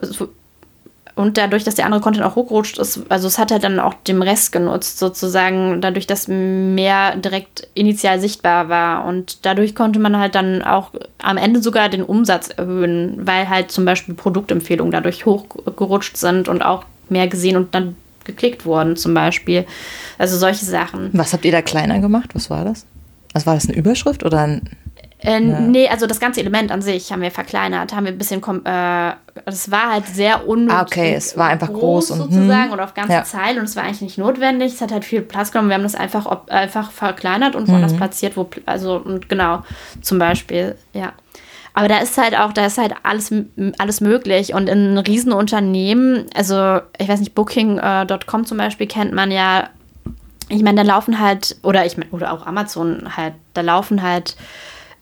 [1.16, 3.94] und dadurch, dass der andere Content auch hochgerutscht ist, also es hat halt dann auch
[3.94, 9.06] dem Rest genutzt, sozusagen, dadurch, dass mehr direkt initial sichtbar war.
[9.06, 10.90] Und dadurch konnte man halt dann auch
[11.22, 16.62] am Ende sogar den Umsatz erhöhen, weil halt zum Beispiel Produktempfehlungen dadurch hochgerutscht sind und
[16.62, 19.64] auch mehr gesehen und dann geklickt wurden, zum Beispiel.
[20.18, 21.08] Also solche Sachen.
[21.14, 22.34] Was habt ihr da kleiner gemacht?
[22.34, 22.84] Was war das?
[23.32, 24.68] Also war das eine Überschrift oder ein
[25.27, 25.61] äh, ja.
[25.61, 29.12] Nee, also das ganze Element an sich haben wir verkleinert, haben wir ein bisschen, äh,
[29.45, 30.77] es war halt sehr unnötig.
[30.77, 33.24] Ah, okay, es war einfach groß, groß und sozusagen und auf ganze ja.
[33.24, 34.74] Zeilen und es war eigentlich nicht notwendig.
[34.74, 35.68] Es hat halt viel Platz genommen.
[35.68, 37.97] Wir haben das einfach, ob, einfach verkleinert und woanders mhm.
[37.97, 39.64] platziert, wo, also und genau,
[40.01, 41.12] zum Beispiel, ja.
[41.74, 43.35] Aber da ist halt auch, da ist halt alles,
[43.79, 44.55] alles möglich.
[44.55, 49.70] Und in Riesenunternehmen, also ich weiß nicht, Booking.com äh, zum Beispiel kennt man ja,
[50.49, 54.37] ich meine, da laufen halt, oder ich meine, oder auch Amazon halt, da laufen halt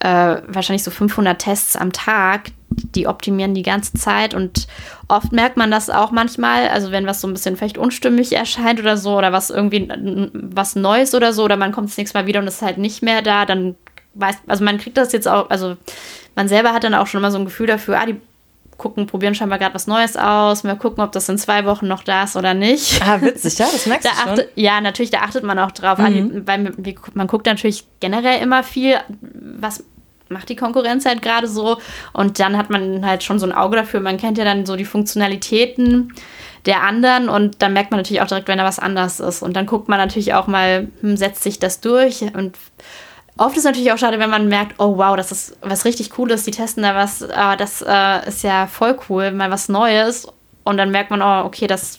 [0.05, 4.67] äh, wahrscheinlich so 500 Tests am Tag, die optimieren die ganze Zeit und
[5.09, 8.81] oft merkt man das auch manchmal, also wenn was so ein bisschen vielleicht unstimmig erscheint
[8.81, 9.89] oder so oder was irgendwie
[10.35, 13.03] was Neues oder so oder man kommt das nächste Mal wieder und ist halt nicht
[13.03, 13.77] mehr da, dann
[14.13, 15.79] weiß, also man kriegt das jetzt auch, also
[16.35, 18.21] man selber hat dann auch schon immer so ein Gefühl dafür, ah, die
[18.77, 20.65] gucken, probieren scheinbar gerade was Neues aus.
[20.65, 23.01] Mal gucken, ob das in zwei Wochen noch da ist oder nicht.
[23.07, 25.99] Ah, witzig, ja, das merkst da du achtet, Ja, natürlich, da achtet man auch drauf.
[25.99, 26.43] Mhm.
[26.45, 26.73] Weil
[27.15, 29.85] man guckt natürlich generell immer viel, was
[30.35, 31.79] macht die Konkurrenz halt gerade so.
[32.13, 34.01] Und dann hat man halt schon so ein Auge dafür.
[34.01, 36.13] Man kennt ja dann so die Funktionalitäten
[36.67, 39.43] der anderen und dann merkt man natürlich auch direkt, wenn da was anders ist.
[39.43, 42.23] Und dann guckt man natürlich auch mal, hm, setzt sich das durch.
[42.23, 42.59] Und
[43.37, 46.45] oft ist natürlich auch schade, wenn man merkt, oh wow, das ist was richtig Cooles,
[46.45, 47.19] die testen da was,
[47.59, 50.27] das äh, ist ja voll cool, mal was Neues.
[50.65, 51.99] Und dann merkt man, oh, okay, das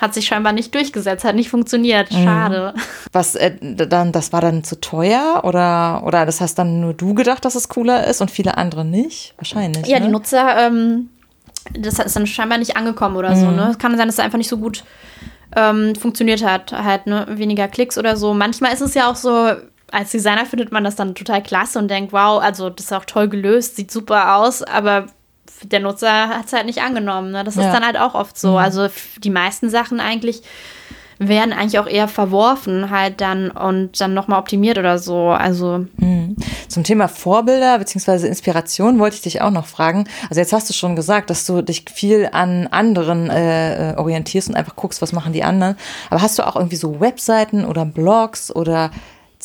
[0.00, 2.12] hat sich scheinbar nicht durchgesetzt, hat nicht funktioniert.
[2.12, 2.24] Mhm.
[2.24, 2.74] Schade.
[3.12, 7.14] Was äh, dann, das war dann zu teuer oder, oder das hast dann nur du
[7.14, 9.34] gedacht, dass es cooler ist und viele andere nicht?
[9.36, 9.86] Wahrscheinlich.
[9.86, 10.06] Ja, ne?
[10.06, 11.10] die Nutzer, ähm,
[11.72, 13.40] das ist dann scheinbar nicht angekommen oder mhm.
[13.40, 13.50] so.
[13.50, 13.68] Ne?
[13.70, 14.84] Es kann sein, dass es einfach nicht so gut
[15.54, 16.72] ähm, funktioniert hat.
[16.72, 17.26] Halt, ne?
[17.30, 18.34] Weniger Klicks oder so.
[18.34, 19.52] Manchmal ist es ja auch so,
[19.90, 23.04] als Designer findet man das dann total klasse und denkt, wow, also das ist auch
[23.04, 25.06] toll gelöst, sieht super aus, aber
[25.64, 27.30] der Nutzer hat es halt nicht angenommen.
[27.30, 27.44] Ne?
[27.44, 27.62] Das ja.
[27.62, 28.52] ist dann halt auch oft so.
[28.52, 28.56] Mhm.
[28.56, 28.88] Also
[29.18, 30.42] die meisten Sachen eigentlich
[31.18, 35.28] werden eigentlich auch eher verworfen halt dann und dann nochmal optimiert oder so.
[35.28, 36.36] Also mhm.
[36.68, 38.26] zum Thema Vorbilder bzw.
[38.26, 40.04] Inspiration wollte ich dich auch noch fragen.
[40.28, 44.50] Also jetzt hast du schon gesagt, dass du dich viel an anderen äh, äh orientierst
[44.50, 45.76] und einfach guckst, was machen die anderen.
[46.10, 48.90] Aber hast du auch irgendwie so Webseiten oder Blogs oder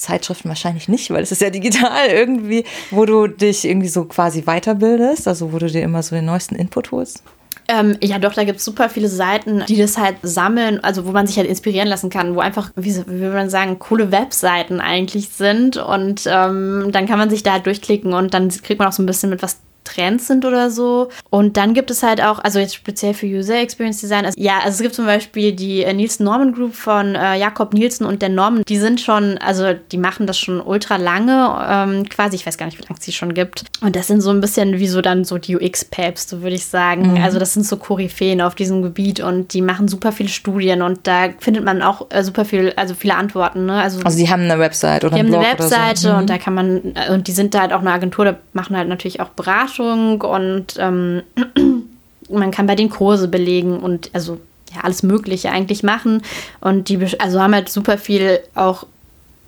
[0.02, 4.44] Zeitschriften wahrscheinlich nicht, weil es ist ja digital irgendwie, wo du dich irgendwie so quasi
[4.44, 7.24] weiterbildest, also wo du dir immer so den neuesten Input holst?
[7.68, 11.12] Ähm, ja, doch, da gibt es super viele Seiten, die das halt sammeln, also wo
[11.12, 14.82] man sich halt inspirieren lassen kann, wo einfach, wie, wie würde man sagen, coole Webseiten
[14.82, 15.78] eigentlich sind.
[15.78, 19.02] Und ähm, dann kann man sich da halt durchklicken und dann kriegt man auch so
[19.02, 21.10] ein bisschen mit, was Trends sind oder so.
[21.30, 24.60] Und dann gibt es halt auch, also jetzt speziell für User Experience Design, also, ja,
[24.60, 28.22] also es gibt zum Beispiel die äh, Nielsen Norman Group von äh, Jakob Nielsen und
[28.22, 32.46] der Norman, die sind schon, also die machen das schon ultra lange, ähm, quasi, ich
[32.46, 33.66] weiß gar nicht, wie lange es die schon gibt.
[33.82, 37.14] Und das sind so ein bisschen wie so dann so die UX-Papes, würde ich sagen.
[37.14, 37.24] Mhm.
[37.24, 41.08] Also das sind so Koryphäen auf diesem Gebiet und die machen super viele Studien und
[41.08, 43.66] da findet man auch äh, super viel, also viele Antworten.
[43.66, 43.82] Ne?
[43.82, 46.12] Also, also die haben eine Website oder Die haben eine Webseite so.
[46.12, 46.20] mhm.
[46.20, 48.78] und da kann man, äh, und die sind da halt auch eine Agentur, da machen
[48.78, 51.24] halt natürlich auch Beratung Forschung und ähm,
[52.30, 54.40] man kann bei den Kurse belegen und also
[54.74, 56.22] ja, alles Mögliche eigentlich machen.
[56.62, 58.86] Und die also haben halt super viel auch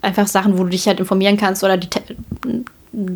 [0.01, 1.87] einfach Sachen, wo du dich halt informieren kannst oder die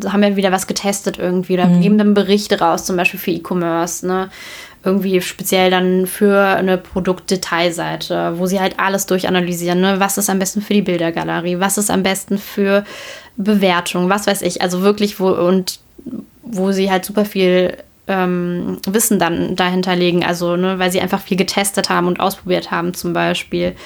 [0.08, 1.82] haben ja wieder was getestet irgendwie oder mhm.
[1.82, 4.30] geben dann Berichte raus, zum Beispiel für E-Commerce, ne?
[4.84, 10.00] Irgendwie speziell dann für eine Produktdetailseite, wo sie halt alles durchanalysieren, ne?
[10.00, 12.84] Was ist am besten für die Bildergalerie, was ist am besten für
[13.36, 14.62] Bewertung, was weiß ich.
[14.62, 15.78] Also wirklich, wo und
[16.50, 17.76] wo sie halt super viel
[18.08, 22.70] ähm, Wissen dann dahinter legen, also ne, weil sie einfach viel getestet haben und ausprobiert
[22.70, 23.76] haben zum Beispiel.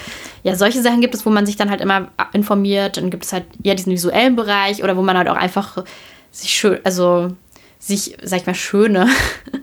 [0.44, 2.96] Ja, solche Sachen gibt es, wo man sich dann halt immer informiert.
[2.96, 5.84] Dann gibt es halt eher diesen visuellen Bereich oder wo man halt auch einfach
[6.30, 7.32] sich schön, also
[7.78, 9.08] sich, sag ich mal, schöne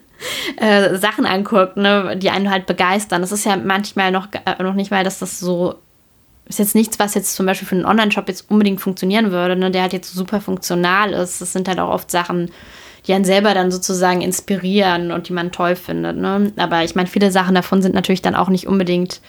[0.57, 3.21] äh, Sachen anguckt, ne, die einen halt begeistern.
[3.21, 5.75] Das ist ja manchmal noch, äh, noch nicht mal, dass das so
[6.49, 9.69] ist jetzt nichts, was jetzt zum Beispiel für einen Online-Shop jetzt unbedingt funktionieren würde, ne,
[9.71, 11.39] der halt jetzt super funktional ist.
[11.41, 12.51] Das sind halt auch oft Sachen,
[13.07, 16.17] die einen selber dann sozusagen inspirieren und die man toll findet.
[16.17, 16.51] Ne?
[16.57, 19.21] Aber ich meine, viele Sachen davon sind natürlich dann auch nicht unbedingt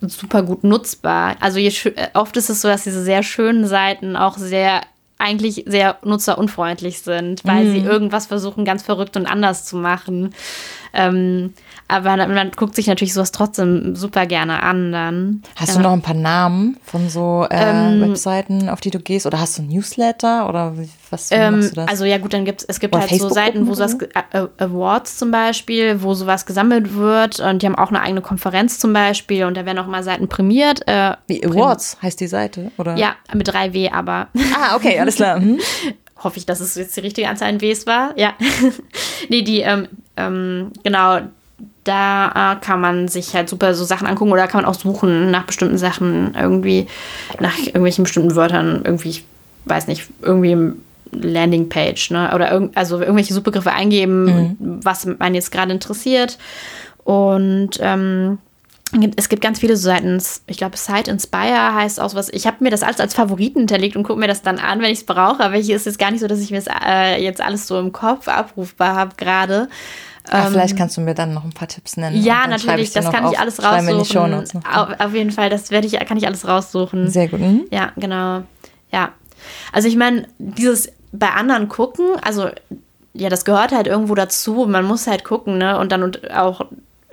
[0.00, 1.36] super gut nutzbar.
[1.40, 1.72] Also je,
[2.14, 4.82] oft ist es so, dass diese sehr schönen Seiten auch sehr
[5.18, 7.72] eigentlich sehr nutzerunfreundlich sind, weil mhm.
[7.72, 10.32] sie irgendwas versuchen, ganz verrückt und anders zu machen.
[10.92, 11.54] Ähm,
[11.88, 15.42] aber man, man, guckt sich natürlich sowas trotzdem super gerne an dann.
[15.56, 15.76] Hast ja.
[15.76, 19.26] du noch ein paar Namen von so äh, ähm, Webseiten, auf die du gehst?
[19.26, 20.48] Oder hast du ein Newsletter?
[20.48, 20.74] Oder
[21.10, 21.88] Was Ähm, machst du das?
[21.88, 23.96] also ja gut, dann gibt es gibt Oder halt so Seiten, wo sowas,
[24.32, 28.78] äh, Awards zum Beispiel, wo sowas gesammelt wird und die haben auch eine eigene Konferenz
[28.78, 30.86] zum Beispiel und da werden auch mal Seiten prämiert.
[30.86, 32.96] Äh, Wie Awards heißt die Seite, oder?
[32.96, 34.28] ja, mit 3W aber.
[34.54, 35.40] Ah, okay, alles klar.
[35.40, 35.58] Mhm.
[36.22, 38.10] Hoffe ich, dass es jetzt die richtige Anzahl an Ws war.
[38.16, 38.32] Ja.
[39.28, 39.86] nee, die, ähm,
[40.16, 41.20] ähm, genau,
[41.84, 45.30] da äh, kann man sich halt super so Sachen angucken oder kann man auch suchen
[45.30, 46.86] nach bestimmten Sachen, irgendwie,
[47.40, 49.24] nach irgendwelchen bestimmten Wörtern, irgendwie, ich
[49.64, 50.82] weiß nicht, irgendwie im
[51.12, 52.32] Landingpage, ne?
[52.34, 56.38] Oder irgend, also irgendwelche Suchbegriffe eingeben, was man jetzt gerade interessiert.
[57.04, 58.38] Und ähm,
[59.16, 62.30] es gibt ganz viele Seiten, ich glaube, Site Inspire heißt auch was.
[62.30, 64.90] Ich habe mir das alles als Favoriten hinterlegt und gucke mir das dann an, wenn
[64.90, 65.40] ich es brauche.
[65.40, 67.78] Aber hier ist es gar nicht so, dass ich mir das äh, jetzt alles so
[67.78, 69.68] im Kopf abrufbar habe gerade.
[70.30, 72.22] Ah, vielleicht kannst du mir dann noch ein paar Tipps nennen.
[72.22, 73.32] Ja, natürlich, das kann auf.
[73.32, 74.34] ich alles raussuchen.
[74.34, 77.08] Auf, auf jeden Fall, das werde ich, kann ich alles raussuchen.
[77.10, 77.40] Sehr gut.
[77.40, 77.64] Mhm.
[77.70, 78.42] Ja, genau.
[78.92, 79.12] Ja.
[79.72, 82.48] Also ich meine, dieses bei anderen gucken, also
[83.14, 84.66] ja, das gehört halt irgendwo dazu.
[84.68, 85.78] Man muss halt gucken, ne?
[85.78, 86.66] Und dann und auch,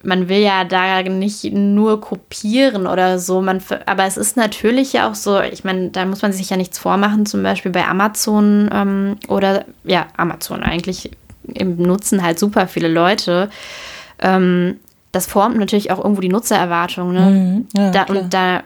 [0.03, 3.41] man will ja da nicht nur kopieren oder so.
[3.41, 6.57] Man, aber es ist natürlich ja auch so, ich meine, da muss man sich ja
[6.57, 11.11] nichts vormachen, zum Beispiel bei Amazon ähm, oder ja, Amazon eigentlich
[11.53, 13.49] im Nutzen halt super viele Leute.
[14.19, 14.79] Ähm,
[15.11, 17.21] das formt natürlich auch irgendwo die Nutzererwartung, ne?
[17.21, 17.67] Mhm.
[17.73, 18.63] Ja, da, und da,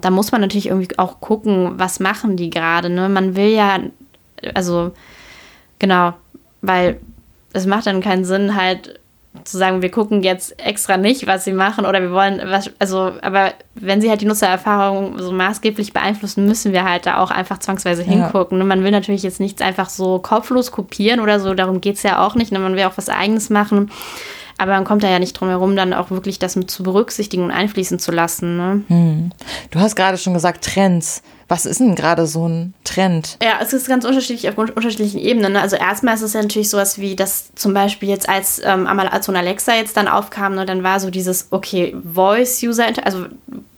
[0.00, 2.88] da muss man natürlich irgendwie auch gucken, was machen die gerade.
[2.88, 3.08] Ne?
[3.08, 3.78] Man will ja,
[4.54, 4.92] also
[5.78, 6.14] genau,
[6.60, 7.00] weil
[7.52, 9.00] es macht dann keinen Sinn, halt
[9.44, 13.12] zu sagen, wir gucken jetzt extra nicht, was sie machen oder wir wollen, was, also,
[13.22, 17.58] aber wenn sie halt die Nutzererfahrung so maßgeblich beeinflussen, müssen wir halt da auch einfach
[17.58, 18.58] zwangsweise hingucken.
[18.58, 18.64] Ne?
[18.64, 22.24] Man will natürlich jetzt nichts einfach so kopflos kopieren oder so, darum geht es ja
[22.24, 22.52] auch nicht.
[22.52, 22.58] Ne?
[22.58, 23.90] Man will auch was Eigenes machen.
[24.58, 27.44] Aber man kommt da ja nicht drum herum, dann auch wirklich das mit zu berücksichtigen
[27.44, 28.56] und einfließen zu lassen.
[28.56, 29.30] Ne?
[29.70, 31.22] Du hast gerade schon gesagt, Trends.
[31.48, 33.36] Was ist denn gerade so ein Trend?
[33.42, 35.52] Ja, es ist ganz unterschiedlich auf unterschiedlichen Ebenen.
[35.52, 35.60] ne?
[35.60, 39.36] Also erstmal ist es ja natürlich sowas wie, dass zum Beispiel jetzt als ähm, Amazon
[39.36, 43.26] Alexa jetzt dann aufkam, ne, dann war so dieses, okay, Voice-User, also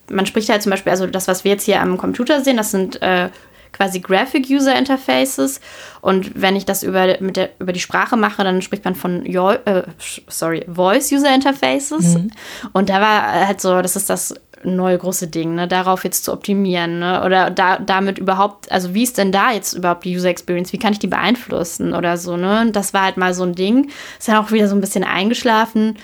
[0.09, 2.71] man spricht halt zum Beispiel, also das, was wir jetzt hier am Computer sehen, das
[2.71, 3.31] sind äh,
[3.75, 5.61] quasi Graphic User Interfaces.
[6.01, 9.27] Und wenn ich das über, mit der, über die Sprache mache, dann spricht man von
[9.27, 9.83] Yo äh,
[10.29, 12.17] sorry, Voice User Interfaces.
[12.73, 16.33] Und da war halt so, das ist das neue große Ding, ne, darauf jetzt zu
[16.33, 20.29] optimieren, ne, oder da, damit überhaupt, also wie ist denn da jetzt überhaupt die User
[20.31, 23.43] Experience, wie kann ich die beeinflussen oder so, ne, und das war halt mal so
[23.43, 25.99] ein Ding, ist dann auch wieder so ein bisschen eingeschlafen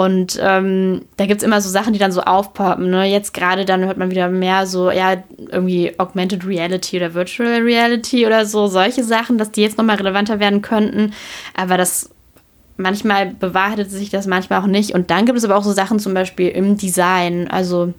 [0.00, 2.88] und ähm, da gibt es immer so Sachen, die dann so aufpoppen.
[2.88, 3.04] Ne?
[3.04, 8.24] Jetzt gerade dann hört man wieder mehr so, ja, irgendwie Augmented Reality oder Virtual Reality
[8.24, 11.12] oder so, solche Sachen, dass die jetzt nochmal relevanter werden könnten.
[11.54, 12.08] Aber das
[12.78, 14.94] manchmal bewahrheitet sich das manchmal auch nicht.
[14.94, 17.50] Und dann gibt es aber auch so Sachen zum Beispiel im Design.
[17.50, 17.92] Also,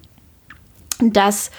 [0.98, 1.52] dass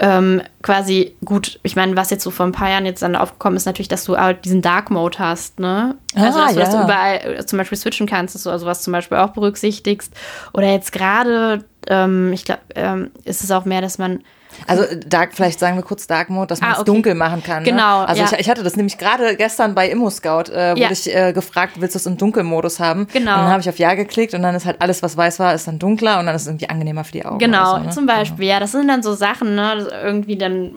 [0.00, 3.56] ähm, quasi, gut, ich meine, was jetzt so vor ein paar Jahren jetzt dann aufgekommen
[3.56, 5.96] ist, natürlich, dass du halt diesen Dark Mode hast, ne?
[6.16, 6.84] Also, Ah, dass du das ja.
[6.84, 10.12] überall äh, zum Beispiel switchen kannst, dass du also was zum Beispiel auch berücksichtigst.
[10.52, 14.22] Oder jetzt gerade, ähm, ich glaube, ähm, ist es auch mehr, dass man
[14.66, 16.86] Also Dark, vielleicht sagen wir kurz Dark Mode, dass man es Ah, okay.
[16.90, 17.62] dunkel machen kann.
[17.62, 17.70] Ne?
[17.70, 18.28] Genau, Also ja.
[18.32, 20.90] ich, ich hatte das nämlich gerade gestern bei Immo Scout, äh, wurde Ja.
[20.90, 23.06] ich äh, gefragt, willst du es im Dunkelmodus haben?
[23.12, 23.32] Genau.
[23.32, 25.54] Und dann habe ich auf Ja geklickt und dann ist halt alles, was weiß war,
[25.54, 27.38] ist dann dunkler und dann ist es irgendwie angenehmer für die Augen.
[27.38, 27.90] Genau, so, ne?
[27.90, 30.72] zum Beispiel, ja, das sind dann so Sachen, ne, irgendwie dann,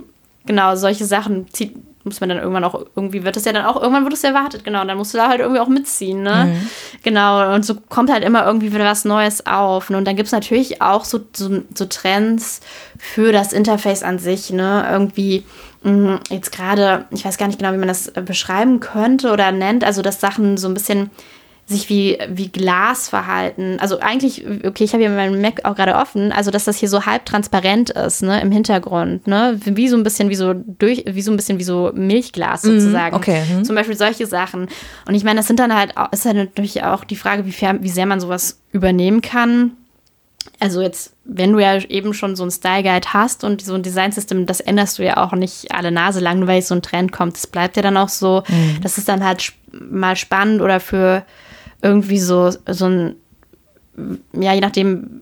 [0.46, 1.76] genau, solche Sachen zieht,
[2.08, 4.64] muss man dann irgendwann auch, irgendwie wird es ja dann auch, irgendwann wird es erwartet,
[4.64, 6.70] genau, und dann musst du da halt irgendwie auch mitziehen, ne, Mhm.
[7.04, 10.28] genau, und so kommt halt immer irgendwie wieder was Neues auf, ne, und dann gibt
[10.28, 12.62] es natürlich auch so, so, so Trends
[12.98, 15.44] für das Interface an sich, ne, irgendwie,
[15.84, 19.52] mh, jetzt gerade, ich weiß gar nicht genau, wie man das äh, beschreiben könnte oder
[19.52, 21.12] nennt, also dass Sachen so ein bisschen
[21.70, 23.78] sich wie, wie Glas verhalten.
[23.82, 26.88] Also eigentlich, okay, ich habe hier meinen Mac auch gerade offen, also dass das hier
[26.88, 29.60] so halb transparent ist, ne, im Hintergrund, ne?
[29.66, 33.16] Wie so ein bisschen wie so durch, wie so ein bisschen wie so Milchglas sozusagen.
[33.18, 33.66] okay, mhm.
[33.66, 34.70] Zum Beispiel solche Sachen.
[35.08, 37.52] Und ich meine, das sind dann halt, auch- ist halt natürlich auch die Frage, wie,
[37.52, 39.72] fair, wie sehr man sowas übernehmen kann.
[40.62, 43.84] Also jetzt, wenn du ja eben schon so ein Style Guide hast und so ein
[43.84, 46.76] Design System, das änderst du ja auch nicht alle Nase lang, nur weil jetzt so
[46.76, 47.36] ein Trend kommt.
[47.36, 48.44] Das bleibt ja dann auch so.
[48.82, 51.24] Das ist dann halt mal spannend oder für
[51.82, 53.16] irgendwie so, so ein,
[54.34, 55.22] ja, je nachdem,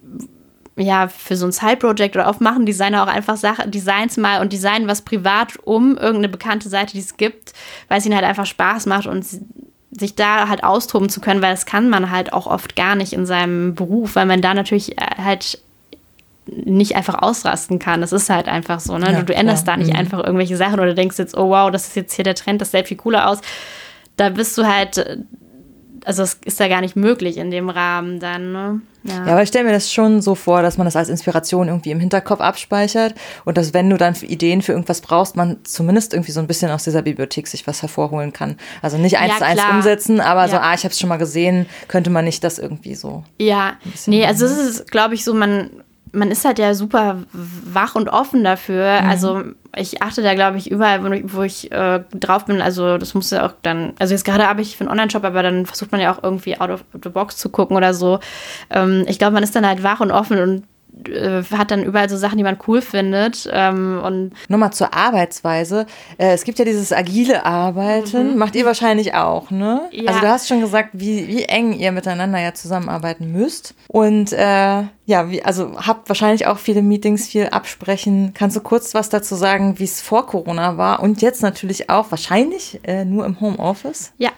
[0.78, 4.52] ja, für so ein Side-Project oder oft machen Designer auch einfach Sachen, Designs mal und
[4.52, 7.54] designen was privat um irgendeine bekannte Seite, die es gibt,
[7.88, 9.26] weil es ihnen halt einfach Spaß macht und
[9.92, 13.14] sich da halt austoben zu können, weil das kann man halt auch oft gar nicht
[13.14, 15.60] in seinem Beruf, weil man da natürlich äh, halt
[16.48, 18.02] nicht einfach ausrasten kann.
[18.02, 18.98] Das ist halt einfach so.
[18.98, 19.12] Ne?
[19.12, 19.78] Ja, du, du änderst klar.
[19.78, 20.00] da nicht Mhm.
[20.00, 22.72] einfach irgendwelche Sachen oder denkst jetzt, oh wow, das ist jetzt hier der Trend, das
[22.72, 23.40] sieht viel cooler aus.
[24.18, 25.26] Da bist du halt,
[26.06, 28.82] also es ist ja gar nicht möglich in dem Rahmen dann, ne?
[29.04, 29.26] Ja.
[29.26, 31.92] ja, aber ich stelle mir das schon so vor, dass man das als Inspiration irgendwie
[31.92, 36.32] im Hinterkopf abspeichert und dass, wenn du dann Ideen für irgendwas brauchst, man zumindest irgendwie
[36.32, 38.58] so ein bisschen aus dieser Bibliothek sich was hervorholen kann.
[38.82, 40.48] Also nicht eins ja, zu eins umsetzen, aber ja.
[40.48, 43.24] so, ah, ich habe es schon mal gesehen, könnte man nicht das irgendwie so.
[43.40, 43.74] Ja,
[44.08, 45.70] nee, also es ist, glaube ich, so, man
[46.12, 49.02] man ist halt ja super wach und offen dafür.
[49.02, 49.10] Mhm.
[49.10, 49.44] Also
[49.76, 52.62] ich achte da, glaube ich, überall, wo ich, wo ich äh, drauf bin.
[52.62, 55.44] Also das muss ja auch dann, also jetzt gerade habe ich für einen Online-Shop, aber
[55.44, 58.20] dann versucht man ja auch irgendwie out of the box zu gucken oder so.
[58.70, 60.64] Ähm, ich glaube, man ist dann halt wach und offen und
[61.08, 63.50] äh, hat dann überall so Sachen, die man cool findet.
[63.52, 65.86] Ähm, und Nochmal zur Arbeitsweise.
[66.18, 68.32] Äh, es gibt ja dieses agile Arbeiten.
[68.32, 68.38] Mhm.
[68.38, 69.82] Macht ihr wahrscheinlich auch, ne?
[69.92, 70.10] Ja.
[70.10, 73.76] Also du hast schon gesagt, wie, wie eng ihr miteinander ja zusammenarbeiten müsst.
[73.88, 78.34] Und äh, ja, wie, also habt wahrscheinlich auch viele Meetings, viel absprechen.
[78.34, 82.10] Kannst du kurz was dazu sagen, wie es vor Corona war und jetzt natürlich auch
[82.12, 84.14] wahrscheinlich äh, nur im Homeoffice?
[84.18, 84.32] Ja,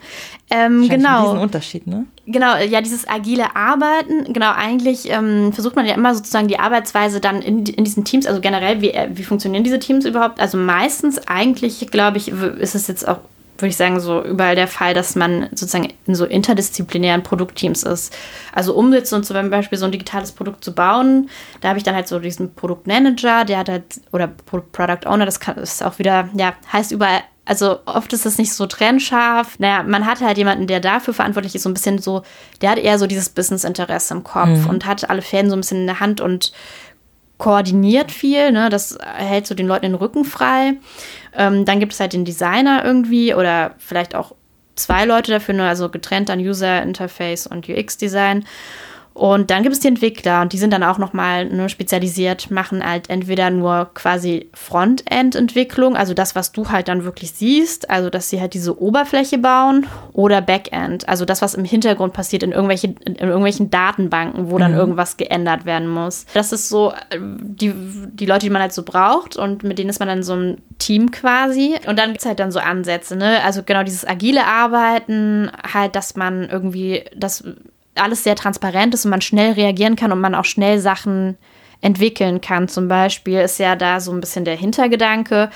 [0.50, 1.32] ähm, genau.
[1.34, 2.06] Ein Unterschied, ne?
[2.30, 7.22] Genau, ja, dieses agile Arbeiten, genau, eigentlich ähm, versucht man ja immer sozusagen die Arbeitsweise
[7.22, 10.42] dann in, in diesen Teams, also generell, wie, äh, wie funktionieren diese Teams überhaupt?
[10.42, 13.20] Also meistens eigentlich, glaube ich, ist es jetzt auch
[13.60, 18.16] würde ich sagen, so überall der Fall, dass man sozusagen in so interdisziplinären Produktteams ist.
[18.54, 21.30] Also umsetzen und zum Beispiel so ein digitales Produkt zu bauen,
[21.62, 25.40] da habe ich dann halt so diesen Produktmanager, der hat halt, oder Product Owner, das
[25.40, 29.58] kann, ist auch wieder, ja, heißt überall also oft ist es nicht so trennscharf.
[29.58, 32.24] Naja, man hat halt jemanden, der dafür verantwortlich ist, so ein bisschen so,
[32.62, 34.70] der hat eher so dieses Business-Interesse im Kopf mhm.
[34.70, 36.52] und hat alle Fäden so ein bisschen in der Hand und
[37.38, 38.52] koordiniert viel.
[38.52, 38.70] Ne?
[38.70, 40.74] Das hält so den Leuten den Rücken frei.
[41.34, 44.36] Ähm, dann gibt es halt den Designer irgendwie oder vielleicht auch
[44.76, 45.68] zwei Leute dafür, ne?
[45.68, 48.46] also getrennt an User Interface und UX Design.
[49.18, 52.88] Und dann gibt es die Entwickler und die sind dann auch nochmal ne, spezialisiert, machen
[52.88, 58.30] halt entweder nur quasi Frontend-Entwicklung, also das, was du halt dann wirklich siehst, also dass
[58.30, 62.94] sie halt diese Oberfläche bauen, oder Backend, also das, was im Hintergrund passiert in, irgendwelche,
[63.06, 64.78] in irgendwelchen Datenbanken, wo dann mhm.
[64.78, 66.28] irgendwas geändert werden muss.
[66.36, 67.74] Das ist so äh, die,
[68.14, 70.62] die Leute, die man halt so braucht und mit denen ist man dann so ein
[70.78, 71.76] Team quasi.
[71.88, 73.44] Und dann gibt es halt dann so Ansätze, ne?
[73.44, 77.44] Also genau dieses agile Arbeiten, halt, dass man irgendwie das
[78.00, 81.38] alles sehr transparent ist und man schnell reagieren kann und man auch schnell Sachen
[81.82, 82.68] entwickeln kann.
[82.68, 85.50] Zum Beispiel ist ja da so ein bisschen der Hintergedanke.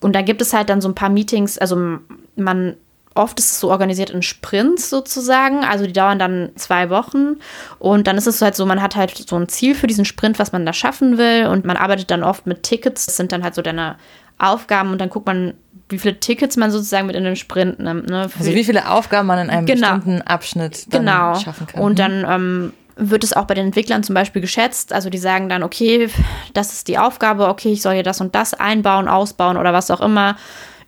[0.00, 1.98] Und da gibt es halt dann so ein paar Meetings, also
[2.36, 2.76] man
[3.14, 7.36] oft ist es so organisiert in Sprints sozusagen, also die dauern dann zwei Wochen
[7.78, 10.38] und dann ist es halt so, man hat halt so ein Ziel für diesen Sprint,
[10.38, 13.44] was man da schaffen will und man arbeitet dann oft mit Tickets, das sind dann
[13.44, 13.96] halt so deine
[14.38, 15.54] Aufgaben und dann guckt man,
[15.88, 18.08] wie viele Tickets man sozusagen mit in den Sprint nimmt.
[18.08, 18.30] Ne?
[18.38, 19.96] Also wie viele Aufgaben man in einem genau.
[19.96, 21.34] bestimmten Abschnitt genau.
[21.38, 21.80] schaffen kann.
[21.80, 21.96] Und mhm.
[21.96, 24.92] dann ähm, wird es auch bei den Entwicklern zum Beispiel geschätzt.
[24.92, 26.08] Also die sagen dann, okay,
[26.52, 29.90] das ist die Aufgabe, okay, ich soll hier das und das einbauen, ausbauen oder was
[29.90, 30.36] auch immer.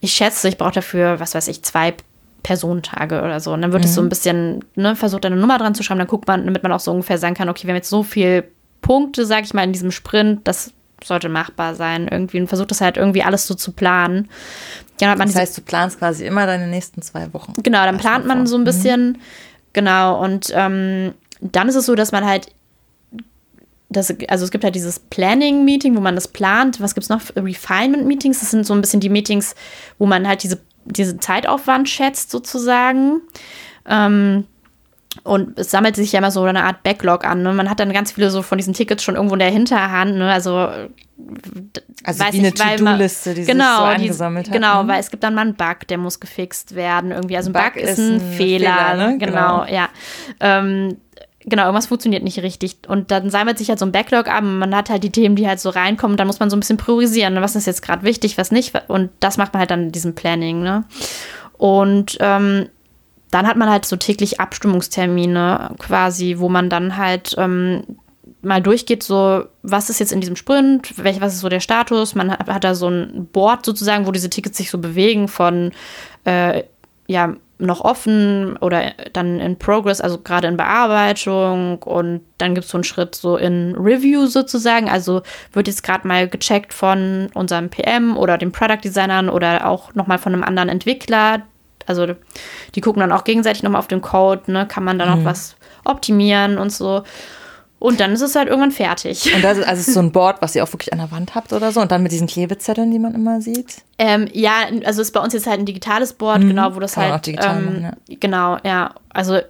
[0.00, 1.94] Ich schätze, ich brauche dafür, was weiß ich, zwei
[2.42, 3.52] Personentage oder so.
[3.52, 3.88] Und dann wird mhm.
[3.88, 6.62] es so ein bisschen, ne, versucht eine Nummer dran zu schreiben, dann guckt man, damit
[6.62, 8.44] man auch so ungefähr sagen kann, okay, wir haben jetzt so viele
[8.82, 10.72] Punkte, sag ich mal, in diesem Sprint, das
[11.02, 14.28] sollte machbar sein irgendwie und versucht das halt irgendwie alles so zu planen.
[14.98, 17.52] Genau, das heißt, du planst quasi immer deine nächsten zwei Wochen.
[17.62, 18.64] Genau, dann plant man so ein mhm.
[18.64, 19.08] bisschen.
[19.08, 19.16] Mhm.
[19.72, 22.48] Genau, und ähm, dann ist es so, dass man halt
[23.88, 26.80] das, also es gibt halt dieses Planning-Meeting, wo man das plant.
[26.80, 27.20] Was gibt es noch?
[27.36, 28.40] Refinement-Meetings.
[28.40, 29.54] Das sind so ein bisschen die Meetings,
[29.98, 33.20] wo man halt diese, diesen Zeitaufwand schätzt, sozusagen.
[33.86, 34.44] Ähm,
[35.24, 37.42] und es sammelt sich ja immer so eine Art Backlog an.
[37.42, 37.52] Ne?
[37.52, 40.16] Man hat dann ganz viele so von diesen Tickets schon irgendwo in der Hinterhand.
[40.16, 40.30] Ne?
[40.30, 40.68] Also,
[42.04, 44.56] also wie eine To-Do-Liste, die genau, sich so angesammelt die, hat.
[44.56, 44.88] Genau, ne?
[44.88, 47.10] weil es gibt dann mal einen Bug, der muss gefixt werden.
[47.10, 47.36] Irgendwie.
[47.36, 48.76] Also ein Bug, Bug ist ein, ein Fehler.
[48.76, 49.18] Fehler ne?
[49.18, 49.88] genau, genau, ja.
[50.40, 50.96] Ähm,
[51.46, 52.76] genau, irgendwas funktioniert nicht richtig.
[52.88, 55.36] Und dann sammelt sich halt so ein Backlog ab und man hat halt die Themen,
[55.36, 56.16] die halt so reinkommen.
[56.16, 57.34] Dann muss man so ein bisschen priorisieren.
[57.34, 57.42] Ne?
[57.42, 58.74] Was ist jetzt gerade wichtig, was nicht.
[58.88, 60.62] Und das macht man halt dann in diesem Planning.
[60.62, 60.84] Ne?
[61.56, 62.68] Und ähm,
[63.30, 67.84] dann hat man halt so täglich Abstimmungstermine quasi, wo man dann halt ähm,
[68.42, 72.14] mal durchgeht, so, was ist jetzt in diesem Sprint, welch, was ist so der Status.
[72.14, 75.72] Man hat, hat da so ein Board sozusagen, wo diese Tickets sich so bewegen von,
[76.24, 76.62] äh,
[77.08, 82.70] ja, noch offen oder dann in Progress, also gerade in Bearbeitung und dann gibt es
[82.70, 85.22] so einen Schritt so in Review sozusagen, also
[85.52, 90.18] wird jetzt gerade mal gecheckt von unserem PM oder den Product Designern oder auch nochmal
[90.18, 91.46] von einem anderen Entwickler,
[91.86, 92.06] also
[92.74, 94.66] die gucken dann auch gegenseitig nochmal auf den Code, ne?
[94.66, 95.24] Kann man da noch mhm.
[95.24, 97.02] was optimieren und so.
[97.78, 99.34] Und dann ist es halt irgendwann fertig.
[99.34, 101.52] Und das ist also so ein Board, was ihr auch wirklich an der Wand habt
[101.52, 101.80] oder so.
[101.80, 103.82] Und dann mit diesen Klebezetteln, die man immer sieht.
[103.98, 106.48] Ähm, ja, also ist bei uns jetzt halt ein digitales Board, mhm.
[106.48, 107.14] genau, wo das Kann halt.
[107.14, 108.16] Auch digital ähm, machen, ja.
[108.18, 108.94] Genau, ja.
[109.10, 109.40] Also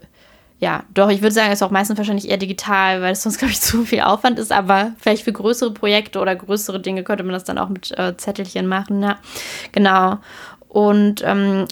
[0.59, 3.53] ja, doch, ich würde sagen, ist auch meistens wahrscheinlich eher digital, weil es sonst, glaube
[3.53, 4.51] ich, zu viel Aufwand ist.
[4.51, 8.16] Aber vielleicht für größere Projekte oder größere Dinge könnte man das dann auch mit äh,
[8.16, 9.18] Zettelchen machen, ja.
[9.70, 10.18] Genau.
[10.68, 11.66] Und ähm,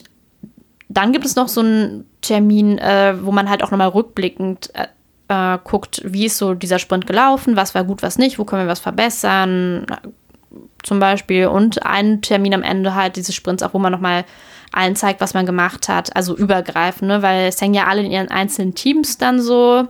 [0.94, 4.86] dann gibt es noch so ein Termin, äh, wo man halt auch nochmal rückblickend äh,
[5.28, 8.62] äh, guckt, wie ist so dieser Sprint gelaufen, was war gut, was nicht, wo können
[8.62, 9.86] wir was verbessern,
[10.82, 11.46] zum Beispiel.
[11.46, 14.24] Und einen Termin am Ende halt dieses Sprints, auch wo man nochmal
[14.72, 17.22] allen zeigt, was man gemacht hat, also übergreifend, ne?
[17.22, 19.88] weil es hängen ja alle in ihren einzelnen Teams dann so.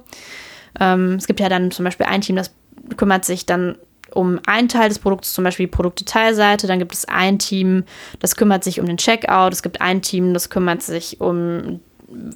[0.79, 2.53] Ähm, es gibt ja dann zum Beispiel ein Team, das
[2.97, 3.77] kümmert sich dann
[4.15, 6.67] um einen Teil des Produkts, zum Beispiel die Produktdetailseite.
[6.67, 7.85] Dann gibt es ein Team,
[8.21, 9.53] das kümmert sich um den Checkout.
[9.53, 11.81] Es gibt ein Team, das kümmert sich um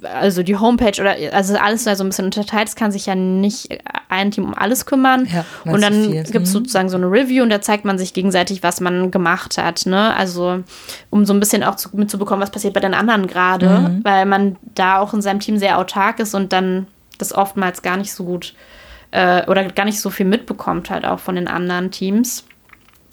[0.03, 2.67] also die Homepage oder also alles so ein bisschen unterteilt.
[2.67, 3.69] Es kann sich ja nicht
[4.09, 5.27] ein Team um alles kümmern.
[5.31, 6.45] Ja, und dann gibt es mhm.
[6.45, 9.85] sozusagen so eine Review und da zeigt man sich gegenseitig, was man gemacht hat.
[9.85, 10.15] Ne?
[10.15, 10.63] Also
[11.09, 13.99] um so ein bisschen auch zu, mitzubekommen, was passiert bei den anderen gerade, mhm.
[14.03, 17.97] weil man da auch in seinem Team sehr autark ist und dann das oftmals gar
[17.97, 18.78] nicht so gut äh,
[19.11, 22.45] oder gar nicht so viel mitbekommt halt auch von den anderen Teams.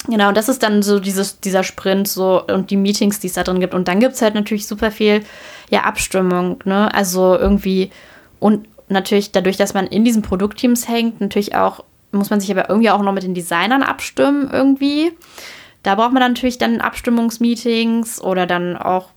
[0.08, 3.42] Genau, das ist dann so dieses, dieser Sprint so und die Meetings, die es da
[3.42, 3.74] drin gibt.
[3.74, 5.22] Und dann gibt es halt natürlich super viel
[5.70, 6.94] ja, Abstimmung, ne?
[6.94, 7.90] Also irgendwie
[8.38, 11.82] und natürlich dadurch, dass man in diesen Produktteams hängt, natürlich auch,
[12.12, 15.12] muss man sich aber irgendwie auch noch mit den Designern abstimmen irgendwie.
[15.82, 19.08] Da braucht man dann natürlich dann Abstimmungsmeetings oder dann auch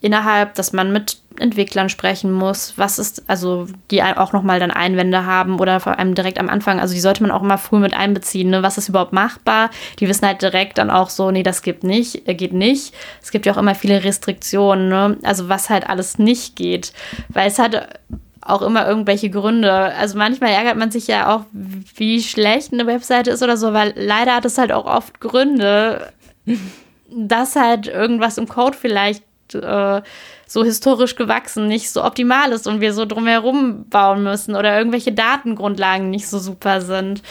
[0.00, 5.24] innerhalb, dass man mit Entwicklern sprechen muss, was ist, also die auch nochmal dann Einwände
[5.24, 7.94] haben oder vor allem direkt am Anfang, also die sollte man auch immer früh mit
[7.94, 8.62] einbeziehen, ne?
[8.62, 9.70] was ist überhaupt machbar.
[10.00, 12.94] Die wissen halt direkt dann auch so, nee, das gibt nicht, äh, geht nicht.
[13.22, 15.16] Es gibt ja auch immer viele Restriktionen, ne?
[15.22, 16.92] also was halt alles nicht geht,
[17.28, 18.00] weil es hat
[18.40, 19.72] auch immer irgendwelche Gründe.
[19.72, 23.92] Also manchmal ärgert man sich ja auch, wie schlecht eine Webseite ist oder so, weil
[23.96, 26.12] leider hat es halt auch oft Gründe,
[27.10, 29.22] dass halt irgendwas im Code vielleicht
[29.54, 30.02] äh,
[30.46, 35.12] so historisch gewachsen nicht so optimal ist und wir so drumherum bauen müssen oder irgendwelche
[35.12, 37.22] Datengrundlagen nicht so super sind.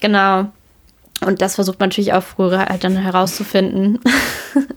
[0.00, 0.46] Genau.
[1.24, 4.00] Und das versucht man natürlich auch früher halt dann herauszufinden.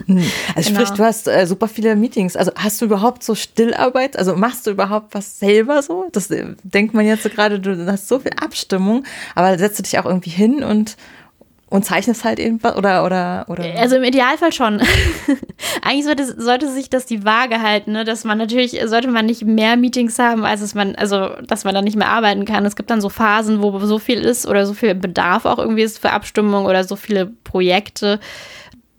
[0.08, 0.24] Hm.
[0.56, 0.82] Also genau.
[0.82, 2.36] sprich, du hast äh, super viele Meetings.
[2.36, 4.18] Also hast du überhaupt so Stillarbeit?
[4.18, 6.10] Also machst du überhaupt was selber so?
[6.12, 9.84] Das äh, denkt man jetzt so gerade, du hast so viel Abstimmung, aber setzt du
[9.84, 10.97] dich auch irgendwie hin und
[11.70, 13.63] und zeichnest halt irgendwas oder oder oder?
[13.78, 14.82] Also im Idealfall schon.
[15.84, 18.03] Eigentlich sollte, sollte sich das die Waage halten ne?
[18.03, 21.76] dass man natürlich sollte man nicht mehr Meetings haben als es man also dass man
[21.76, 22.65] dann nicht mehr arbeiten kann.
[22.65, 25.84] Es gibt dann so Phasen wo so viel ist oder so viel Bedarf auch irgendwie
[25.84, 28.20] ist für Abstimmung oder so viele Projekte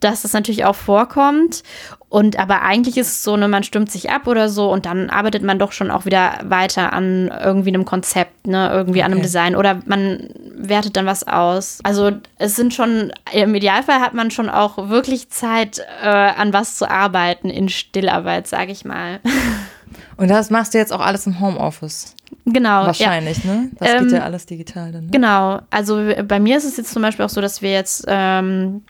[0.01, 1.63] dass das natürlich auch vorkommt.
[2.09, 5.11] Und aber eigentlich ist es so, ne, man stimmt sich ab oder so und dann
[5.11, 9.07] arbeitet man doch schon auch wieder weiter an irgendwie einem Konzept, ne, irgendwie okay.
[9.07, 11.79] an einem Design oder man wertet dann was aus.
[11.85, 16.77] Also es sind schon, im Idealfall hat man schon auch wirklich Zeit, äh, an was
[16.77, 19.21] zu arbeiten in Stillarbeit, sage ich mal.
[20.17, 22.15] Und das machst du jetzt auch alles im Homeoffice?
[22.45, 22.87] Genau.
[22.87, 23.55] Wahrscheinlich, ja.
[23.55, 23.71] ne?
[23.79, 25.05] Das ähm, geht ja alles digital dann.
[25.07, 25.11] Ne?
[25.13, 25.61] Genau.
[25.71, 28.83] Also bei mir ist es jetzt zum Beispiel auch so, dass wir jetzt ähm,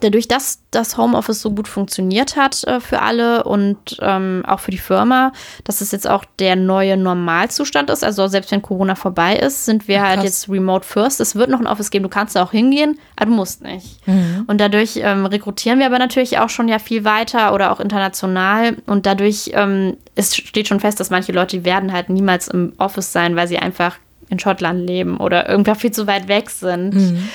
[0.00, 4.70] dadurch, dass das Homeoffice so gut funktioniert hat äh, für alle und ähm, auch für
[4.70, 5.32] die Firma,
[5.64, 8.04] dass es jetzt auch der neue Normalzustand ist.
[8.04, 10.16] Also selbst wenn Corona vorbei ist, sind wir halt Krass.
[10.18, 11.20] halt jetzt remote first.
[11.20, 14.06] Es wird noch ein Office geben, du kannst da auch hingehen, aber du musst nicht.
[14.06, 14.44] Mhm.
[14.46, 18.76] Und dadurch ähm, rekrutieren wir aber natürlich auch schon ja viel weiter oder auch international.
[18.86, 22.72] Und dadurch ähm, es steht schon fest, dass manche Leute, die werden halt niemals im
[22.78, 23.96] Office sein, weil sie einfach
[24.28, 26.94] in Schottland leben oder irgendwann viel zu weit weg sind.
[26.94, 27.28] Mhm.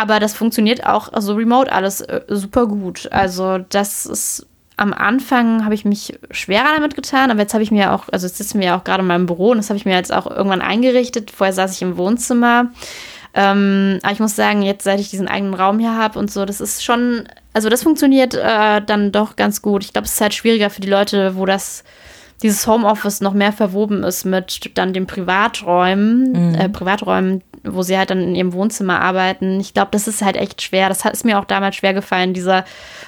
[0.00, 3.12] Aber das funktioniert auch so also remote alles äh, super gut.
[3.12, 4.46] Also das ist
[4.78, 8.26] am Anfang habe ich mich schwerer damit getan, aber jetzt habe ich mir auch, also
[8.26, 10.10] jetzt sitzen wir ja auch gerade in meinem Büro und das habe ich mir jetzt
[10.10, 11.30] auch irgendwann eingerichtet.
[11.30, 12.70] Vorher saß ich im Wohnzimmer.
[13.34, 16.46] Ähm, aber ich muss sagen, jetzt seit ich diesen eigenen Raum hier habe und so,
[16.46, 19.84] das ist schon, also das funktioniert äh, dann doch ganz gut.
[19.84, 21.84] Ich glaube, es ist halt schwieriger für die Leute, wo das
[22.42, 26.54] dieses Homeoffice noch mehr verwoben ist mit dann den Privaträumen, mhm.
[26.54, 29.60] äh, Privaträumen, wo sie halt dann in ihrem Wohnzimmer arbeiten.
[29.60, 30.88] Ich glaube, das ist halt echt schwer.
[30.88, 32.64] Das hat, ist mir auch damals schwer gefallen, dieser,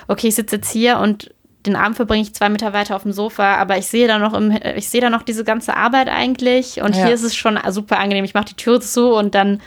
[0.08, 3.12] okay, ich sitze jetzt hier und den Abend verbringe ich zwei Meter weiter auf dem
[3.12, 6.82] Sofa, aber ich sehe da noch im, ich sehe da noch diese ganze Arbeit eigentlich
[6.82, 7.04] und ja.
[7.04, 8.24] hier ist es schon super angenehm.
[8.24, 9.60] Ich mache die Tür zu und dann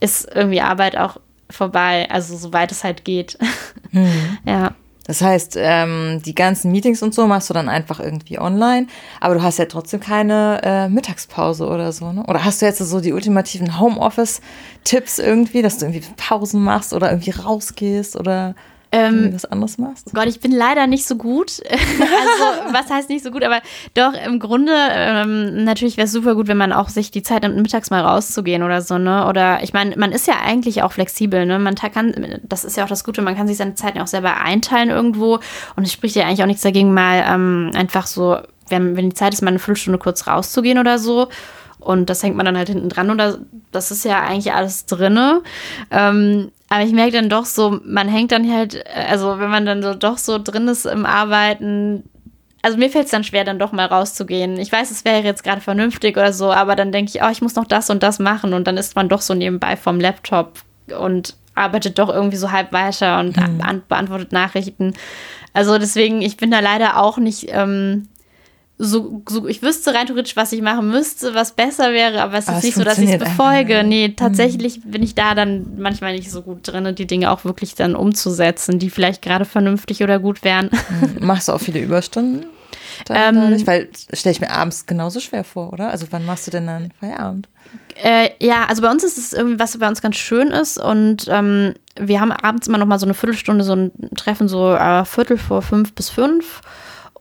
[0.00, 1.18] ist irgendwie Arbeit auch
[1.50, 3.38] vorbei, also soweit es halt geht.
[3.94, 4.38] Mhm.
[4.46, 4.72] ja.
[5.06, 8.86] Das heißt, ähm, die ganzen Meetings und so machst du dann einfach irgendwie online,
[9.20, 12.24] aber du hast ja trotzdem keine äh, Mittagspause oder so, ne?
[12.28, 17.10] Oder hast du jetzt so die ultimativen Homeoffice-Tipps irgendwie, dass du irgendwie Pausen machst oder
[17.10, 18.54] irgendwie rausgehst oder
[18.92, 20.12] ähm, was anderes machst?
[20.12, 21.62] Gott, ich bin leider nicht so gut.
[21.70, 23.42] also, was heißt nicht so gut?
[23.42, 23.60] Aber
[23.94, 27.42] doch, im Grunde, ähm, natürlich wäre es super gut, wenn man auch sich die Zeit
[27.42, 29.26] nimmt, mittags mal rauszugehen oder so, ne?
[29.26, 31.58] Oder ich meine, man ist ja eigentlich auch flexibel, ne?
[31.58, 34.06] Man kann, das ist ja auch das Gute, man kann sich seine Zeit ja auch
[34.06, 35.40] selber einteilen irgendwo.
[35.74, 38.38] Und es spricht ja eigentlich auch nichts dagegen, mal ähm, einfach so,
[38.68, 41.28] wenn, wenn die Zeit ist, mal eine Viertelstunde kurz rauszugehen oder so.
[41.84, 43.38] Und das hängt man dann halt hinten dran oder
[43.72, 45.42] das ist ja eigentlich alles drinne.
[45.90, 49.82] Ähm, aber ich merke dann doch so, man hängt dann halt, also wenn man dann
[49.82, 52.04] so doch so drin ist im Arbeiten,
[52.62, 54.58] also mir fällt es dann schwer, dann doch mal rauszugehen.
[54.58, 57.42] Ich weiß, es wäre jetzt gerade vernünftig oder so, aber dann denke ich, oh, ich
[57.42, 60.60] muss noch das und das machen und dann ist man doch so nebenbei vom Laptop
[60.98, 63.82] und arbeitet doch irgendwie so halb weiter und mhm.
[63.88, 64.94] beantwortet Nachrichten.
[65.52, 68.08] Also deswegen, ich bin da leider auch nicht ähm,
[68.78, 72.48] so, so, ich wüsste rein theoretisch, was ich machen müsste, was besser wäre, aber es
[72.48, 73.84] aber ist nicht so, dass ich es befolge.
[73.84, 74.16] Nee, mhm.
[74.16, 74.90] tatsächlich mhm.
[74.90, 78.78] bin ich da dann manchmal nicht so gut drin, die Dinge auch wirklich dann umzusetzen,
[78.78, 80.70] die vielleicht gerade vernünftig oder gut wären.
[81.18, 81.26] Mhm.
[81.26, 82.46] Machst du auch viele Überstunden?
[83.08, 85.90] Ähm, Weil stelle ich mir abends genauso schwer vor, oder?
[85.90, 87.48] Also wann machst du denn dann Feierabend?
[88.02, 91.26] Äh, ja, also bei uns ist es irgendwie, was bei uns ganz schön ist und
[91.28, 95.04] ähm, wir haben abends immer noch mal so eine Viertelstunde, so ein Treffen, so äh,
[95.04, 96.62] Viertel vor fünf bis fünf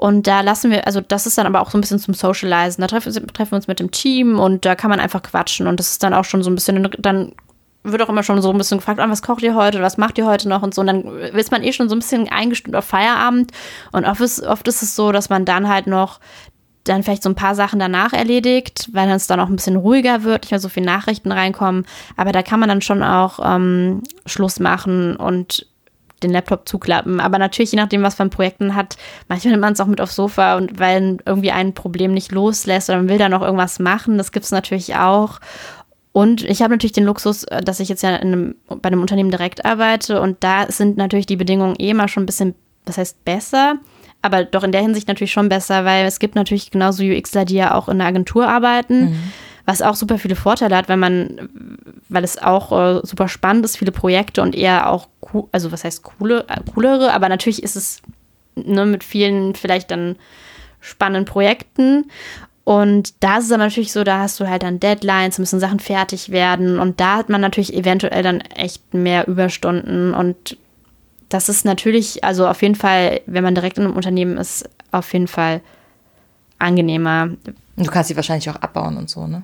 [0.02, 2.82] und da lassen wir, also das ist dann aber auch so ein bisschen zum Socializen.
[2.82, 5.68] Da treffen, treffen wir uns mit dem Team und da kann man einfach quatschen.
[5.68, 7.34] Und das ist dann auch schon so ein bisschen, dann
[7.84, 10.18] wird auch immer schon so ein bisschen gefragt, oh, was kocht ihr heute, was macht
[10.18, 10.82] ihr heute noch und so.
[10.82, 13.52] Und dann ist man eh schon so ein bisschen eingestimmt auf Feierabend.
[13.92, 16.20] Und oft ist, oft ist es so, dass man dann halt noch
[16.86, 20.24] dann vielleicht so ein paar Sachen danach erledigt, weil es dann auch ein bisschen ruhiger
[20.24, 21.86] wird, nicht mehr so viele Nachrichten reinkommen.
[22.18, 25.68] Aber da kann man dann schon auch ähm, Schluss machen und
[26.24, 27.20] den Laptop zuklappen.
[27.20, 28.30] Aber natürlich, je nachdem, was man
[28.76, 28.98] hat,
[29.28, 32.90] manchmal nimmt man es auch mit aufs Sofa und weil irgendwie ein Problem nicht loslässt
[32.90, 35.40] oder man will da noch irgendwas machen, das gibt es natürlich auch.
[36.14, 39.32] Und ich habe natürlich den Luxus, äh, dass ich jetzt ja einem, bei einem Unternehmen
[39.32, 42.56] direkt arbeite und da sind natürlich die Bedingungen eh mal schon ein bisschen,
[42.86, 43.76] das heißt besser,
[44.22, 47.56] aber doch in der Hinsicht natürlich schon besser, weil es gibt natürlich genauso UXler, die
[47.56, 49.12] ja auch in einer Agentur arbeiten.
[49.12, 49.34] Mhm
[49.66, 51.50] was auch super viele Vorteile hat, weil man,
[52.10, 55.08] weil es auch äh, super spannend ist, viele Projekte und eher auch,
[55.52, 58.02] also was heißt coole, äh, coolere, aber natürlich ist es
[58.56, 60.16] ne, mit vielen vielleicht dann
[60.80, 62.06] spannenden Projekten.
[62.64, 65.80] Und da ist es aber natürlich so, da hast du halt dann Deadlines, müssen Sachen
[65.80, 70.58] fertig werden und da hat man natürlich eventuell dann echt mehr Überstunden und
[71.32, 75.14] das ist natürlich, also auf jeden Fall, wenn man direkt in einem Unternehmen ist, auf
[75.14, 75.62] jeden Fall
[76.60, 77.30] angenehmer.
[77.84, 79.44] Du kannst sie wahrscheinlich auch abbauen und so, ne?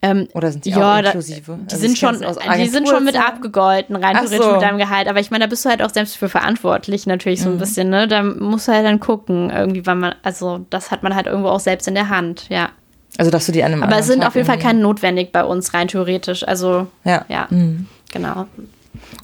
[0.00, 1.58] Ähm, Oder sind die ja, auch inklusive?
[1.60, 2.24] die, also sind schon,
[2.56, 4.52] die sind schon mit abgegolten, rein theoretisch so.
[4.52, 5.08] mit deinem Gehalt.
[5.08, 7.58] Aber ich meine, da bist du halt auch selbst für verantwortlich, natürlich so ein mhm.
[7.58, 8.06] bisschen, ne?
[8.06, 11.48] Da musst du halt dann gucken, irgendwie, wann man, also das hat man halt irgendwo
[11.48, 12.68] auch selbst in der Hand, ja.
[13.16, 15.32] Also, dass du die an einem Aber es sind Tag auf jeden Fall keine notwendig
[15.32, 16.46] bei uns, rein theoretisch.
[16.46, 17.88] Also, ja, ja mhm.
[18.12, 18.46] genau.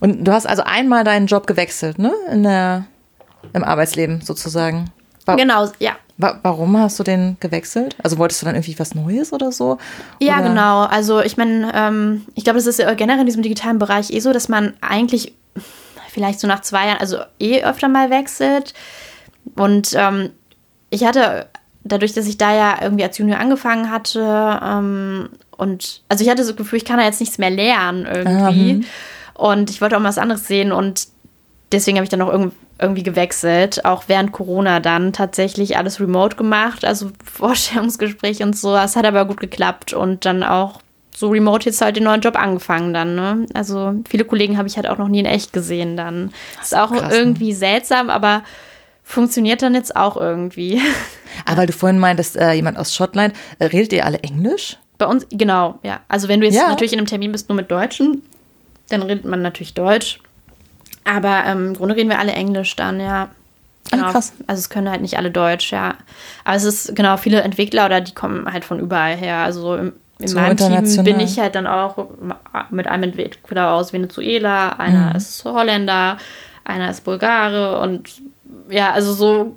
[0.01, 2.13] Und du hast also einmal deinen Job gewechselt, ne?
[2.33, 2.87] In der,
[3.53, 4.91] im Arbeitsleben sozusagen.
[5.25, 5.93] War, genau, ja.
[6.17, 7.97] Warum hast du den gewechselt?
[8.03, 9.79] Also wolltest du dann irgendwie was Neues oder so?
[10.21, 10.49] Ja, oder?
[10.49, 10.83] genau.
[10.83, 14.33] Also ich meine, ähm, ich glaube, das ist generell in diesem digitalen Bereich eh so,
[14.33, 15.35] dass man eigentlich
[16.11, 18.75] vielleicht so nach zwei Jahren, also eh öfter mal wechselt.
[19.57, 20.31] Und ähm,
[20.91, 21.49] ich hatte,
[21.83, 26.45] dadurch, dass ich da ja irgendwie als Junior angefangen hatte, ähm, und also ich hatte
[26.45, 28.75] so das Gefühl, ich kann da jetzt nichts mehr lernen irgendwie.
[28.75, 28.85] Mhm.
[29.35, 31.09] Und ich wollte auch mal was anderes sehen und
[31.73, 32.33] deswegen habe ich dann auch
[32.79, 38.77] irgendwie gewechselt, auch während Corona dann tatsächlich alles remote gemacht, also Vorstellungsgespräch und so.
[38.77, 40.81] Es hat aber gut geklappt und dann auch
[41.17, 43.47] so remote jetzt halt den neuen Job angefangen dann, ne?
[43.55, 46.33] Also viele Kollegen habe ich halt auch noch nie in echt gesehen dann.
[46.57, 47.19] Das ist auch krass, ne?
[47.19, 47.57] irgendwie ne?
[47.57, 48.43] seltsam, aber
[49.05, 50.81] funktioniert dann jetzt auch irgendwie.
[51.47, 54.79] Aber weil du vorhin meintest, äh, jemand aus Schottland, äh, redet ihr alle Englisch?
[54.99, 56.01] Bei uns, genau, ja.
[56.09, 56.69] Also wenn du jetzt ja.
[56.69, 58.23] natürlich in einem Termin bist nur mit Deutschen,
[58.89, 60.21] dann redet man natürlich Deutsch.
[61.05, 63.29] Aber ähm, im Grunde reden wir alle Englisch dann, ja.
[63.91, 64.11] Genau.
[64.11, 64.33] krass.
[64.47, 65.95] Also es können halt nicht alle Deutsch, ja.
[66.45, 69.39] Aber es ist genau viele Entwickler oder die kommen halt von überall her.
[69.39, 72.07] Also im, in so meinem Team bin ich halt dann auch
[72.71, 75.17] mit einem Entwickler aus Venezuela, einer mhm.
[75.17, 76.17] ist Holländer,
[76.65, 78.11] einer ist Bulgare und
[78.69, 79.57] ja, also so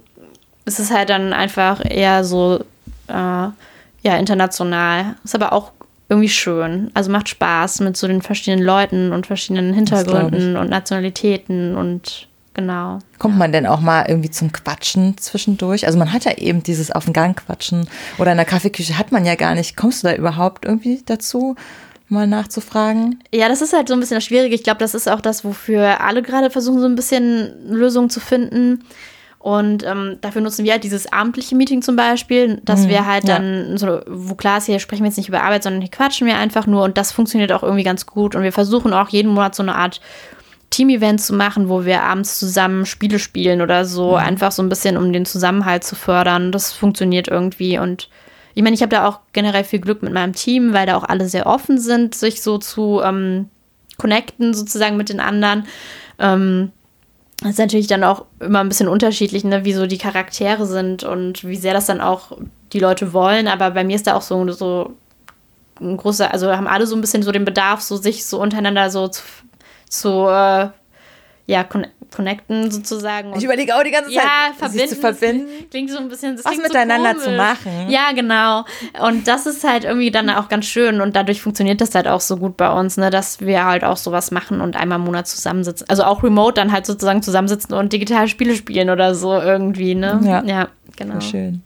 [0.66, 2.60] ist es halt dann einfach eher so
[3.08, 5.16] äh, ja international.
[5.24, 5.72] Ist aber auch
[6.10, 6.91] irgendwie schön.
[6.93, 12.99] Also macht Spaß mit so den verschiedenen Leuten und verschiedenen Hintergründen und Nationalitäten und genau.
[13.20, 13.39] Kommt ja.
[13.39, 15.86] man denn auch mal irgendwie zum Quatschen zwischendurch?
[15.86, 17.88] Also man hat ja eben dieses auf den Gang quatschen
[18.18, 19.76] oder in der Kaffeeküche hat man ja gar nicht.
[19.76, 21.55] Kommst du da überhaupt irgendwie dazu?
[22.10, 23.22] mal nachzufragen?
[23.34, 24.55] Ja, das ist halt so ein bisschen das Schwierige.
[24.55, 28.20] Ich glaube, das ist auch das, wofür alle gerade versuchen, so ein bisschen Lösungen zu
[28.20, 28.86] finden.
[29.39, 33.27] Und ähm, dafür nutzen wir halt dieses abendliche Meeting zum Beispiel, dass mhm, wir halt
[33.27, 33.38] ja.
[33.38, 36.27] dann so, wo klar ist, hier sprechen wir jetzt nicht über Arbeit, sondern hier quatschen
[36.27, 38.35] wir einfach nur und das funktioniert auch irgendwie ganz gut.
[38.35, 40.01] Und wir versuchen auch jeden Monat so eine Art
[40.69, 44.17] Team-Event zu machen, wo wir abends zusammen Spiele spielen oder so, mhm.
[44.17, 46.51] einfach so ein bisschen, um den Zusammenhalt zu fördern.
[46.51, 48.09] Das funktioniert irgendwie und
[48.57, 51.03] ich meine, ich habe da auch generell viel Glück mit meinem Team, weil da auch
[51.03, 53.49] alle sehr offen sind, sich so zu ähm,
[53.99, 55.67] connecten sozusagen mit den anderen.
[56.17, 56.71] Ähm,
[57.41, 61.03] das ist natürlich dann auch immer ein bisschen unterschiedlich, ne, wie so die Charaktere sind
[61.03, 62.31] und wie sehr das dann auch
[62.73, 63.47] die Leute wollen.
[63.47, 64.95] Aber bei mir ist da auch so, so
[65.79, 68.89] ein großer, also haben alle so ein bisschen so den Bedarf, so sich so untereinander
[68.89, 69.21] so zu,
[69.88, 70.69] zu äh,
[71.48, 73.34] ja, connecten sozusagen.
[73.38, 75.48] Ich überlege auch die ganze Zeit, ja, verbinden, zu verbinden.
[75.72, 77.89] Klingt so ein bisschen, was miteinander so zu machen.
[77.89, 78.66] Ja, genau.
[79.08, 82.20] Und das ist halt irgendwie dann auch ganz schön und dadurch funktioniert das halt auch
[82.20, 85.28] so gut bei uns, ne, dass wir halt auch sowas machen und einmal im Monat
[85.28, 85.88] zusammensitzen.
[85.89, 90.20] Also auch remote dann halt sozusagen zusammensitzen und digitale Spiele spielen oder so irgendwie, ne?
[90.24, 90.68] Ja, ja
[90.98, 91.22] genau.
[91.22, 91.64] Schön.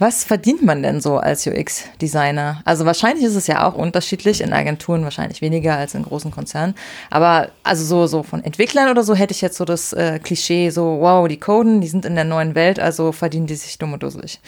[0.00, 2.62] Was verdient man denn so als UX-Designer?
[2.64, 6.76] Also wahrscheinlich ist es ja auch unterschiedlich, in Agenturen wahrscheinlich weniger als in großen Konzernen.
[7.10, 10.70] Aber also so, so von Entwicklern oder so hätte ich jetzt so das äh, Klischee,
[10.70, 13.92] so wow, die coden, die sind in der neuen Welt, also verdienen die sich dumm
[13.92, 14.38] und dusselig.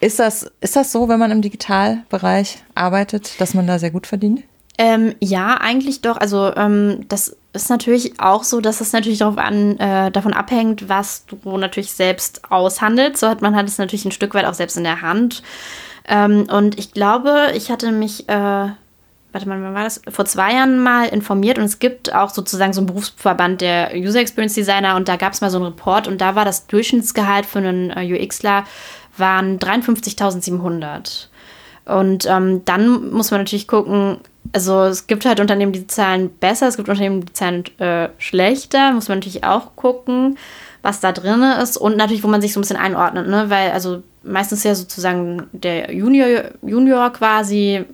[0.00, 4.06] Ist das, ist das so, wenn man im Digitalbereich arbeitet, dass man da sehr gut
[4.06, 4.42] verdient?
[4.76, 6.16] Ähm, ja, eigentlich doch.
[6.16, 10.88] Also ähm, das ist natürlich auch so, dass es natürlich darauf an, äh, davon abhängt,
[10.88, 13.20] was du natürlich selbst aushandelst.
[13.20, 15.42] So hat man hat es natürlich ein Stück weit auch selbst in der Hand.
[16.08, 20.00] Ähm, und ich glaube, ich hatte mich, äh, warte mal, wann war das?
[20.08, 24.20] Vor zwei Jahren mal informiert und es gibt auch sozusagen so einen Berufsverband der User
[24.20, 27.44] Experience Designer und da gab es mal so einen Report und da war das Durchschnittsgehalt
[27.44, 28.64] für einen äh, UXler
[29.18, 31.26] waren 53.700.
[31.84, 34.18] Und ähm, dann muss man natürlich gucken,
[34.52, 38.92] also es gibt halt Unternehmen, die zahlen besser, es gibt Unternehmen, die zahlen äh, schlechter.
[38.92, 40.36] Muss man natürlich auch gucken,
[40.82, 43.48] was da drin ist und natürlich, wo man sich so ein bisschen einordnet, ne?
[43.48, 47.84] Weil, also meistens ja sozusagen der Junior, Junior quasi,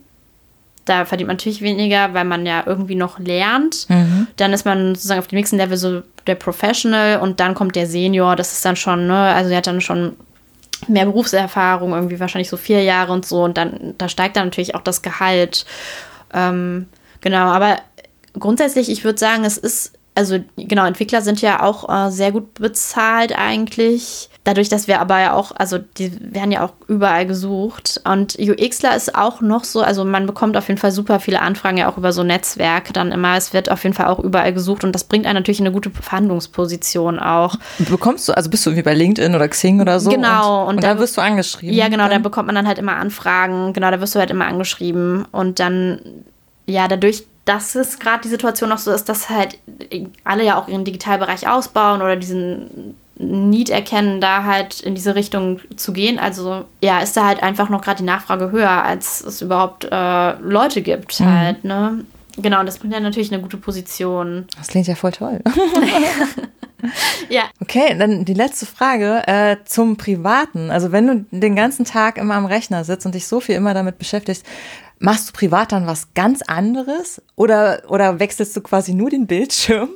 [0.85, 3.89] da verdient man natürlich weniger, weil man ja irgendwie noch lernt.
[3.91, 4.27] Mhm.
[4.37, 7.87] Dann ist man sozusagen auf dem nächsten Level so der Professional und dann kommt der
[7.87, 10.17] Senior, das ist dann schon, ne, also er hat dann schon
[10.87, 13.43] mehr Berufserfahrung, irgendwie wahrscheinlich so vier Jahre und so.
[13.43, 15.67] Und dann, da steigt dann natürlich auch das Gehalt.
[16.33, 16.87] Ähm,
[17.21, 17.79] genau, aber
[18.39, 22.55] grundsätzlich, ich würde sagen, es ist, also genau, Entwickler sind ja auch äh, sehr gut
[22.55, 24.31] bezahlt eigentlich.
[24.49, 28.01] Dadurch, dass wir aber ja auch, also die werden ja auch überall gesucht.
[28.05, 31.77] Und UXler ist auch noch so, also man bekommt auf jeden Fall super viele Anfragen
[31.77, 33.37] ja auch über so Netzwerke dann immer.
[33.37, 35.75] Es wird auf jeden Fall auch überall gesucht und das bringt einen natürlich in eine
[35.75, 37.57] gute Verhandlungsposition auch.
[37.91, 40.09] Bekommst du, also bist du wie bei LinkedIn oder Xing oder so?
[40.09, 40.63] Genau.
[40.63, 41.77] Und, und, und da wirst du angeschrieben.
[41.77, 43.75] Ja, genau, da bekommt man dann halt immer Anfragen.
[43.75, 45.27] Genau, da wirst du halt immer angeschrieben.
[45.31, 46.01] Und dann,
[46.65, 49.59] ja, dadurch, dass es gerade die Situation noch so ist, dass halt
[50.25, 55.61] alle ja auch ihren Digitalbereich ausbauen oder diesen Need erkennen, da halt in diese Richtung
[55.77, 56.19] zu gehen.
[56.19, 60.33] Also ja, ist da halt einfach noch gerade die Nachfrage höher, als es überhaupt äh,
[60.41, 61.33] Leute gibt mhm.
[61.33, 62.05] halt, ne?
[62.41, 64.47] Genau, das bringt ja natürlich eine gute Position.
[64.57, 65.41] Das klingt ja voll toll.
[67.29, 67.43] ja.
[67.61, 70.71] Okay, dann die letzte Frage äh, zum Privaten.
[70.71, 73.75] Also wenn du den ganzen Tag immer am Rechner sitzt und dich so viel immer
[73.75, 74.47] damit beschäftigst,
[75.01, 79.89] machst du privat dann was ganz anderes oder, oder wechselst du quasi nur den Bildschirm?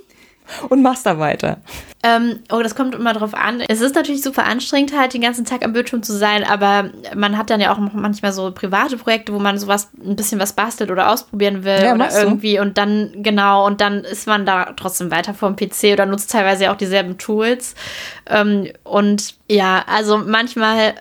[0.69, 1.59] Und machst da weiter.
[2.05, 3.61] Ähm, oh, das kommt immer drauf an.
[3.69, 7.39] Es ist natürlich super anstrengend, halt den ganzen Tag am Bildschirm zu sein, aber man
[7.39, 10.91] hat dann ja auch manchmal so private Projekte, wo man sowas ein bisschen was bastelt
[10.91, 12.63] oder ausprobieren will ja, oder irgendwie du?
[12.63, 16.73] und dann, genau, und dann ist man da trotzdem weiter vom PC oder nutzt teilweise
[16.73, 17.75] auch dieselben Tools.
[18.29, 20.95] Ähm, und ja, also manchmal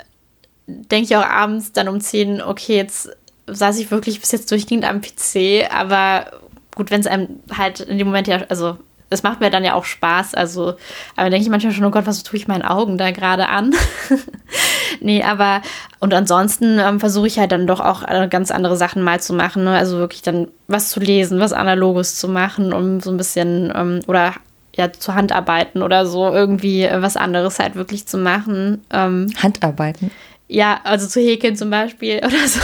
[0.67, 3.09] denke ich auch abends dann um 10, okay, jetzt
[3.47, 6.27] saß ich wirklich bis jetzt durchgehend am PC, aber
[6.75, 8.77] gut, wenn es einem halt in dem Moment ja, also
[9.11, 10.33] es macht mir dann ja auch Spaß.
[10.33, 10.75] Also,
[11.15, 13.73] aber denke ich manchmal schon, oh Gott, was tue ich meinen Augen da gerade an?
[15.01, 15.61] nee, aber
[15.99, 19.33] und ansonsten ähm, versuche ich halt dann doch auch äh, ganz andere Sachen mal zu
[19.33, 19.65] machen.
[19.65, 19.75] Ne?
[19.75, 23.99] Also wirklich dann was zu lesen, was Analoges zu machen, um so ein bisschen ähm,
[24.07, 24.33] oder
[24.75, 28.81] ja, zu Handarbeiten oder so irgendwie äh, was anderes halt wirklich zu machen.
[28.91, 30.11] Ähm, Handarbeiten?
[30.47, 32.59] Ja, also zu häkeln zum Beispiel oder so.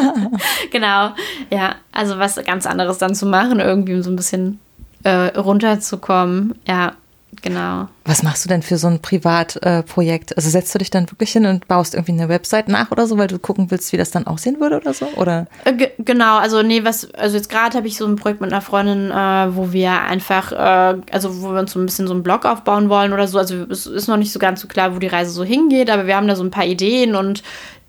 [0.70, 1.10] genau,
[1.50, 4.58] ja, also was ganz anderes dann zu machen, irgendwie so ein bisschen
[5.04, 6.54] äh, runterzukommen.
[6.66, 6.94] Ja,
[7.42, 7.88] genau.
[8.04, 10.32] Was machst du denn für so ein Privatprojekt?
[10.32, 13.06] Äh, also setzt du dich dann wirklich hin und baust irgendwie eine Website nach oder
[13.06, 15.06] so, weil du gucken willst, wie das dann aussehen würde oder so?
[15.16, 15.46] Oder?
[15.64, 18.62] Äh, genau, also nee, was, also jetzt gerade habe ich so ein Projekt mit einer
[18.62, 22.22] Freundin, äh, wo wir einfach, äh, also wo wir uns so ein bisschen so einen
[22.22, 23.38] Blog aufbauen wollen oder so.
[23.38, 26.06] Also es ist noch nicht so ganz so klar, wo die Reise so hingeht, aber
[26.06, 27.42] wir haben da so ein paar Ideen und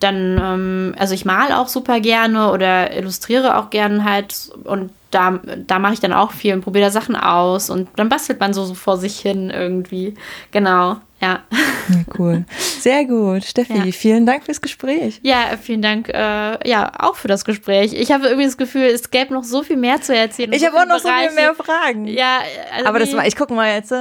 [0.03, 5.39] dann, ähm, also ich mal auch super gerne oder illustriere auch gerne halt und da,
[5.67, 8.53] da mache ich dann auch viel und probiere da Sachen aus und dann bastelt man
[8.53, 10.15] so, so vor sich hin irgendwie.
[10.51, 11.43] Genau, ja.
[11.89, 12.45] ja cool.
[12.57, 13.43] Sehr gut.
[13.43, 13.91] Steffi, ja.
[13.91, 15.19] vielen Dank fürs Gespräch.
[15.21, 17.93] Ja, vielen Dank, äh, ja, auch für das Gespräch.
[17.93, 20.53] Ich habe irgendwie das Gefühl, es gäbe noch so viel mehr zu erzählen.
[20.53, 21.29] Ich habe auch noch Bereiche.
[21.29, 22.05] so viel mehr Fragen.
[22.07, 22.39] Ja,
[22.73, 23.93] also aber das war, ich gucke mal jetzt,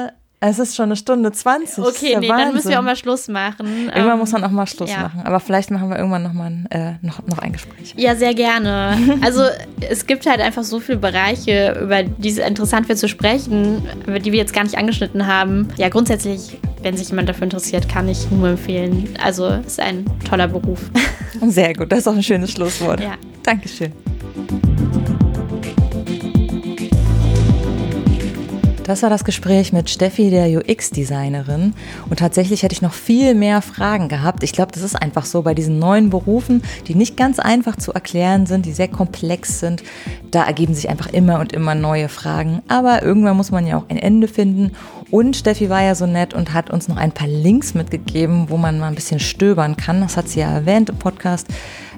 [0.43, 1.85] es ist schon eine Stunde 20.
[1.85, 2.29] Okay, nee, Wahnsinn.
[2.29, 3.67] dann müssen wir auch mal Schluss machen.
[3.89, 5.03] Irgendwann ähm, muss man auch mal Schluss ja.
[5.03, 5.21] machen.
[5.25, 7.95] Aber vielleicht machen wir irgendwann noch mal ein, äh, noch, noch ein Gespräch.
[7.97, 8.99] Ja, sehr gerne.
[9.23, 9.43] Also
[9.81, 14.19] es gibt halt einfach so viele Bereiche, über die es interessant wird zu sprechen, über
[14.19, 15.69] die wir jetzt gar nicht angeschnitten haben.
[15.77, 19.11] Ja, grundsätzlich, wenn sich jemand dafür interessiert, kann ich nur empfehlen.
[19.23, 20.91] Also es ist ein toller Beruf.
[21.49, 23.01] Sehr gut, das ist auch ein schönes Schlusswort.
[23.01, 23.15] Ja.
[23.43, 23.93] Dankeschön.
[28.91, 31.75] Das war das Gespräch mit Steffi, der UX-Designerin.
[32.09, 34.43] Und tatsächlich hätte ich noch viel mehr Fragen gehabt.
[34.43, 37.93] Ich glaube, das ist einfach so bei diesen neuen Berufen, die nicht ganz einfach zu
[37.93, 39.85] erklären sind, die sehr komplex sind.
[40.33, 42.63] Da ergeben sich einfach immer und immer neue Fragen.
[42.67, 44.73] Aber irgendwann muss man ja auch ein Ende finden.
[45.13, 48.57] Und Steffi war ja so nett und hat uns noch ein paar Links mitgegeben, wo
[48.57, 50.01] man mal ein bisschen stöbern kann.
[50.01, 51.47] Das hat sie ja erwähnt im Podcast.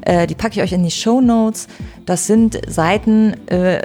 [0.03, 1.69] Äh, die packe ich euch in die Show Notes.
[2.05, 3.81] Das sind Seiten, äh,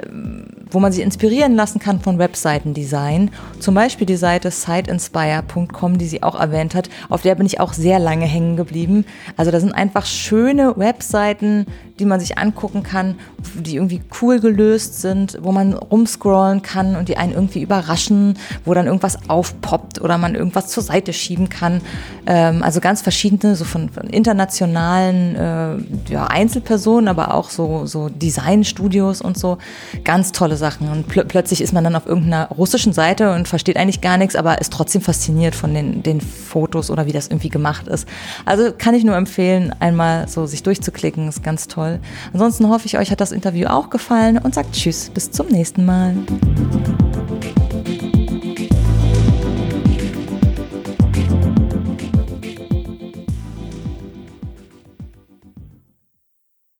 [0.70, 3.30] wo man sich inspirieren lassen kann von Webseitendesign.
[3.60, 6.88] Zum Beispiel die Seite siteinspire.com, die sie auch erwähnt hat.
[7.08, 9.04] Auf der bin ich auch sehr lange hängen geblieben.
[9.36, 11.66] Also da sind einfach schöne Webseiten,
[11.98, 13.16] die man sich angucken kann,
[13.54, 18.74] die irgendwie cool gelöst sind, wo man rumscrollen kann und die einen irgendwie überraschen, wo
[18.74, 21.80] dann irgendwas aufpoppt oder man irgendwas zur Seite schieben kann.
[22.26, 28.08] Ähm, also ganz verschiedene, so von, von internationalen äh, ja, Einzelpersonen, aber auch so, so
[28.08, 29.58] Designstudios und so.
[30.04, 30.88] Ganz tolle Sachen.
[30.88, 34.36] Und pl plötzlich ist man dann auf irgendeiner russischen Seite und versteht eigentlich gar nichts,
[34.36, 38.08] aber ist trotzdem fasziniert von den, den Fotos oder wie das irgendwie gemacht ist.
[38.44, 42.00] Also kann ich nur empfehlen, einmal so sich durchzuklicken, ist ganz toll toll.
[42.32, 45.84] Ansonsten hoffe ich, euch hat das Interview auch gefallen und sagt Tschüss, bis zum nächsten
[45.84, 46.14] Mal.